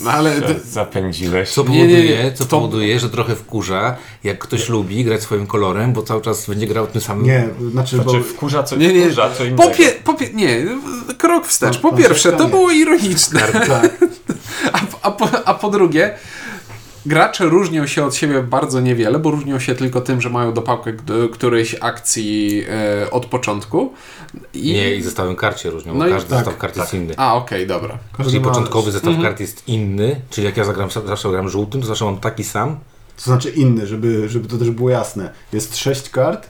No 0.03 0.11
ale 0.11 0.33
zapędziłeś. 0.65 1.49
Co 1.49 1.63
Nie, 1.63 1.69
nie, 1.69 1.83
powoduje, 1.85 2.23
nie, 2.23 2.31
co 2.33 2.43
to- 2.45 2.49
powoduje, 2.49 2.99
że 2.99 3.09
trochę 3.09 3.35
wkurza, 3.35 3.95
jak 4.23 4.39
ktoś 4.39 4.69
lubi 4.69 5.03
grać 5.03 5.21
swoim 5.21 5.47
kolorem, 5.47 5.93
bo 5.93 6.03
cały 6.03 6.21
czas 6.21 6.49
będzie 6.49 6.67
grał 6.67 6.88
tym 6.88 7.01
samym. 7.01 7.25
Nie, 7.25 7.47
znaczy, 7.71 7.97
bo 7.97 8.03
Znaczy 8.11 8.23
wkurza 8.23 8.63
co, 8.63 8.75
Nie, 8.75 8.93
nie, 8.93 9.01
wkurza 9.05 9.29
co 9.38 9.43
innego. 9.45 9.63
po, 9.63 9.69
pie, 9.75 9.91
po 10.03 10.13
pie, 10.13 10.29
nie, 10.33 10.65
krok 11.17 11.47
wstecz. 11.47 11.77
Po 11.77 11.91
No, 11.91 11.97
pierwsze, 11.97 12.31
to 12.33 12.47
było 12.47 12.71
ironiczne, 12.71 13.39
tak, 13.41 13.69
a, 14.73 14.79
a, 15.01 15.11
po, 15.11 15.29
a 15.45 15.53
po 15.53 15.69
drugie, 15.69 16.15
gracze 17.05 17.45
różnią 17.45 17.87
się 17.87 18.05
od 18.05 18.15
siebie 18.15 18.43
bardzo 18.43 18.79
niewiele, 18.79 19.19
bo 19.19 19.31
różnią 19.31 19.59
się 19.59 19.75
tylko 19.75 20.01
tym, 20.01 20.21
że 20.21 20.29
mają 20.29 20.53
dopałkę 20.53 20.93
którejś 21.33 21.75
akcji 21.81 22.63
e, 22.69 23.11
od 23.11 23.25
początku. 23.25 23.93
I... 24.53 24.73
Nie, 24.73 24.95
i 24.95 25.01
zestawem 25.01 25.35
kart 25.35 25.59
się 25.59 25.69
różnią, 25.69 25.93
No 25.95 26.05
każdy 26.05 26.29
tak, 26.29 26.37
zestaw 26.37 26.57
kart 26.57 26.77
jest 26.77 26.93
inny. 26.93 27.13
A, 27.17 27.35
okej, 27.35 27.67
dobra. 27.67 27.97
każdy 28.17 28.31
Czyli 28.31 28.43
początkowy 28.43 28.91
zestaw 28.91 29.07
Mhm. 29.09 29.27
kart 29.27 29.39
jest 29.39 29.67
inny, 29.67 30.21
czyli 30.29 30.45
jak 30.45 30.57
ja 30.57 30.63
zagram, 30.63 30.89
zawsze 31.05 31.29
gram 31.29 31.49
żółtym, 31.49 31.81
to 31.81 31.87
zawsze 31.87 32.05
mam 32.05 32.17
taki 32.17 32.43
sam. 32.43 32.77
To 33.17 33.23
znaczy 33.23 33.49
inny, 33.49 33.87
żeby, 33.87 34.29
żeby 34.29 34.47
to 34.47 34.57
też 34.57 34.71
było 34.71 34.89
jasne. 34.89 35.29
Jest 35.53 35.77
sześć 35.77 36.09
kart, 36.09 36.49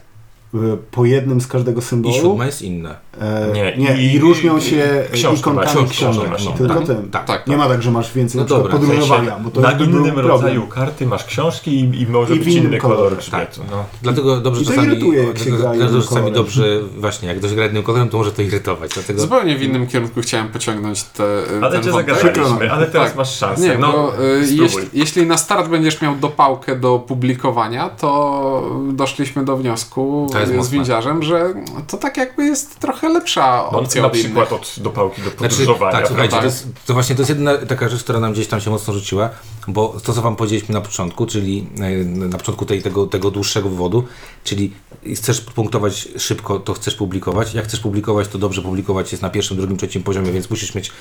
po 0.90 1.04
jednym 1.04 1.40
z 1.40 1.46
każdego 1.46 1.80
I 1.80 1.84
symbolu. 1.84 2.14
siódma 2.14 2.46
jest 2.46 2.62
inna. 2.62 2.94
E, 3.20 3.52
Nie, 3.54 3.76
nie, 3.76 3.96
i- 4.02 4.14
i, 4.14 4.18
różnią 4.18 4.58
i- 4.58 4.62
się 4.62 5.04
książki 5.12 5.40
ikonkami 5.40 5.66
masz, 5.80 5.90
książek. 5.90 6.24
książki 6.24 6.48
masz, 6.48 6.58
tylko 6.58 6.74
tak, 6.74 6.86
tym. 6.86 7.10
tak, 7.10 7.24
tak. 7.24 7.46
Nie 7.46 7.56
ma 7.56 7.68
tak, 7.68 7.82
że 7.82 7.90
masz 7.90 8.12
więcej 8.14 8.40
No 8.40 8.46
dobra, 8.46 8.72
podróżowania, 8.72 9.38
bo 9.44 9.50
to 9.50 9.60
na 9.60 9.74
by 9.74 9.84
innym 9.84 10.02
problem. 10.04 10.26
rodzaju 10.26 10.66
karty 10.66 11.06
masz 11.06 11.24
książki 11.24 11.80
i, 11.80 12.02
i 12.02 12.06
może 12.06 12.34
I 12.36 12.38
w 12.40 12.44
być 12.44 12.54
innym 12.54 12.66
inny 12.68 12.78
kolor 12.78 12.96
kolorze. 12.96 13.16
grzbietu. 13.16 13.60
No. 13.70 13.84
Dlatego 14.02 14.40
dobrze 14.40 14.62
I 14.62 14.64
to 14.64 14.70
czasami, 14.70 14.88
irytuje, 14.92 15.24
jak 15.24 15.38
się 15.38 15.50
gra 15.50 15.72
dlatego 15.74 16.02
czasami 16.02 16.32
dobrze, 16.32 16.80
właśnie, 16.98 17.28
jak 17.28 17.38
ktoś 17.38 17.54
gra 17.54 17.64
jednym 17.64 17.82
kolorem, 17.82 18.08
to 18.08 18.18
może 18.18 18.32
to 18.32 18.42
irytować. 18.42 18.90
Dlatego 18.94 19.20
Zupełnie 19.20 19.56
w 19.58 19.62
innym 19.62 19.86
kierunku 19.86 20.20
chciałem 20.20 20.48
pociągnąć 20.48 21.02
te, 21.04 21.24
Ale 21.62 21.72
ten 21.72 21.82
cię 21.82 21.92
zagadaliśmy, 21.92 22.72
ale 22.72 22.86
teraz 22.86 23.08
Tak. 23.08 23.16
masz 23.16 23.36
szansę. 23.36 23.62
Nie, 23.68 23.78
no, 23.78 24.12
y, 24.42 24.46
spróbuj. 24.46 24.82
jeśli, 24.92 25.26
na 25.26 25.36
start 25.36 25.68
będziesz 25.68 26.02
miał 26.02 26.16
dopałkę 26.16 26.76
do 26.76 26.98
publikowania, 26.98 27.88
to 27.88 28.70
doszliśmy 28.92 29.44
do 29.44 29.56
wniosku, 29.56 30.30
jest 30.54 30.70
windziarzem, 30.70 31.22
że 31.22 31.54
to 31.88 31.96
tak 31.96 32.16
jakby 32.16 32.44
jest 32.44 32.78
trochę 32.78 33.08
lepsza 33.08 33.68
No, 33.72 33.78
opcja 33.78 34.00
na 34.02 34.06
od 34.08 34.14
innych. 34.14 34.26
przykład 34.26 34.52
od 34.52 34.74
dopałki 34.78 35.22
do 35.22 35.30
Znaczy, 35.30 35.56
podróżowania. 35.56 35.92
tak, 35.92 36.06
słuchajcie, 36.06 36.36
to, 36.36 36.44
jest, 36.44 36.68
to 36.86 36.94
właśnie 36.94 37.14
to 37.16 37.20
jest 37.22 37.28
jedna 37.30 37.58
taka 37.58 37.88
rzecz, 37.88 38.02
która 38.04 38.20
nam 38.20 38.32
gdzieś 38.32 38.46
tam 38.46 38.60
się 38.60 38.70
mocno 38.70 38.94
rzuciła, 38.94 39.30
bo 39.68 39.96
to, 40.04 40.12
co 40.12 40.22
wam 40.22 40.36
powiedzieliśmy 40.36 40.72
na 40.74 40.80
początku, 40.80 41.26
czyli 41.26 41.68
e, 41.80 42.04
na 42.04 42.38
początku 42.38 42.64
tej, 42.66 42.82
tego, 42.82 43.06
tego 43.06 43.30
dłuższego 43.30 43.68
wywodu, 43.68 44.04
czyli 44.44 44.72
chcesz 45.14 45.40
punktować 45.40 46.08
szybko, 46.18 46.58
to 46.58 46.74
chcesz 46.74 46.94
publikować. 46.94 47.54
Jak 47.54 47.64
chcesz 47.64 47.80
publikować, 47.80 48.28
to 48.28 48.38
dobrze 48.38 48.62
publikować 48.62 49.12
jest 49.12 49.22
na 49.22 49.30
pierwszym, 49.30 49.56
drugim, 49.56 49.76
trzecim 49.76 50.02
poziomie, 50.02 50.32
więc 50.32 50.50
musisz 50.50 50.74
mieć 50.74 50.92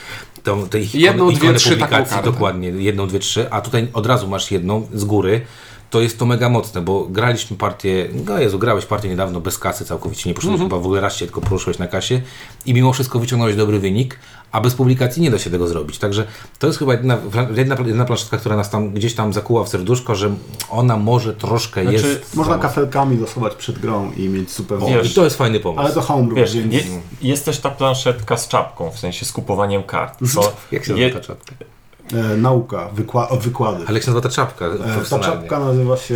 tą, 0.43 0.69
te 0.69 0.79
ikony, 0.79 1.03
Jedną, 1.03 1.31
dwie, 1.31 1.53
trzy 1.53 1.69
taką 1.69 1.79
publikacji, 1.86 2.15
kartę. 2.15 2.31
dokładnie, 2.31 2.67
jedną, 2.69 3.08
dwie, 3.08 3.19
trzy, 3.19 3.51
a 3.51 3.62
tutaj 3.62 3.88
od 3.93 4.05
razu 4.05 4.27
masz 4.27 4.51
jedną 4.51 4.88
z 4.93 5.03
góry, 5.05 5.41
to 5.89 6.01
jest 6.01 6.19
to 6.19 6.25
mega 6.25 6.49
mocne, 6.49 6.81
bo 6.81 7.07
graliśmy 7.09 7.57
partię, 7.57 8.09
no 8.25 8.39
Jezu, 8.39 8.59
grałeś 8.59 8.85
partię 8.85 9.09
niedawno 9.09 9.41
bez 9.41 9.59
kasy 9.59 9.85
całkowicie, 9.85 10.29
nie 10.29 10.33
poszedłeś 10.33 10.61
chyba 10.61 10.77
w 10.77 10.85
ogóle 10.85 11.01
raz 11.01 11.15
się 11.15 11.25
tylko 11.25 11.41
poruszyłeś 11.41 11.79
na 11.79 11.87
kasie 11.87 12.21
i 12.65 12.73
mimo 12.73 12.93
wszystko 12.93 13.19
wyciągnąłeś 13.19 13.55
dobry 13.55 13.79
wynik, 13.79 14.19
a 14.51 14.61
bez 14.61 14.75
publikacji 14.75 15.21
nie 15.21 15.31
da 15.31 15.39
się 15.39 15.49
tego 15.49 15.67
zrobić. 15.67 15.97
Także 15.97 16.27
to 16.59 16.67
jest 16.67 16.79
chyba 16.79 16.93
jedna, 16.93 17.17
jedna, 17.55 17.75
jedna 17.85 18.05
planszetka, 18.05 18.37
która 18.37 18.55
nas 18.55 18.69
tam 18.69 18.89
gdzieś 18.89 19.15
tam 19.15 19.33
zakuła 19.33 19.63
w 19.63 19.69
serduszko, 19.69 20.15
że 20.15 20.35
ona 20.69 20.97
może 20.97 21.33
troszkę 21.33 21.81
Znaczy, 21.81 22.07
jest... 22.07 22.35
Można 22.35 22.57
kafelkami 22.57 23.17
losować 23.17 23.55
przed 23.55 23.79
grą 23.79 24.11
i 24.17 24.29
mieć 24.29 24.51
super 24.51 24.79
wiesz, 24.87 25.11
I 25.11 25.15
to 25.15 25.23
jest 25.23 25.37
fajny 25.37 25.59
pomysł. 25.59 25.81
Ale 25.81 25.93
to 25.93 26.01
homebrew, 26.01 26.37
Wiesz, 26.37 26.55
więc... 26.55 26.73
je, 26.73 26.83
jest 27.21 27.45
też 27.45 27.59
ta 27.59 27.69
planszetka 27.69 28.37
z 28.37 28.47
czapką, 28.47 28.91
w 28.91 28.99
sensie 28.99 29.25
z 29.25 29.31
kupowaniem 29.31 29.83
kart. 29.83 30.19
Co 30.33 30.53
Jak 30.71 30.85
się 30.85 30.99
je, 30.99 31.07
nazywa 31.07 31.19
ta 31.19 31.27
czapka? 31.27 31.74
E, 32.13 32.37
nauka, 32.37 32.89
wykła 32.93 33.27
wykłady. 33.41 33.83
Ale 33.87 33.93
jak 33.93 34.03
się 34.03 34.11
nazywa 34.11 34.29
ta 34.29 34.35
czapka? 34.35 34.65
E, 34.65 35.05
ta 35.09 35.19
czapka 35.19 35.59
nazywa 35.59 35.97
się... 35.97 36.15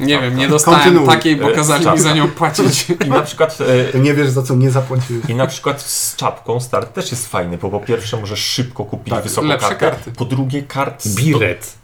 Nie 0.00 0.20
wiem, 0.20 0.36
nie 0.36 0.48
dostałem 0.48 0.80
Kontynuuj. 0.80 1.08
takiej, 1.08 1.36
bo 1.36 1.50
E, 1.50 1.54
kazali 1.54 1.84
tak. 1.84 1.94
mi 1.94 2.00
za 2.00 2.14
nią 2.14 2.28
płacić. 2.28 2.86
I 3.06 3.10
na 3.10 3.22
przykład 3.22 3.58
e, 3.94 3.98
nie 3.98 4.14
wiesz 4.14 4.28
za 4.28 4.42
co 4.42 4.54
nie 4.54 4.70
zapłaciłeś. 4.70 5.24
I 5.28 5.34
na 5.34 5.46
przykład 5.46 5.82
z 5.82 6.16
czapką 6.16 6.60
start 6.60 6.92
też 6.94 7.10
jest 7.10 7.26
fajny, 7.28 7.58
bo 7.58 7.70
po 7.70 7.80
pierwsze 7.80 8.16
możesz 8.16 8.38
szybko 8.40 8.84
kupić 8.84 9.14
Tak, 9.14 9.22
wysoką 9.22 9.48
kartę, 9.48 9.74
karty. 9.74 10.12
po 10.12 10.24
drugie 10.24 10.62
kart 10.62 11.04
z 11.04 11.14
Biret. 11.14 11.74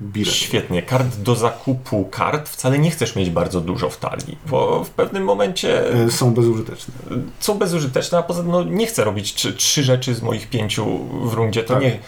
Bilet. 0.00 0.34
Świetnie, 0.34 0.82
kart 0.82 1.16
do 1.16 1.34
zakupu 1.34 2.04
kart 2.10 2.48
wcale 2.48 2.78
nie 2.78 2.90
chcesz 2.90 3.16
mieć 3.16 3.30
bardzo 3.30 3.60
dużo 3.60 3.90
w 3.90 3.96
talii, 3.96 4.38
bo 4.50 4.84
w 4.84 4.90
pewnym 4.90 5.24
momencie 5.24 5.92
E, 5.94 6.10
Są 6.10 6.34
bezużyteczne. 6.34 6.94
są 7.40 7.58
bezużyteczne, 7.58 8.18
a 8.18 8.22
poza 8.22 8.42
tym 8.42 8.50
no, 8.50 8.62
nie 8.62 8.86
chcę 8.86 9.04
robić 9.04 9.34
trzy, 9.34 9.52
trzy 9.52 9.82
rzeczy 9.82 10.14
z 10.14 10.22
moich 10.22 10.50
pięciu 10.50 10.98
w 11.24 11.32
rundzie, 11.34 11.62
to 11.64 11.74
Tak. 11.74 11.82
nie, 11.82 11.98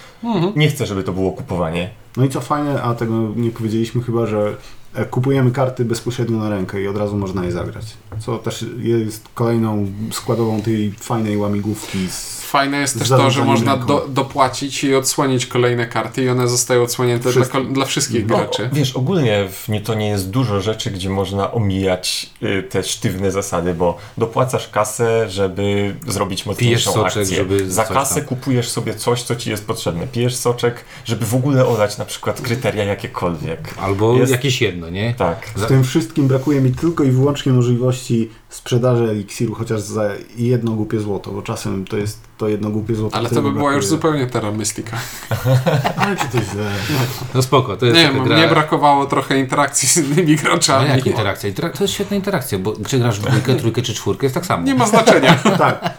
nie 0.57 0.69
chcę, 0.69 0.87
żeby 0.87 1.03
to 1.03 1.13
było 1.13 1.33
kupowanie. 1.33 1.91
No 2.17 2.25
i 2.25 2.29
co 2.29 2.41
fajne, 2.41 2.83
a 2.83 2.95
tego 2.95 3.15
nie 3.37 3.51
powiedzieliśmy 3.51 4.03
chyba, 4.03 4.27
że 4.27 4.39
e, 4.49 4.55
kupujemy 5.11 5.51
karty 5.51 5.85
bezpośrednio 5.85 6.39
na 6.39 6.49
rękę 6.51 6.83
i 6.83 6.89
od 6.89 6.97
razu 6.97 7.17
można 7.17 7.45
je 7.45 7.53
zagrać. 7.53 7.85
Co 8.21 8.39
też 8.39 8.65
jest 8.79 9.29
kolejną 9.35 9.87
składową 10.13 10.63
tej 10.63 10.93
fajnej 10.93 11.37
łamigłówki 11.37 12.09
z 12.11 12.45
Fajne 12.55 12.79
jest 12.81 12.99
też 12.99 13.09
to, 13.09 13.31
że 13.31 13.45
można 13.45 13.77
do, 13.77 14.07
dopłacić 14.09 14.85
i 14.85 14.95
odsłonić 14.95 15.47
kolejne 15.47 15.87
karty 15.87 16.23
i 16.25 16.29
one 16.29 16.49
zostają 16.49 16.83
odsłonięte 16.83 17.33
dla, 17.33 17.45
dla 17.73 17.85
wszystkich 17.85 18.27
No, 18.27 18.37
graczy. 18.37 18.71
wiesz, 18.73 18.97
ogólnie 18.97 19.49
w 19.53 19.69
Newtonie 19.69 20.09
jest 20.09 20.31
dużo 20.31 20.61
rzeczy, 20.61 20.91
gdzie 20.91 21.11
można 21.11 21.53
omijać 21.53 22.31
y, 22.43 22.63
te 22.63 22.83
sztywne 22.83 23.31
zasady, 23.31 23.75
bo 23.75 23.97
dopłacasz 24.19 24.69
kasę, 24.69 25.31
żeby 25.31 25.95
zrobić 26.07 26.47
mocniejszą 26.47 26.93
soczek, 26.93 27.23
akcję. 27.23 27.37
żeby 27.37 27.71
Za 27.71 27.85
kasę 27.85 28.15
tam. 28.15 28.25
kupujesz 28.25 28.69
sobie 28.69 28.95
coś, 28.95 29.23
co 29.23 29.37
ci 29.37 29.51
jest 29.51 29.67
potrzebne. 29.67 30.07
Pijesz 30.07 30.37
soczek, 30.37 30.85
żeby 31.05 31.27
w 31.27 31.35
ogóle 31.35 31.67
olać 31.67 31.99
na 31.99 32.05
przykład 32.05 32.41
kryteria 32.41 32.85
jakiekolwiek. 32.85 33.75
Albo 33.81 34.17
Jest- 34.17 34.33
jakieś 34.33 34.61
jedno, 34.63 34.84
nie? 34.91 35.15
Tak. 35.15 35.47
W 35.47 35.67
tym 35.67 35.85
wszystkim 35.85 36.29
brakuje 36.29 36.61
mi 36.61 36.73
tylko 36.73 37.05
i 37.05 37.11
wyłącznie 37.11 37.53
możliwości 37.53 38.31
sprzedaży 38.55 39.05
eliksiru 39.11 39.55
chociaż 39.55 39.81
za 39.81 40.05
jedno 40.37 40.73
głupie 40.73 41.01
złoto, 41.01 41.31
bo 41.31 41.43
czasem 41.43 41.85
to 41.85 41.97
jest 41.97 42.19
to 42.39 42.49
jedno 42.49 42.71
głupie 42.71 42.95
złoto. 42.95 43.17
Ale 43.17 43.31
to 43.31 43.43
by 43.43 43.53
była 43.53 43.73
już 43.75 43.87
zupełnie 43.87 44.27
Terra 44.27 44.51
Mystica. 44.53 44.97
Ale 45.97 46.17
czy 46.17 46.25
to 46.25 46.39
źle? 46.53 46.71
No 47.35 47.43
spoko, 47.43 47.77
to 47.77 47.87
jest 47.87 47.99
Nie 47.99 48.03
wiem, 48.13 48.25
gra... 48.25 48.37
mnie 48.39 48.49
brakowało 48.49 49.07
trochę 49.07 49.39
interakcji 49.39 49.89
z 49.89 49.97
innymi 49.97 50.37
graczami. 50.37 50.89
jak 50.89 51.07
interakcja? 51.07 51.51
Interak- 51.51 51.77
To 51.79 51.85
jest 51.85 51.95
świetna 51.95 52.17
interakcja, 52.17 52.59
bo 52.59 52.73
czy 52.89 52.99
grasz 52.99 53.21
w 53.21 53.23
dwójkę, 53.23 53.55
trójkę 53.55 53.83
czy 53.83 53.95
czwórkę, 53.95 54.27
jest 54.27 54.35
tak 54.35 54.47
samo. 54.47 54.63
Nie 54.67 54.75
ma 54.75 54.87
znaczenia. 54.87 55.39
Tak, 55.59 55.95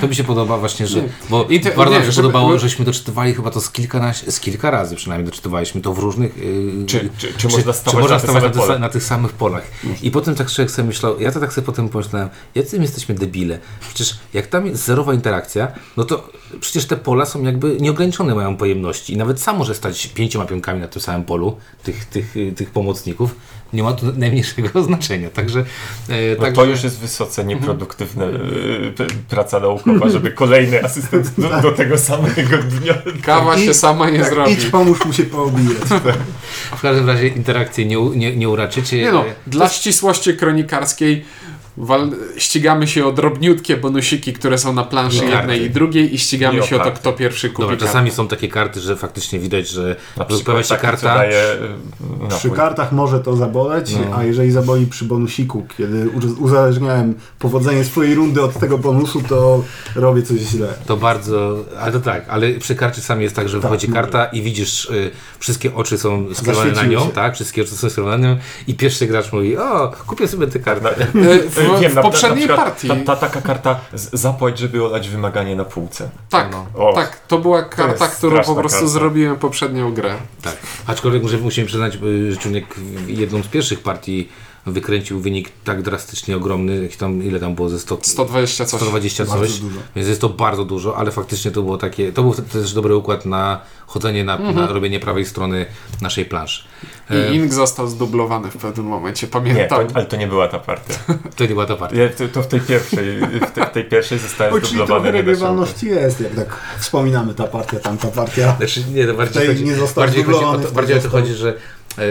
To 0.00 0.08
mi 0.08 0.14
się 0.14 0.24
podoba 0.24 0.58
właśnie, 0.58 0.86
że... 0.86 1.02
Nie. 1.02 1.08
Bo 1.30 1.44
I 1.44 1.60
te- 1.60 1.70
bardzo 1.70 1.92
nie, 1.92 1.98
nam 1.98 2.06
się 2.06 2.12
żeby- 2.12 2.28
podobało, 2.28 2.58
żeśmy 2.58 2.84
doczytywali 2.84 3.34
chyba 3.34 3.50
to 3.50 3.60
z 3.60 3.70
kilka, 3.70 4.12
z 4.28 4.40
kilka 4.40 4.70
razy 4.70 4.96
przynajmniej 4.96 5.30
doczytywaliśmy 5.30 5.80
to 5.80 5.92
w 5.94 5.98
różnych... 5.98 6.36
Yy, 6.36 6.86
Czy- 6.86 7.10
czy- 7.18 7.32
czy 7.36 7.48
można 7.48 7.72
stawać 7.72 7.94
czy 7.94 8.00
można 8.00 8.16
na 8.16 8.20
stawać 8.22 8.56
na, 8.56 8.62
sa- 8.62 8.78
na 8.80 8.88
tych 8.88 9.02
samych 9.04 9.32
polach. 9.32 9.62
I 10.02 10.10
potem 10.10 10.34
tak 10.34 10.50
człowiek 10.50 10.70
sobie 10.70 10.88
myślał, 10.88 11.20
ja 11.20 11.32
to 11.32 11.40
tak 11.40 11.52
sobie 11.52 11.64
potem 11.66 11.88
pomyślałem, 12.00 12.28
jacy 12.54 12.76
my 12.76 12.82
jesteśmy 12.82 13.14
debile. 13.14 13.58
Przecież 13.80 14.16
jak 14.34 14.46
tam 14.46 14.66
jest 14.66 14.84
zerowa 14.84 15.14
interakcja, 15.14 15.68
no 15.96 16.04
to 16.04 16.30
przecież 16.60 16.86
te 16.86 16.96
pola 16.96 17.26
są 17.26 17.42
jakby 17.42 17.76
nieograniczone 17.80 18.34
mają 18.34 18.56
pojemności 18.56 19.12
i 19.12 19.16
nawet 19.16 19.40
sam 19.40 19.56
może 19.56 19.74
stać 19.74 20.06
pięcioma 20.06 20.44
pionkami 20.44 20.80
na 20.80 20.88
tym 20.88 21.02
samym 21.02 21.24
polu 21.24 21.56
tych, 21.82 22.04
tych, 22.04 22.34
tych 22.56 22.70
pomocników. 22.70 23.34
Nie 23.72 23.82
ma 23.82 23.92
to 23.92 24.06
najmniejszego 24.16 24.82
znaczenia. 24.88 25.30
Także, 25.30 25.60
e, 26.08 26.14
No 26.38 26.42
także 26.42 26.54
to 26.54 26.64
już 26.64 26.82
jest 26.84 26.98
wysoce 26.98 27.44
nieproduktywna 27.44 28.24
y, 28.24 28.92
p- 28.96 29.06
praca 29.28 29.60
naukowa, 29.60 30.08
żeby 30.08 30.30
kolejny 30.42 30.84
asystent 30.84 31.30
do, 31.40 31.62
do 31.62 31.72
tego 31.72 31.98
samego 31.98 32.58
dnia. 32.58 32.94
Kawa 33.22 33.58
się 33.58 33.74
sama 33.74 34.10
nie 34.10 34.24
zrobi. 34.24 34.52
idź 34.52 34.64
pomóż 34.66 35.04
mu 35.04 35.12
się 35.12 35.22
poobijać. 35.24 35.82
w 36.76 36.80
każdym 36.82 37.06
razie 37.06 37.28
interakcję 37.28 37.84
nie, 37.86 37.96
nie, 38.10 38.36
nie 38.36 38.48
uraczycie. 38.48 38.96
Nie 38.98 39.12
no, 39.12 39.24
E, 39.26 39.34
dla 39.46 39.68
ścisłości 39.68 40.34
kronikarskiej 40.36 41.24
wal- 41.78 42.10
ścigamy 42.36 42.86
się 42.88 43.06
o 43.06 43.12
drobniutkie 43.12 43.76
bonusiki, 43.76 44.32
które 44.32 44.58
są 44.58 44.72
na 44.72 44.84
planszy 44.84 45.16
I 45.16 45.20
karty. 45.20 45.36
jednej 45.36 45.62
i 45.62 45.70
drugiej 45.70 46.14
i 46.14 46.18
ścigamy 46.18 46.58
I 46.58 46.60
o 46.60 46.66
się 46.66 46.76
o 46.76 46.78
to, 46.78 46.84
karty. 46.84 47.00
kto 47.00 47.12
pierwszy 47.12 47.48
kupi 47.50 47.62
Dobra, 47.62 47.76
czasami 47.76 48.10
są 48.10 48.28
takie 48.28 48.48
karty, 48.48 48.80
że 48.80 48.96
faktycznie 48.96 49.38
widać, 49.38 49.68
że 49.68 49.96
Na 50.16 50.24
pojawia 50.24 50.62
się 50.62 50.76
karta. 50.76 51.14
daje 51.14 51.52
y, 51.52 52.36
Przy 52.38 52.50
kartach 52.50 52.92
może 52.92 53.20
to 53.20 53.36
zaboleć, 53.36 53.92
No. 54.10 54.16
a 54.16 54.24
jeżeli 54.24 54.50
zaboli 54.50 54.86
przy 54.86 55.04
bonusiku, 55.04 55.66
kiedy 55.78 56.08
uzależniałem 56.40 57.14
powodzenie 57.38 57.84
swojej 57.84 58.14
rundy 58.14 58.42
od 58.42 58.58
tego 58.58 58.78
bonusu, 58.78 59.22
to 59.28 59.64
robię 59.94 60.22
coś 60.22 60.38
źle. 60.40 60.68
To 60.86 60.96
bardzo, 60.96 61.64
ale 61.80 61.92
to 61.92 62.00
tak, 62.00 62.24
ale 62.28 62.52
przy 62.52 62.74
karcie 62.74 63.00
czasami 63.00 63.22
jest 63.22 63.36
tak, 63.36 63.48
że 63.48 63.60
wychodzi 63.60 63.86
mówię. 63.88 64.00
karta 64.00 64.24
i 64.24 64.42
widzisz, 64.42 64.84
y, 64.84 65.10
wszystkie 65.38 65.74
oczy 65.74 65.98
są 65.98 66.34
skierowane 66.34 66.72
na 66.72 66.82
nią, 66.84 67.00
się. 67.00 67.10
tak, 67.10 67.34
wszystkie 67.34 67.62
oczy 67.62 67.70
są 67.76 67.90
skierowane 67.90 68.28
na 68.28 68.34
nią 68.34 68.40
i 68.66 68.74
pierwszy 68.74 69.06
gracz 69.06 69.32
mówi, 69.32 69.56
o, 69.56 69.92
kupię 70.06 70.28
sobie 70.28 70.46
tę 70.46 70.58
kartę. 70.58 71.06
W, 71.74 71.80
Wiem, 71.80 71.92
w 71.92 71.94
na- 71.94 72.02
na 72.02 72.08
poprzedniej 72.08 72.46
przykład 72.48 72.66
partii. 72.68 72.88
Ta, 72.88 72.96
ta 72.96 73.16
taka 73.16 73.40
karta 73.40 73.80
z- 73.94 74.20
zapłać, 74.20 74.58
żeby 74.58 74.84
olać 74.84 75.08
wymaganie 75.08 75.56
na 75.56 75.64
półce. 75.64 76.10
Tak, 76.30 76.48
No. 76.52 76.92
Tak, 76.94 77.20
to 77.28 77.38
była 77.38 77.62
karta, 77.62 78.04
jest 78.04 78.16
którą 78.16 78.42
po 78.42 78.54
prostu 78.54 78.78
karta. 78.78 78.92
zrobiłem 78.92 79.36
poprzednią 79.36 79.94
grę. 79.94 80.14
Tak. 80.42 80.56
Aczkolwiek 80.86 81.22
muszę, 81.22 81.36
musimy 81.38 81.66
przyznać, 81.66 81.92
że 82.30 82.36
Czuniek 82.36 82.74
w 82.74 83.08
jedną 83.08 83.42
z 83.42 83.46
pierwszych 83.46 83.80
partii 83.82 84.28
wykręcił 84.66 85.20
wynik 85.20 85.50
tak 85.64 85.82
drastycznie 85.82 86.36
ogromny, 86.36 86.88
tam, 86.98 87.22
ile 87.22 87.40
tam 87.40 87.54
było 87.54 87.68
ze 87.68 87.78
100, 87.78 87.98
120 88.02 88.64
coś. 88.64 88.80
120 88.80 89.24
Bardzo 89.24 89.46
coś, 89.46 89.58
dużo. 89.58 89.80
więc 89.96 90.08
jest 90.08 90.20
to 90.20 90.28
bardzo 90.28 90.64
dużo, 90.64 90.96
ale 90.96 91.10
faktycznie 91.10 91.50
to 91.50 91.62
było 91.62 91.78
takie, 91.78 92.12
to 92.12 92.22
był 92.22 92.34
też 92.34 92.72
dobry 92.72 92.96
układ 92.96 93.26
na 93.26 93.60
chodzenie 93.86 94.24
na, 94.24 94.38
na 94.38 94.66
robienie 94.66 95.00
prawej 95.00 95.24
strony 95.24 95.66
naszej 96.02 96.24
planszy. 96.24 96.64
E, 97.10 97.32
I 97.32 97.36
Ink 97.36 97.52
został 97.54 97.88
zdublowany 97.88 98.50
w 98.50 98.56
pewnym 98.56 98.86
momencie, 98.86 99.26
Nie, 99.26 99.30
pamiętam. 99.30 99.86
to, 99.86 99.96
ale 99.96 100.06
to 100.06 100.16
nie 100.16 100.26
była 100.26 100.48
ta 100.48 100.58
partia. 100.58 100.94
to 101.36 101.42
nie 101.44 101.48
była 101.48 101.66
ta 101.66 101.76
partia. 101.76 102.02
Ja, 102.02 102.08
to, 102.08 102.28
to 102.28 102.42
w 102.42 102.46
tej 102.46 102.60
pierwszej, 102.60 103.20
w 103.20 103.50
tej, 103.50 103.64
w 103.64 103.70
tej 103.70 103.84
pierwszej 103.84 104.18
zostałem 104.18 104.54
O, 104.54 104.60
czyli 104.60 104.74
zdublowany. 104.74 105.04
nie 105.06 105.12
regrywalności 105.12 105.86
jest, 105.86 106.20
jak 106.20 106.34
tak 106.34 106.60
wspominamy 106.78 107.34
ta 107.34 107.44
partia, 107.46 107.80
tamta 107.80 108.08
partia. 108.08 108.56
Znaczy, 108.56 108.84
nie, 108.94 109.06
to 109.06 109.14
bardziej 109.14 109.46
chodzi, 109.46 109.64
nie 109.64 109.74
został 109.74 110.04
bardziej 110.04 110.24
chodzi 110.24 110.36
o 110.36 110.40
zdublowany, 110.40 110.64
to, 110.68 110.72
bardziej 110.72 110.98
o 110.98 111.00
to 111.00 111.08
chodzi, 111.08 111.34
że 111.34 111.48
e, 111.48 111.54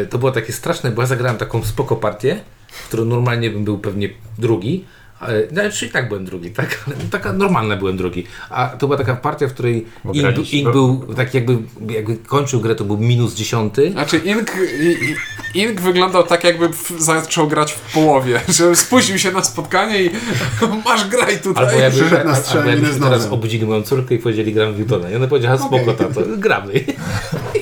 to 0.10 0.18
było 0.18 0.32
takie 0.32 0.54
straszne, 0.54 0.92
bo 0.92 1.02
ja 1.02 1.08
zagrałem 1.08 1.38
taką 1.38 1.64
spoko 1.64 1.96
partię, 1.96 2.40
w 2.68 2.88
którą 2.88 3.06
normalnie 3.06 3.50
bym 3.50 3.64
był 3.64 3.78
pewnie 3.78 4.10
drugi, 4.38 4.86
ale, 5.28 5.44
no, 5.52 5.62
czyli 5.72 5.92
tak 5.92 6.08
byłem 6.08 6.26
drugi, 6.26 6.52
tak? 6.52 6.80
Ale 6.88 6.96
Taka 7.12 7.34
normalna 7.34 7.76
byłem 7.78 7.98
drugi. 7.98 8.24
A 8.50 8.68
to 8.68 8.88
była 8.88 8.98
taka 8.98 9.16
partia, 9.16 9.48
w 9.48 9.54
której 9.54 9.86
Ink, 10.14 10.54
Ink 10.54 10.72
był 10.72 11.14
tak 11.16 11.34
jakby, 11.34 11.58
jakby 11.90 12.16
kończył 12.18 12.60
grę, 12.62 12.76
to 12.76 12.84
był 12.84 12.98
minus 12.98 13.34
dziesiąty. 13.36 13.92
Znaczy 13.92 14.18
Ink, 14.18 14.52
i- 14.82 15.06
i- 15.06 15.62
Ink 15.62 15.82
wyglądał 15.82 16.24
tak 16.24 16.44
jakby 16.44 16.70
zaczął 17.00 17.48
grać 17.48 17.72
w 17.74 17.94
połowie, 17.94 18.42
że 18.58 18.76
spóźnił 18.76 19.20
się 19.20 19.32
na 19.32 19.44
spotkanie 19.44 20.04
i 20.04 20.10
masz 20.86 21.08
graj 21.08 21.40
tutaj. 21.40 21.66
Albo 21.66 21.78
jakby, 21.80 22.00
Przyszedł 22.00 22.26
na 22.30 22.36
albo 22.36 22.88
z 22.94 23.00
teraz 23.00 23.26
obudzili 23.28 23.66
moją 23.66 23.82
córkę 23.84 24.16
i 24.16 24.20
powiedzieli 24.20 24.54
gramy 24.54 24.74
w 24.74 24.80
Newtona. 24.80 25.10
I 25.12 25.16
ona 25.16 25.28
powiedziała, 25.28 25.58
spoko 25.58 25.76
Okej. 25.76 25.96
tato, 25.96 26.22
gramy. 26.38 26.74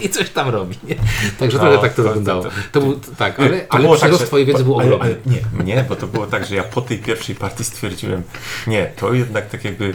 I 0.04 0.10
coś 0.10 0.30
tam 0.30 0.50
robi. 0.50 0.76
Nie? 0.84 0.96
Także 1.40 1.58
No, 1.58 1.64
trochę 1.64 1.78
tak 1.82 1.94
to, 1.94 2.04
to- 2.04 2.04
to- 2.04 2.10
wyglądało. 2.10 2.44
to- 2.44 2.50
To, 2.72 2.82
był, 2.82 3.00
tak, 3.18 3.40
ale, 3.40 3.66
ale 3.70 3.98
przyrost 3.98 4.22
że- 4.22 4.28
twojej 4.28 4.46
wiedzy 4.46 4.64
był 4.64 4.76
ogromny. 4.76 5.16
Nie, 5.26 5.64
nie, 5.66 5.86
bo 5.90 5.96
to 5.96 6.08
było 6.08 6.28
tak, 6.28 6.46
że 6.46 6.56
ja 6.56 6.64
po 6.64 6.82
tej 6.82 6.98
pierwszej 6.98 7.36
partii 7.36 7.53
stwierdziłem, 7.62 8.22
nie, 8.68 8.86
to 8.96 9.14
jednak 9.14 9.50
tak 9.50 9.66
jakby 9.66 9.94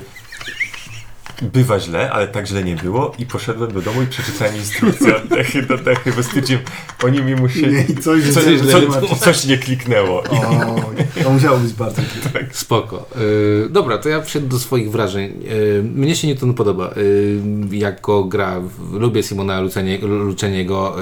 bywa 1.42 1.80
źle, 1.80 2.10
ale 2.12 2.28
tak 2.28 2.46
źle 2.46 2.64
nie 2.64 2.76
było 2.76 3.12
i 3.18 3.26
poszedłem 3.26 3.72
do 3.72 3.80
domu 3.82 4.02
i 4.02 4.06
przeczytałem 4.06 4.56
instrukcję 4.56 5.16
od 5.16 5.26
dechy 5.28 5.62
do 5.62 5.78
dechy, 5.78 6.12
bo 6.16 6.22
stwierdziłem, 6.22 6.62
oni 7.04 7.22
mi 7.22 7.34
musieli... 7.34 7.74
Nie, 7.76 7.82
i 7.82 7.96
coś 7.96 8.22
Co, 8.32 8.40
źle 8.40 8.72
co, 8.72 8.80
wytłumaczyć. 8.80 9.18
coś 9.18 9.44
nie 9.44 9.58
kliknęło. 9.58 10.22
Oj, 10.30 11.22
to 11.24 11.30
musiało 11.30 11.58
być 11.58 11.72
bardzo 11.72 12.02
trudne. 12.02 12.40
Spoko. 12.52 13.08
Yy, 13.16 13.68
dobra, 13.70 13.98
to 13.98 14.08
ja 14.08 14.20
przejdę 14.20 14.48
do 14.48 14.58
swoich 14.58 14.90
wrażeń. 14.90 15.32
Yy, 15.42 15.82
mnie 15.94 16.16
się 16.16 16.28
Newton 16.28 16.54
podoba. 16.54 16.90
Yy, 17.70 17.76
jako 17.76 18.24
gra, 18.24 18.60
lubię 18.92 19.22
Simona 19.22 19.60
Lucenie- 19.62 19.98
Luceniego. 20.02 20.96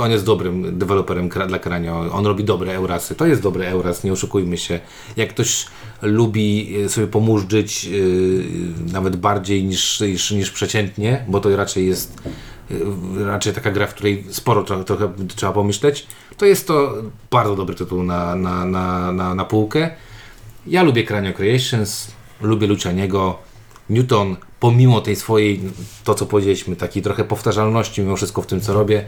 On 0.00 0.10
jest 0.10 0.24
dobrym 0.24 0.78
deweloperem 0.78 1.28
dla 1.28 1.58
Kranio. 1.58 2.12
On 2.12 2.26
robi 2.26 2.44
dobre 2.44 2.72
Eurasy. 2.72 3.14
To 3.14 3.26
jest 3.26 3.42
dobry 3.42 3.66
Euras, 3.66 4.04
nie 4.04 4.12
oszukujmy 4.12 4.58
się. 4.58 4.80
Jak 5.16 5.28
ktoś 5.28 5.66
lubi 6.02 6.72
yy, 6.72 6.88
sobie 6.88 7.06
pomurzyć 7.06 7.84
yy, 7.84 8.44
nawet 8.92 9.16
bardziej 9.16 9.64
niż, 9.64 10.00
niż, 10.00 10.30
niż 10.30 10.50
przeciętnie, 10.50 11.24
bo 11.28 11.40
to 11.40 11.56
raczej 11.56 11.86
jest 11.86 12.22
yy, 12.70 13.24
raczej 13.24 13.52
taka 13.52 13.70
gra, 13.70 13.86
w 13.86 13.94
której 13.94 14.24
sporo 14.30 14.62
trochę, 14.62 14.84
trochę 14.84 15.12
trzeba 15.36 15.52
pomyśleć, 15.52 16.06
to 16.36 16.46
jest 16.46 16.66
to 16.66 16.94
bardzo 17.30 17.56
dobry 17.56 17.74
tytuł 17.74 18.02
na, 18.02 18.36
na, 18.36 18.64
na, 18.64 19.12
na, 19.12 19.34
na 19.34 19.44
półkę. 19.44 19.90
Ja 20.66 20.82
lubię 20.82 21.04
Cranio 21.04 21.32
Creations, 21.32 22.10
lubię 22.40 22.66
Lucianiego. 22.66 23.38
Newton, 23.90 24.36
pomimo 24.60 25.00
tej 25.00 25.16
swojej, 25.16 25.60
to 26.04 26.14
co 26.14 26.26
powiedzieliśmy, 26.26 26.76
takiej 26.76 27.02
trochę 27.02 27.24
powtarzalności 27.24 28.02
mimo 28.02 28.16
wszystko 28.16 28.42
w 28.42 28.46
tym, 28.46 28.60
co 28.60 28.74
robię, 28.74 29.04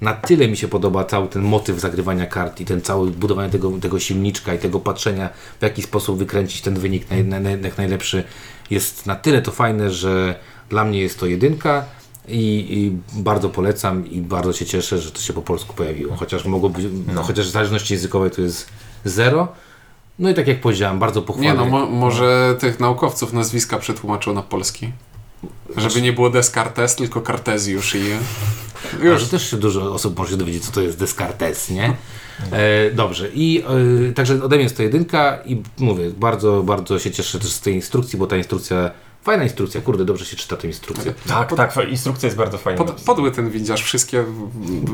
na 0.00 0.14
tyle 0.14 0.48
mi 0.48 0.56
się 0.56 0.68
podoba 0.68 1.04
cały 1.04 1.28
ten 1.28 1.42
motyw 1.42 1.80
zagrywania 1.80 2.26
kart 2.26 2.60
i 2.60 2.64
ten 2.64 2.80
cały 2.80 3.10
budowanie 3.10 3.50
tego, 3.50 3.72
tego 3.80 3.98
silniczka 3.98 4.54
i 4.54 4.58
tego 4.58 4.80
patrzenia, 4.80 5.28
w 5.60 5.62
jaki 5.62 5.82
sposób 5.82 6.18
wykręcić 6.18 6.60
ten 6.60 6.74
wynik 6.74 7.10
naj, 7.10 7.24
naj, 7.24 7.40
naj, 7.40 7.62
jak 7.62 7.78
najlepszy, 7.78 8.24
jest 8.70 9.06
na 9.06 9.16
tyle 9.16 9.42
to 9.42 9.50
fajne, 9.50 9.90
że 9.90 10.34
dla 10.68 10.84
mnie 10.84 11.00
jest 11.00 11.20
to 11.20 11.26
jedynka. 11.26 11.84
I, 12.28 12.66
I 12.70 12.98
bardzo 13.22 13.48
polecam 13.48 14.10
i 14.10 14.20
bardzo 14.20 14.52
się 14.52 14.66
cieszę, 14.66 14.98
że 14.98 15.10
to 15.10 15.20
się 15.20 15.32
po 15.32 15.42
polsku 15.42 15.74
pojawiło. 15.74 16.16
Chociaż 16.16 16.44
mogło 16.44 16.68
być, 16.68 16.86
chociaż 17.16 17.48
w 17.48 17.50
zależności 17.50 17.94
językowej 17.94 18.30
to 18.30 18.42
jest 18.42 18.68
zero. 19.04 19.48
No 20.18 20.30
i 20.30 20.34
tak 20.34 20.46
jak 20.48 20.60
powiedziałem, 20.60 20.98
bardzo 20.98 21.22
pochwalnie. 21.22 21.50
Nie 21.50 21.56
no, 21.56 21.66
mo 21.66 21.86
może 21.86 22.56
tych 22.58 22.80
naukowców 22.80 23.32
nazwiska 23.32 23.78
przetłumaczył 23.78 24.34
na 24.34 24.42
polski. 24.42 24.92
Żeby 25.76 26.02
nie 26.02 26.12
było 26.12 26.30
Descartes, 26.30 26.96
tylko 26.96 27.22
Cartesiusz 27.22 27.94
i... 27.94 28.02
Już. 29.02 29.20
Że 29.20 29.28
też 29.28 29.50
się 29.50 29.56
dużo 29.56 29.94
osób 29.94 30.18
może 30.18 30.30
się 30.30 30.36
dowiedzieć, 30.36 30.64
co 30.64 30.72
to 30.72 30.82
jest 30.82 30.98
Descartes, 30.98 31.70
nie? 31.70 31.96
E, 32.52 32.90
dobrze. 32.90 33.28
I 33.34 33.64
e, 34.08 34.12
także 34.12 34.44
ode 34.44 34.56
mnie 34.56 34.62
jest 34.62 34.76
to 34.76 34.82
jedynka 34.82 35.38
i 35.46 35.62
mówię, 35.78 36.10
bardzo, 36.10 36.62
bardzo 36.62 36.98
się 36.98 37.10
cieszę 37.10 37.38
też 37.38 37.52
z 37.52 37.60
tej 37.60 37.74
instrukcji, 37.74 38.18
bo 38.18 38.26
ta 38.26 38.36
instrukcja, 38.36 38.90
fajna 39.26 39.44
instrukcja, 39.44 39.80
kurde, 39.80 40.04
dobrze 40.04 40.24
się 40.24 40.36
czyta 40.36 40.56
tę 40.56 40.66
instrukcję. 40.66 41.14
tak, 41.28 41.54
tak, 41.56 41.76
instrukcja 41.88 42.26
jest 42.26 42.36
bardzo 42.36 42.58
fajna. 42.58 42.84
Pod, 42.84 43.00
podły 43.00 43.30
ten 43.30 43.50
widzisz, 43.50 43.82
wszystkie 43.82 44.24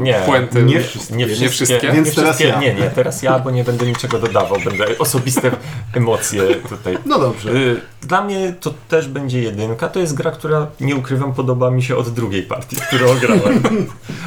Nie, 0.00 0.22
puenty. 0.26 0.62
nie, 0.62 0.80
wszystkie. 0.80 1.16
nie, 1.16 1.26
Nie 1.26 1.34
wszystkie, 1.34 1.48
wszystkie? 1.66 1.88
nie 1.88 1.92
Więc 1.94 2.14
teraz 2.14 2.36
wszystkie, 2.36 2.48
ja. 2.48 2.60
Nie, 2.60 2.74
nie, 2.74 2.90
teraz 2.90 3.22
ja, 3.22 3.38
bo 3.38 3.50
nie 3.50 3.64
będę 3.64 3.86
niczego 3.86 4.18
dodawał, 4.18 4.58
będę 4.64 4.98
osobiste 4.98 5.50
emocje 5.94 6.42
tutaj. 6.68 6.98
No 7.06 7.18
dobrze. 7.18 7.50
Y, 7.50 7.80
Dla 8.02 8.24
mnie 8.24 8.54
to 8.60 8.74
też 8.88 9.08
będzie 9.08 9.42
jedynka. 9.42 9.88
To 9.88 10.00
jest 10.00 10.14
gra, 10.14 10.30
która 10.30 10.66
nie 10.80 10.96
ukrywam, 10.96 11.34
podoba 11.34 11.70
mi 11.70 11.82
się 11.82 11.96
od 11.96 12.08
drugiej 12.08 12.42
partii, 12.42 12.76
którą 12.76 13.18
grałem. 13.18 13.62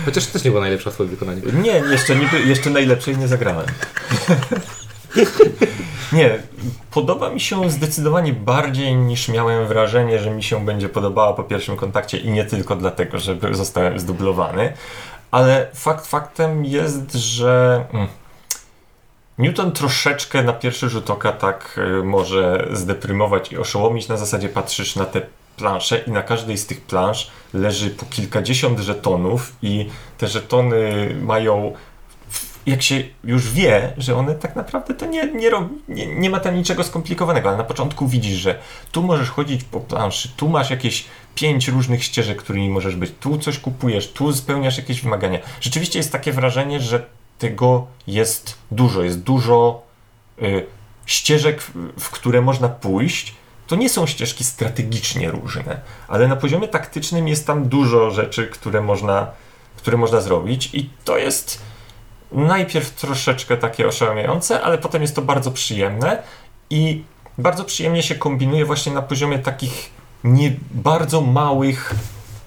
Chociaż 0.06 0.26
też 0.26 0.44
nie 0.44 0.52
była 0.52 0.62
najlepsza 0.62 0.92
w 0.92 0.94
twoim 0.94 1.10
wykonaniu. 1.10 1.42
Nie, 1.62 1.72
jeszcze, 1.92 2.16
nie, 2.16 2.30
jeszcze 2.46 2.70
najlepszej 2.70 3.18
nie 3.18 3.28
zagrałem. 3.28 3.66
Nie, 6.14 6.40
podoba 6.92 7.30
mi 7.30 7.40
się 7.40 7.70
zdecydowanie 7.70 8.34
bardziej 8.34 8.96
niż 8.96 9.30
miałem 9.30 9.68
wrażenie, 9.68 10.20
że 10.20 10.32
mi 10.32 10.44
się 10.44 10.66
będzie 10.66 10.90
podobała 10.90 11.34
po 11.34 11.44
pierwszym 11.44 11.76
kontakcie 11.76 12.18
i 12.18 12.30
nie 12.30 12.46
tylko 12.46 12.76
dlatego, 12.76 13.20
że 13.20 13.38
zostałem 13.52 14.00
zdublowany, 14.00 14.74
ale 15.32 15.68
fakt 15.74 16.08
faktem 16.08 16.66
jest, 16.66 17.14
że 17.14 17.86
mm, 17.94 18.08
Newton 19.38 19.72
troszeczkę 19.72 20.44
na 20.44 20.54
pierwszy 20.54 20.90
rzut 20.90 21.10
oka 21.10 21.32
tak 21.32 21.80
y, 22.00 22.04
może 22.04 22.68
zdeprymować 22.72 23.52
i 23.52 23.58
oszołomić. 23.58 24.08
Na 24.08 24.18
zasadzie 24.18 24.50
patrzysz 24.50 24.96
na 24.96 25.06
te 25.06 25.22
plansze 25.58 25.98
i 25.98 26.12
na 26.12 26.24
każdej 26.24 26.58
z 26.58 26.68
tych 26.68 26.82
plansz 26.82 27.32
leży 27.54 27.90
po 27.90 28.06
kilkadziesiąt 28.06 28.80
żetonów 28.80 29.56
i 29.62 29.90
te 30.18 30.28
żetony 30.28 31.16
mają 31.22 31.74
jak 32.66 32.82
się 32.82 33.04
już 33.24 33.52
wie, 33.52 33.94
że 33.98 34.16
one 34.16 34.36
tak 34.36 34.56
naprawdę 34.56 34.94
to 34.94 35.06
nie, 35.06 35.32
nie, 35.32 35.50
robi, 35.50 35.76
nie, 35.88 36.06
nie 36.06 36.30
ma 36.30 36.40
tam 36.40 36.56
niczego 36.56 36.84
skomplikowanego, 36.84 37.50
ale 37.50 37.58
na 37.58 37.64
początku 37.64 38.08
widzisz, 38.08 38.38
że 38.38 38.60
tu 38.92 39.04
możesz 39.04 39.30
chodzić 39.30 39.64
po 39.64 39.80
planszy, 39.80 40.30
tu 40.38 40.50
masz 40.50 40.70
jakieś 40.70 41.06
pięć 41.36 41.68
różnych 41.68 42.04
ścieżek, 42.04 42.38
którymi 42.38 42.70
możesz 42.70 42.96
być, 42.96 43.12
tu 43.20 43.38
coś 43.38 43.60
kupujesz, 43.60 44.12
tu 44.12 44.34
spełniasz 44.34 44.78
jakieś 44.78 45.02
wymagania. 45.02 45.40
Rzeczywiście 45.62 46.00
jest 46.00 46.12
takie 46.12 46.32
wrażenie, 46.32 46.80
że 46.80 47.06
tego 47.40 47.88
jest 48.08 48.58
dużo, 48.72 49.04
jest 49.04 49.24
dużo 49.24 49.84
y, 50.42 50.66
ścieżek, 51.06 51.62
w, 51.62 51.72
w 52.00 52.10
które 52.10 52.42
można 52.42 52.70
pójść. 52.70 53.36
To 53.68 53.76
nie 53.76 53.90
są 53.90 54.08
ścieżki 54.08 54.44
strategicznie 54.44 55.32
różne, 55.32 55.82
ale 56.08 56.28
na 56.28 56.36
poziomie 56.36 56.68
taktycznym 56.68 57.28
jest 57.28 57.48
tam 57.48 57.70
dużo 57.70 58.12
rzeczy, 58.12 58.48
które 58.48 58.82
można, 58.82 59.32
które 59.78 59.98
można 59.98 60.22
zrobić 60.22 60.70
i 60.74 60.90
to 61.06 61.18
jest 61.18 61.62
najpierw 62.32 62.92
troszeczkę 62.92 63.58
takie 63.58 63.88
oszałamiające, 63.88 64.62
ale 64.62 64.78
potem 64.78 65.02
jest 65.02 65.16
to 65.16 65.22
bardzo 65.22 65.52
przyjemne 65.52 66.24
i 66.70 67.04
bardzo 67.38 67.64
przyjemnie 67.64 68.04
się 68.04 68.16
kombinuje 68.16 68.66
właśnie 68.66 68.94
na 68.94 69.02
poziomie 69.02 69.40
takich 69.40 69.90
nie 70.24 70.54
bardzo 70.72 71.22
małych 71.22 71.94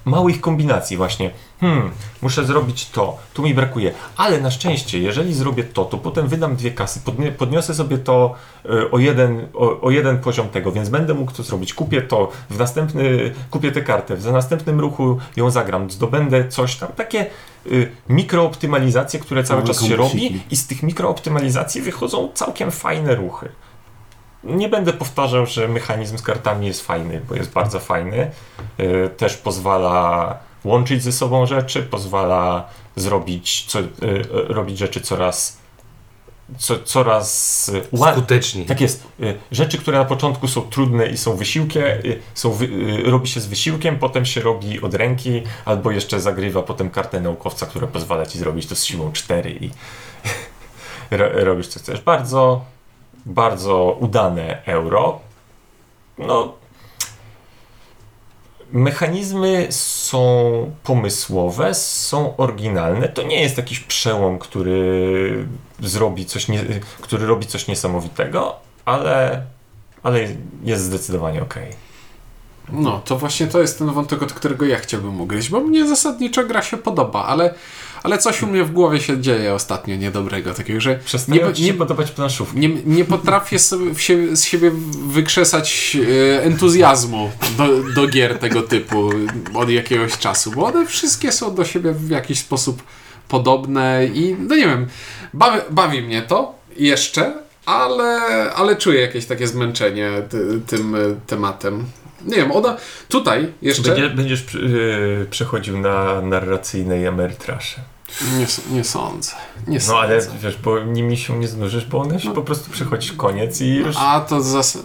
małych 0.05 0.41
kombinacji 0.41 0.97
właśnie. 0.97 1.31
Hmm, 1.61 1.91
muszę 2.23 2.45
zrobić 2.45 2.91
to, 2.91 3.17
tu 3.35 3.43
mi 3.43 3.55
brakuje. 3.55 3.93
Ale 4.17 4.41
na 4.41 4.51
szczęście, 4.51 4.99
jeżeli 4.99 5.35
zrobię 5.35 5.65
to, 5.65 5.85
to 5.85 5.99
potem 5.99 6.29
wydam 6.29 6.57
dwie 6.57 6.71
kasy, 6.71 7.01
podniosę 7.39 7.75
sobie 7.75 7.99
to 7.99 8.35
y, 8.65 8.91
o 8.91 8.99
jeden, 8.99 9.49
o, 9.55 9.81
o 9.81 9.91
jeden 9.91 10.19
poziom 10.19 10.49
tego, 10.49 10.73
więc 10.73 10.89
będę 10.89 11.15
mógł 11.15 11.33
to 11.33 11.43
zrobić. 11.43 11.75
Kupię 11.75 12.03
to, 12.03 12.31
w 12.51 12.59
następny, 12.59 13.35
kupię 13.51 13.73
tę 13.73 13.83
kartę, 13.83 14.17
w 14.17 14.33
następnym 14.33 14.81
ruchu 14.81 15.19
ją 15.37 15.51
zagram, 15.51 15.91
zdobędę 15.91 16.49
coś 16.49 16.77
tam. 16.77 16.89
Takie 16.97 17.27
y, 17.67 17.93
mikrooptymalizacje, 18.09 19.21
które 19.21 19.45
cały 19.45 19.63
czas 19.63 19.83
się 19.83 19.97
robi 19.97 20.41
i 20.51 20.57
z 20.57 20.67
tych 20.67 20.83
mikrooptymalizacji 20.83 21.83
wychodzą 21.83 22.29
całkiem 22.35 22.71
fajne 22.71 23.15
ruchy. 23.15 23.49
Nie 24.45 24.69
będę 24.69 24.93
powtarzał, 24.93 25.47
że 25.47 25.69
mechanizm 25.69 26.19
z 26.19 26.23
kartami 26.23 26.67
jest 26.67 26.87
fajny, 26.87 27.21
bo 27.29 27.35
jest 27.35 27.53
bardzo 27.53 27.81
fajny. 27.81 28.31
Yy, 28.79 29.11
Też 29.17 29.37
pozwala 29.37 30.39
łączyć 30.65 31.03
ze 31.03 31.13
sobą 31.13 31.47
rzeczy, 31.47 31.83
pozwala 31.83 32.69
zrobić, 32.97 33.65
co, 33.69 33.81
yy, 33.81 33.89
robić 34.49 34.79
rzeczy 34.79 35.01
coraz, 35.01 35.59
co, 36.59 36.79
coraz 36.79 37.71
Skuteczniej. 38.13 38.67
tak 38.67 38.81
jest. 38.81 39.07
Y, 39.21 39.39
Rzeczy, 39.53 39.79
które 39.79 39.99
na 39.99 40.05
początku 40.05 40.49
są 40.49 40.61
trudne 40.63 41.07
i 41.07 41.17
są 41.17 41.37
wysiłkiem, 41.37 41.83
y, 41.85 42.21
są 42.35 42.51
wy, 42.53 42.65
y, 42.65 43.11
robi 43.11 43.29
się 43.29 43.41
z 43.41 43.47
wysiłkiem, 43.47 43.99
potem 43.99 44.27
się 44.27 44.41
robi 44.41 44.81
od 44.81 44.95
ręki, 44.95 45.43
albo 45.65 45.91
jeszcze 45.91 46.21
zagrywa 46.21 46.63
potem 46.63 46.91
kartę 46.91 47.21
naukowca, 47.21 47.67
która 47.67 47.87
pozwala 47.87 48.27
ci 48.27 48.39
zrobić 48.39 48.67
to 48.67 48.77
z 48.77 48.85
siłą 48.85 49.13
4 49.13 49.51
i 49.51 49.71
ro, 51.17 51.29
robisz 51.45 51.67
co 51.69 51.81
chcesz. 51.81 52.01
Bardzo, 52.01 52.65
bardzo 53.29 53.97
udane 54.01 54.63
euro. 54.67 55.21
No, 56.19 56.55
mechanizmy 58.73 59.67
są 59.71 60.71
pomysłowe, 60.85 61.75
są 61.75 62.37
oryginalne. 62.37 63.09
To 63.09 63.23
nie 63.23 63.41
jest 63.43 63.57
jakiś 63.57 63.81
przełom, 63.81 64.39
który 64.39 65.47
zrobi 65.81 66.27
coś, 66.27 66.49
nie, 66.49 66.65
który 67.01 67.27
robi 67.27 67.47
coś 67.47 67.69
niesamowitego, 67.69 68.57
ale, 68.85 69.43
ale 70.03 70.21
jest 70.65 70.85
zdecydowanie 70.85 71.43
ok. 71.43 71.55
No, 72.73 73.01
to 73.05 73.19
właśnie 73.19 73.47
to 73.47 73.61
jest 73.61 73.79
ten 73.79 73.91
wątek, 73.91 74.23
od 74.23 74.33
którego 74.33 74.67
ja 74.67 74.79
chciałbym 74.79 75.21
ugryźć, 75.21 75.49
bo 75.49 75.61
mnie 75.61 75.89
zasadniczo 75.89 76.45
gra 76.45 76.63
się 76.63 76.77
podoba, 76.77 77.25
ale, 77.25 77.55
ale 78.03 78.19
coś 78.19 78.43
u 78.43 78.47
mnie 78.47 78.65
w 78.65 78.73
głowie 78.73 79.01
się 79.01 79.21
dzieje 79.21 79.55
ostatnio 79.55 79.97
niedobrego, 79.97 80.55
takiego, 80.55 80.81
że 80.81 80.99
Przestają 81.05 81.49
nie, 81.49 81.55
ci 81.55 81.63
się 81.63 81.73
nie, 81.73 81.79
podobać 81.79 82.11
planszówki. 82.11 82.59
nie, 82.59 82.69
nie 82.69 83.05
potrafię 83.05 83.59
sobie, 83.59 83.95
z 84.33 84.45
siebie 84.45 84.73
wykrzesać 85.07 85.97
e, 86.37 86.43
entuzjazmu 86.43 87.31
do, 87.59 87.93
do 87.95 88.09
gier 88.09 88.39
tego 88.39 88.63
typu 88.63 89.11
od 89.55 89.71
jakiegoś 89.71 90.19
czasu, 90.19 90.51
bo 90.51 90.67
one 90.67 90.87
wszystkie 90.87 91.33
są 91.33 91.55
do 91.55 91.65
siebie 91.65 91.93
w 91.93 92.11
jakiś 92.11 92.39
sposób 92.39 92.83
podobne 93.29 94.07
i 94.15 94.37
no 94.39 94.57
nie 94.57 94.67
wiem, 94.67 94.87
bawi, 95.35 95.59
bawi 95.71 96.03
mnie 96.03 96.23
to 96.23 96.55
jeszcze, 96.77 97.35
ale, 97.67 98.21
ale 98.55 98.77
czuję 98.77 99.01
jakieś 99.01 99.27
takie 99.27 99.47
zmęczenie 99.49 100.11
ty, 100.31 100.61
tym 100.67 100.95
e, 100.95 100.99
tematem. 101.27 101.85
Nie 102.25 102.37
wiem, 102.37 102.53
ona 102.53 102.77
tutaj 103.09 103.53
jeszcze... 103.63 103.83
Będzie, 103.83 104.11
będziesz 104.11 104.55
yy, 104.55 105.27
przechodził 105.31 105.79
na 105.79 106.21
narracyjnej 106.21 107.05
emerytrasze. 107.05 107.81
Nie, 108.39 108.47
nie 108.77 108.85
sądzę. 108.85 109.33
Nie 109.67 109.79
No 109.89 109.99
ale 109.99 110.23
sądzę. 110.23 110.39
wiesz, 110.43 110.57
bo 110.57 110.79
nimi 110.79 111.17
się 111.17 111.39
nie 111.39 111.49
znużysz, 111.49 111.85
bo 111.87 111.99
one 112.01 112.21
się 112.21 112.35
po 112.35 112.43
prostu 112.43 112.71
przychodzi 112.71 113.11
koniec 113.11 113.61
i 113.61 113.75
już... 113.75 113.97
A 113.99 114.21
to 114.21 114.43
zas... 114.43 114.79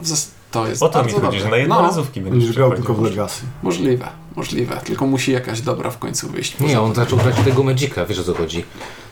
zas... 0.00 0.30
To 0.50 0.66
jest 0.66 0.82
O 0.82 0.88
to 0.88 1.04
mi 1.04 1.12
chodzi, 1.12 1.22
dobre. 1.22 1.40
że 1.40 1.48
na 1.48 1.56
jednorazówki 1.56 2.20
będziesz 2.20 2.38
Będziesz 2.38 2.56
grał 2.56 2.72
tylko 2.74 2.94
w 2.94 3.02
Legacy. 3.02 3.42
Możliwe, 3.62 4.08
możliwe. 4.36 4.80
Tylko 4.84 5.06
musi 5.06 5.32
jakaś 5.32 5.60
dobra 5.60 5.90
w 5.90 5.98
końcu 5.98 6.28
wyjść. 6.28 6.58
Nie, 6.60 6.80
on 6.80 6.94
zaczął 6.94 7.18
grać 7.18 7.34
tego 7.44 7.62
Magica, 7.62 8.06
wiesz 8.06 8.18
o 8.18 8.24
co 8.24 8.34
chodzi. 8.34 8.64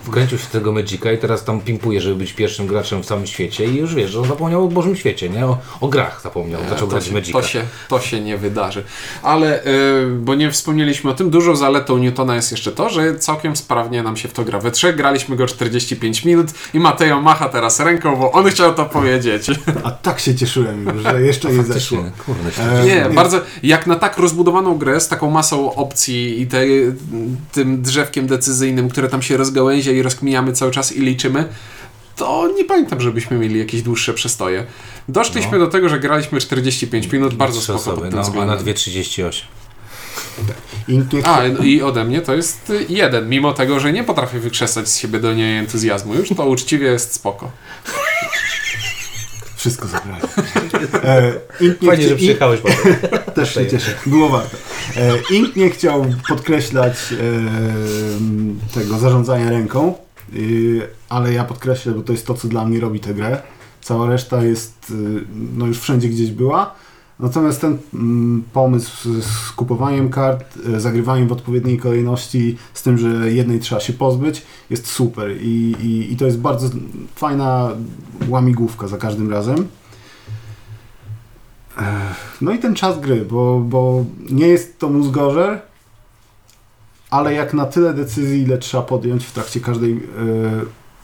Wkręcił 0.06 0.38
się 0.38 0.44
w 0.44 0.50
tego 0.50 0.72
Magica 0.72 1.12
i 1.12 1.18
teraz 1.18 1.44
tam 1.44 1.60
pimpuje, 1.60 2.00
żeby 2.00 2.16
być 2.16 2.32
pierwszym 2.32 2.66
graczem 2.66 3.02
w 3.02 3.06
całym 3.06 3.26
świecie 3.26 3.64
i 3.64 3.76
już 3.76 3.94
wiesz, 3.94 4.10
że 4.10 4.20
on 4.20 4.28
zapomniał 4.28 4.64
o 4.64 4.68
Bożym 4.68 4.96
świecie, 4.96 5.28
nie? 5.30 5.46
O, 5.46 5.58
o 5.80 5.88
grach 5.88 6.20
zapomniał, 6.22 6.60
zaczął 6.68 6.78
to, 6.78 6.86
grać 6.86 7.06
się, 7.06 7.12
Magica. 7.12 7.40
to, 7.40 7.46
się, 7.46 7.62
to 7.88 8.00
się 8.00 8.20
nie 8.20 8.36
wydarzy. 8.36 8.84
Ale, 9.22 9.64
y, 9.64 9.66
bo 10.20 10.34
nie 10.34 10.50
wspomnieliśmy 10.50 11.10
o 11.10 11.14
tym, 11.14 11.30
dużą 11.30 11.56
zaletą 11.56 11.98
Newtona 11.98 12.34
jest 12.36 12.50
jeszcze 12.50 12.72
to, 12.72 12.90
że 12.90 13.16
całkiem 13.18 13.56
sprawnie 13.56 14.02
nam 14.02 14.16
się 14.16 14.28
w 14.28 14.32
to 14.32 14.44
gra. 14.44 14.58
We 14.58 14.70
trzech 14.70 14.96
graliśmy 14.96 15.36
go 15.36 15.46
45 15.46 16.24
minut 16.24 16.46
i 16.74 16.80
Mateo 16.80 17.20
macha 17.20 17.48
teraz 17.48 17.80
ręką, 17.80 18.16
bo 18.16 18.32
on 18.32 18.50
chciał 18.50 18.74
to 18.74 18.84
powiedzieć. 18.84 19.46
A 19.84 19.90
tak 19.90 20.20
się 20.20 20.34
cieszyłem 20.34 20.84
już, 20.94 21.02
że 21.02 21.22
jeszcze 21.22 21.52
nie 21.52 21.62
zeszło. 21.64 21.98
Kurde, 22.26 22.52
się 22.52 22.62
E, 22.62 22.84
Nie, 22.86 22.94
nie. 22.94 23.10
bardzo, 23.14 23.40
jak 23.62 23.86
na 23.86 23.96
tak 23.96 24.18
rozbudowaną 24.18 24.78
grę 24.78 25.00
z 25.00 25.08
taką 25.08 25.30
masą 25.30 25.74
opcji 25.74 26.40
i 26.40 26.46
te, 26.46 26.58
tym 27.52 27.82
drzewkiem 27.82 28.26
decyzyjnym, 28.26 28.88
które 28.88 29.08
tam 29.08 29.22
się 29.22 29.36
rozgałęzia 29.36 29.92
i 29.96 30.02
rozkminiamy 30.02 30.52
cały 30.52 30.70
czas 30.70 30.92
i 30.92 31.00
liczymy, 31.00 31.48
to 32.16 32.52
nie 32.56 32.64
pamiętam, 32.64 33.00
żebyśmy 33.00 33.38
mieli 33.38 33.58
jakieś 33.58 33.82
dłuższe 33.82 34.14
przestoje. 34.14 34.66
Doszliśmy 35.08 35.58
do 35.58 35.66
tego, 35.66 35.88
że 35.88 36.00
graliśmy 36.00 36.40
45 36.40 37.12
minut, 37.12 37.34
bardzo 37.34 37.58
Trzy 37.58 37.64
spoko 37.64 37.80
osoby, 37.80 38.10
pod 38.10 38.34
no, 38.34 38.46
na 38.46 38.56
2,38. 38.56 39.42
Ink 40.88 41.12
nie 41.12 41.26
A, 41.26 41.42
no 41.48 41.64
i 41.64 41.82
ode 41.82 42.04
mnie 42.04 42.20
to 42.20 42.34
jest 42.34 42.72
jeden, 42.88 43.28
mimo 43.28 43.52
tego, 43.52 43.80
że 43.80 43.92
nie 43.92 44.04
potrafię 44.04 44.40
wykrzesać 44.40 44.88
z 44.88 44.98
siebie 44.98 45.18
do 45.18 45.34
niej 45.34 45.58
entuzjazmu 45.58 46.14
już, 46.14 46.28
to 46.28 46.46
uczciwie 46.46 46.86
jest 46.86 47.14
spoko. 47.14 47.50
Wszystko 49.66 49.88
zagrali. 49.88 50.22
E, 51.04 51.32
Ink 51.60 51.82
nie 51.82 51.88
Fajnie, 51.88 52.04
chci- 52.04 52.08
że 52.08 52.16
przyjechałeś, 52.16 52.60
Ink 52.60 53.08
też 53.34 53.54
się 53.54 53.66
cieszę. 53.66 53.90
Było 54.06 54.28
warto. 54.28 54.56
E, 54.96 55.12
Ink 55.30 55.56
nie 55.56 55.70
chciał 55.70 56.06
podkreślać 56.28 56.96
e, 57.12 58.74
tego 58.74 58.98
zarządzania 58.98 59.50
ręką, 59.50 59.94
y, 60.36 60.88
ale 61.08 61.32
ja 61.32 61.44
podkreślę, 61.44 61.92
bo 61.92 62.02
to 62.02 62.12
jest 62.12 62.26
to, 62.26 62.34
co 62.34 62.48
dla 62.48 62.64
mnie 62.64 62.80
robi 62.80 63.00
tę 63.00 63.14
grę. 63.14 63.42
Cała 63.80 64.06
reszta 64.10 64.42
jest, 64.42 64.90
y, 64.90 64.94
no 65.56 65.66
już 65.66 65.80
wszędzie 65.80 66.08
gdzieś 66.08 66.30
była. 66.30 66.74
Natomiast 67.20 67.60
ten 67.60 67.78
mm, 67.94 68.44
pomysł 68.52 69.20
z, 69.20 69.52
kupowaniem 69.52 70.10
kart, 70.10 70.58
e, 70.74 70.80
zagrywaniem 70.80 71.28
w 71.28 71.32
odpowiedniej 71.32 71.78
kolejności, 71.78 72.56
z 72.74 72.82
tym, 72.82 72.98
że 72.98 73.32
jednej 73.32 73.60
trzeba 73.60 73.80
się 73.80 73.92
pozbyć, 73.92 74.42
jest 74.70 74.86
super 74.86 75.30
i, 75.42 75.74
i, 75.80 76.12
i 76.12 76.16
to 76.16 76.26
jest 76.26 76.38
bardzo 76.38 76.68
fajna 77.14 77.70
łamigłówka 78.28 78.88
za 78.88 78.98
każdym 78.98 79.30
razem. 79.30 79.68
No 82.40 82.52
i 82.52 82.58
ten 82.58 82.74
czas 82.74 83.00
gry, 83.00 83.24
bo, 83.24 83.60
bo 83.60 84.04
nie 84.30 84.48
jest 84.48 84.78
to 84.78 84.88
mózgorzer, 84.88 85.60
ale 87.10 87.34
jak 87.34 87.54
na 87.54 87.64
tyle 87.66 87.94
decyzji, 87.94 88.42
ile 88.42 88.58
trzeba 88.58 88.82
podjąć 88.82 89.24
w 89.24 89.32
trakcie 89.32 89.60
każdej 89.60 89.92
e, 89.92 89.98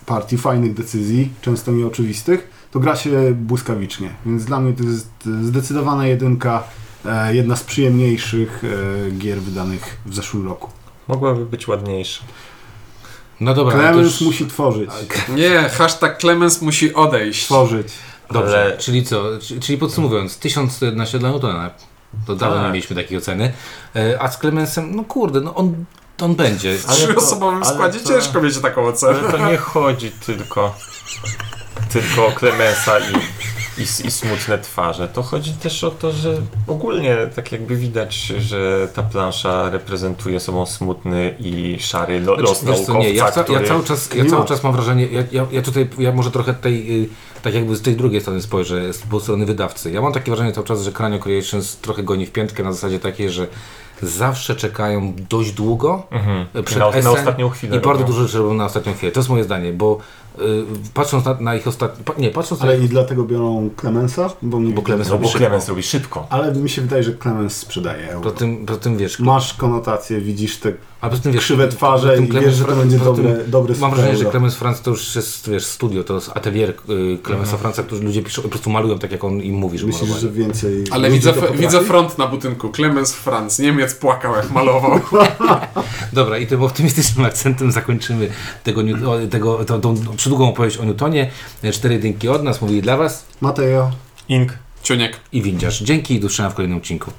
partii, 0.06 0.38
fajnych 0.38 0.74
decyzji, 0.74 1.32
często 1.40 1.72
nieoczywistych, 1.72 2.50
to 2.72 2.80
gra 2.80 2.96
się 2.96 3.10
błyskawicznie. 3.34 4.10
Więc 4.26 4.44
dla 4.44 4.60
mnie 4.60 4.72
to 4.72 4.82
jest 4.84 5.08
zdecydowana 5.42 6.06
jedynka, 6.06 6.62
e, 7.06 7.34
jedna 7.34 7.56
z 7.56 7.62
przyjemniejszych 7.62 8.62
e, 8.64 9.10
gier 9.10 9.40
wydanych 9.40 9.96
w 10.06 10.14
zeszłym 10.14 10.46
roku. 10.48 10.70
Mogłaby 11.08 11.46
być 11.46 11.68
ładniejsza. 11.68 12.24
No 13.40 13.54
dobra, 13.54 13.72
Clemens 13.78 14.02
już... 14.06 14.20
musi 14.20 14.46
tworzyć. 14.46 14.90
Nie, 15.28 15.68
hashtag 15.68 16.18
Clemens 16.20 16.62
musi 16.62 16.94
odejść. 16.94 17.44
Tworzyć. 17.44 17.88
Dobrze, 18.30 18.60
Ale- 18.62 18.78
czyli 18.78 19.04
co? 19.04 19.24
Czyli- 19.60 19.78
podsumowując, 19.78 20.38
1111 20.38 21.18
dla 21.18 21.30
Newtona. 21.30 21.70
To 22.26 22.36
dawno 22.36 22.56
Tak. 22.56 22.66
nie 22.66 22.72
mieliśmy 22.72 22.96
takiej 22.96 23.18
oceny. 23.18 23.52
E, 23.96 24.22
A 24.22 24.30
z 24.30 24.38
Clemensem, 24.38 24.96
no 24.96 25.04
kurde, 25.04 25.40
no 25.40 25.54
on, 25.54 25.84
on 26.20 26.34
będzie. 26.34 26.78
W 26.78 26.86
trzyosobowym 26.86 27.64
składzie 27.64 28.00
to- 28.00 28.08
ciężko 28.08 28.40
mieć 28.42 28.58
taką 28.58 28.86
ocenę. 28.86 29.18
Ale 29.18 29.32
to 29.32 29.50
nie 29.50 29.56
chodzi 29.56 30.10
tylko, 30.10 30.74
tylko 31.92 32.32
Klemensa 32.32 32.98
i, 32.98 33.02
i, 33.80 33.82
i 33.82 34.10
smutne 34.10 34.58
twarze. 34.58 35.08
To 35.08 35.22
chodzi 35.22 35.52
też 35.52 35.84
o 35.84 35.90
to, 35.90 36.12
że 36.12 36.34
ogólnie 36.66 37.16
tak 37.36 37.52
jakby 37.52 37.76
widać, 37.76 38.14
że 38.26 38.88
ta 38.94 39.02
plansza 39.02 39.70
reprezentuje 39.70 40.40
sobą 40.40 40.66
smutny 40.66 41.34
i 41.40 41.76
szary 41.80 42.20
lo, 42.20 42.36
los 42.36 42.60
Znaczy, 42.60 42.78
naukowca, 42.80 42.98
nie, 43.02 43.10
ja, 43.12 43.30
który... 43.30 43.52
ja 43.62 43.68
cały 43.68 43.84
czas, 43.84 44.14
ja 44.14 44.24
cały 44.24 44.44
czas 44.46 44.62
mam 44.62 44.72
wrażenie, 44.72 45.06
ja, 45.06 45.22
ja, 45.32 45.46
ja 45.52 45.62
tutaj, 45.62 45.88
ja 45.98 46.12
może 46.12 46.30
trochę 46.30 46.54
tej, 46.54 47.02
y, 47.04 47.08
tak 47.42 47.54
jakby 47.54 47.76
z 47.76 47.82
tej 47.82 47.96
drugiej 47.96 48.20
strony 48.20 48.42
spojrzę, 48.42 48.92
z 48.92 49.02
strony 49.22 49.46
wydawcy. 49.46 49.90
Ja 49.90 50.00
mam 50.00 50.12
takie 50.12 50.30
wrażenie 50.30 50.52
cały 50.52 50.66
czas, 50.66 50.82
że 50.82 50.92
Cranio 50.92 51.18
Creations 51.18 51.76
trochę 51.76 52.02
goni 52.02 52.26
w 52.26 52.32
piętkę 52.32 52.62
na 52.62 52.72
zasadzie 52.72 53.00
takiej, 53.00 53.30
że 53.30 53.46
zawsze 54.02 54.56
czekają 54.56 55.12
dość 55.30 55.52
długo 55.52 56.06
Mhm. 56.10 56.46
przed 56.64 56.78
Na, 56.78 56.90
na 57.02 57.10
ostatnią 57.10 57.48
chwilę. 57.50 57.76
i 57.76 57.80
bardzo 57.80 57.92
robią. 57.92 58.04
dużo 58.06 58.22
rzeczy 58.26 58.38
robią 58.38 58.54
na 58.54 58.64
ostatnią 58.64 58.94
chwilę. 58.94 59.12
To 59.12 59.20
jest 59.20 59.30
moje 59.30 59.44
zdanie, 59.44 59.72
bo 59.72 59.98
patrząc 60.94 61.24
na, 61.24 61.34
na 61.34 61.54
ich 61.54 61.68
ostatnie, 61.68 62.14
nie, 62.18 62.30
patrząc 62.30 62.60
na 62.60 62.66
Ale 62.66 62.78
i 62.78 62.88
dlatego 62.88 63.24
biorą 63.24 63.70
Clemensa, 63.80 64.30
bo, 64.42 64.60
nie 64.60 64.74
Bo 64.74 64.82
Clemens 64.82 65.08
No 65.08 65.18
bo 65.18 65.24
robi 65.24 65.38
Clemens 65.38 65.68
robi 65.68 65.82
szybko. 65.82 66.26
Ale 66.30 66.54
mi 66.54 66.70
się 66.70 66.82
wydaje, 66.82 67.02
że 67.02 67.16
Clemens 67.16 67.56
sprzedaje 67.56 68.10
euro. 68.10 68.30
Po 68.30 68.38
tym, 68.38 68.66
po 68.66 68.76
tym 68.76 68.96
wiesz, 68.96 69.18
Masz 69.18 69.54
konotację, 69.54 70.20
widzisz 70.20 70.58
te 70.58 70.72
a 71.02 71.08
poza 71.10 71.22
tym 71.22 71.32
wiesz, 71.32 71.44
krzywe 71.44 71.68
twarze 71.68 72.18
i 72.18 72.32
wiesz, 72.32 72.54
że 72.54 72.64
to 72.64 72.76
będzie 72.76 72.96
tym 72.96 73.04
dobre, 73.04 73.44
dobre 73.46 73.74
Mam 73.80 73.90
wrażenie, 73.90 74.16
że. 74.16 74.30
Clemens 74.30 74.54
Franz 74.54 74.80
to 74.80 74.90
już 74.90 75.16
jest 75.16 75.50
wiesz, 75.50 75.64
studio, 75.64 76.04
to 76.04 76.14
jest 76.14 76.30
atelier 76.34 76.70
y, 76.70 77.18
Clemensa 77.26 77.56
Franza, 77.56 77.82
którzy 77.82 78.02
ludzie 78.02 78.22
piszą, 78.22 78.42
po 78.42 78.48
prostu 78.48 78.70
malują 78.70 78.98
tak 78.98 79.12
jak 79.12 79.24
on 79.24 79.40
im 79.40 79.54
mówi, 79.54 79.78
że 79.78 79.86
Myślisz, 79.86 80.02
malowali. 80.02 80.22
że 80.22 80.32
więcej 80.32 80.84
Ale 80.90 81.10
widzę, 81.10 81.34
widzę 81.54 81.80
front 81.80 82.18
na 82.18 82.26
budynku. 82.26 82.70
Clemens 82.70 83.14
Franz. 83.14 83.58
Niemiec 83.58 83.94
płakał 83.94 84.34
jak 84.34 84.50
malował. 84.50 85.00
Dobra, 86.12 86.38
i 86.38 86.46
tym 86.46 86.62
optymistycznym 86.62 87.26
akcentem 87.26 87.72
zakończymy 87.72 88.28
tego, 88.64 88.82
tego, 89.30 89.64
tą, 89.64 89.80
tą 89.80 89.96
przydługą 90.22 90.48
opowieść 90.48 90.76
o 90.76 90.84
Newtonie. 90.84 91.30
Cztery 91.72 91.98
dynki 91.98 92.28
od 92.28 92.42
nas, 92.42 92.62
mówili 92.62 92.82
dla 92.82 92.96
Was 92.96 93.26
Mateo. 93.40 93.90
Ink. 94.28 94.58
Ciuniek. 94.82 95.16
i 95.32 95.42
Windziarz. 95.42 95.82
Dzięki 95.82 96.14
i 96.14 96.20
do 96.20 96.28
w 96.28 96.54
kolejnym 96.54 96.78
odcinku. 96.78 97.12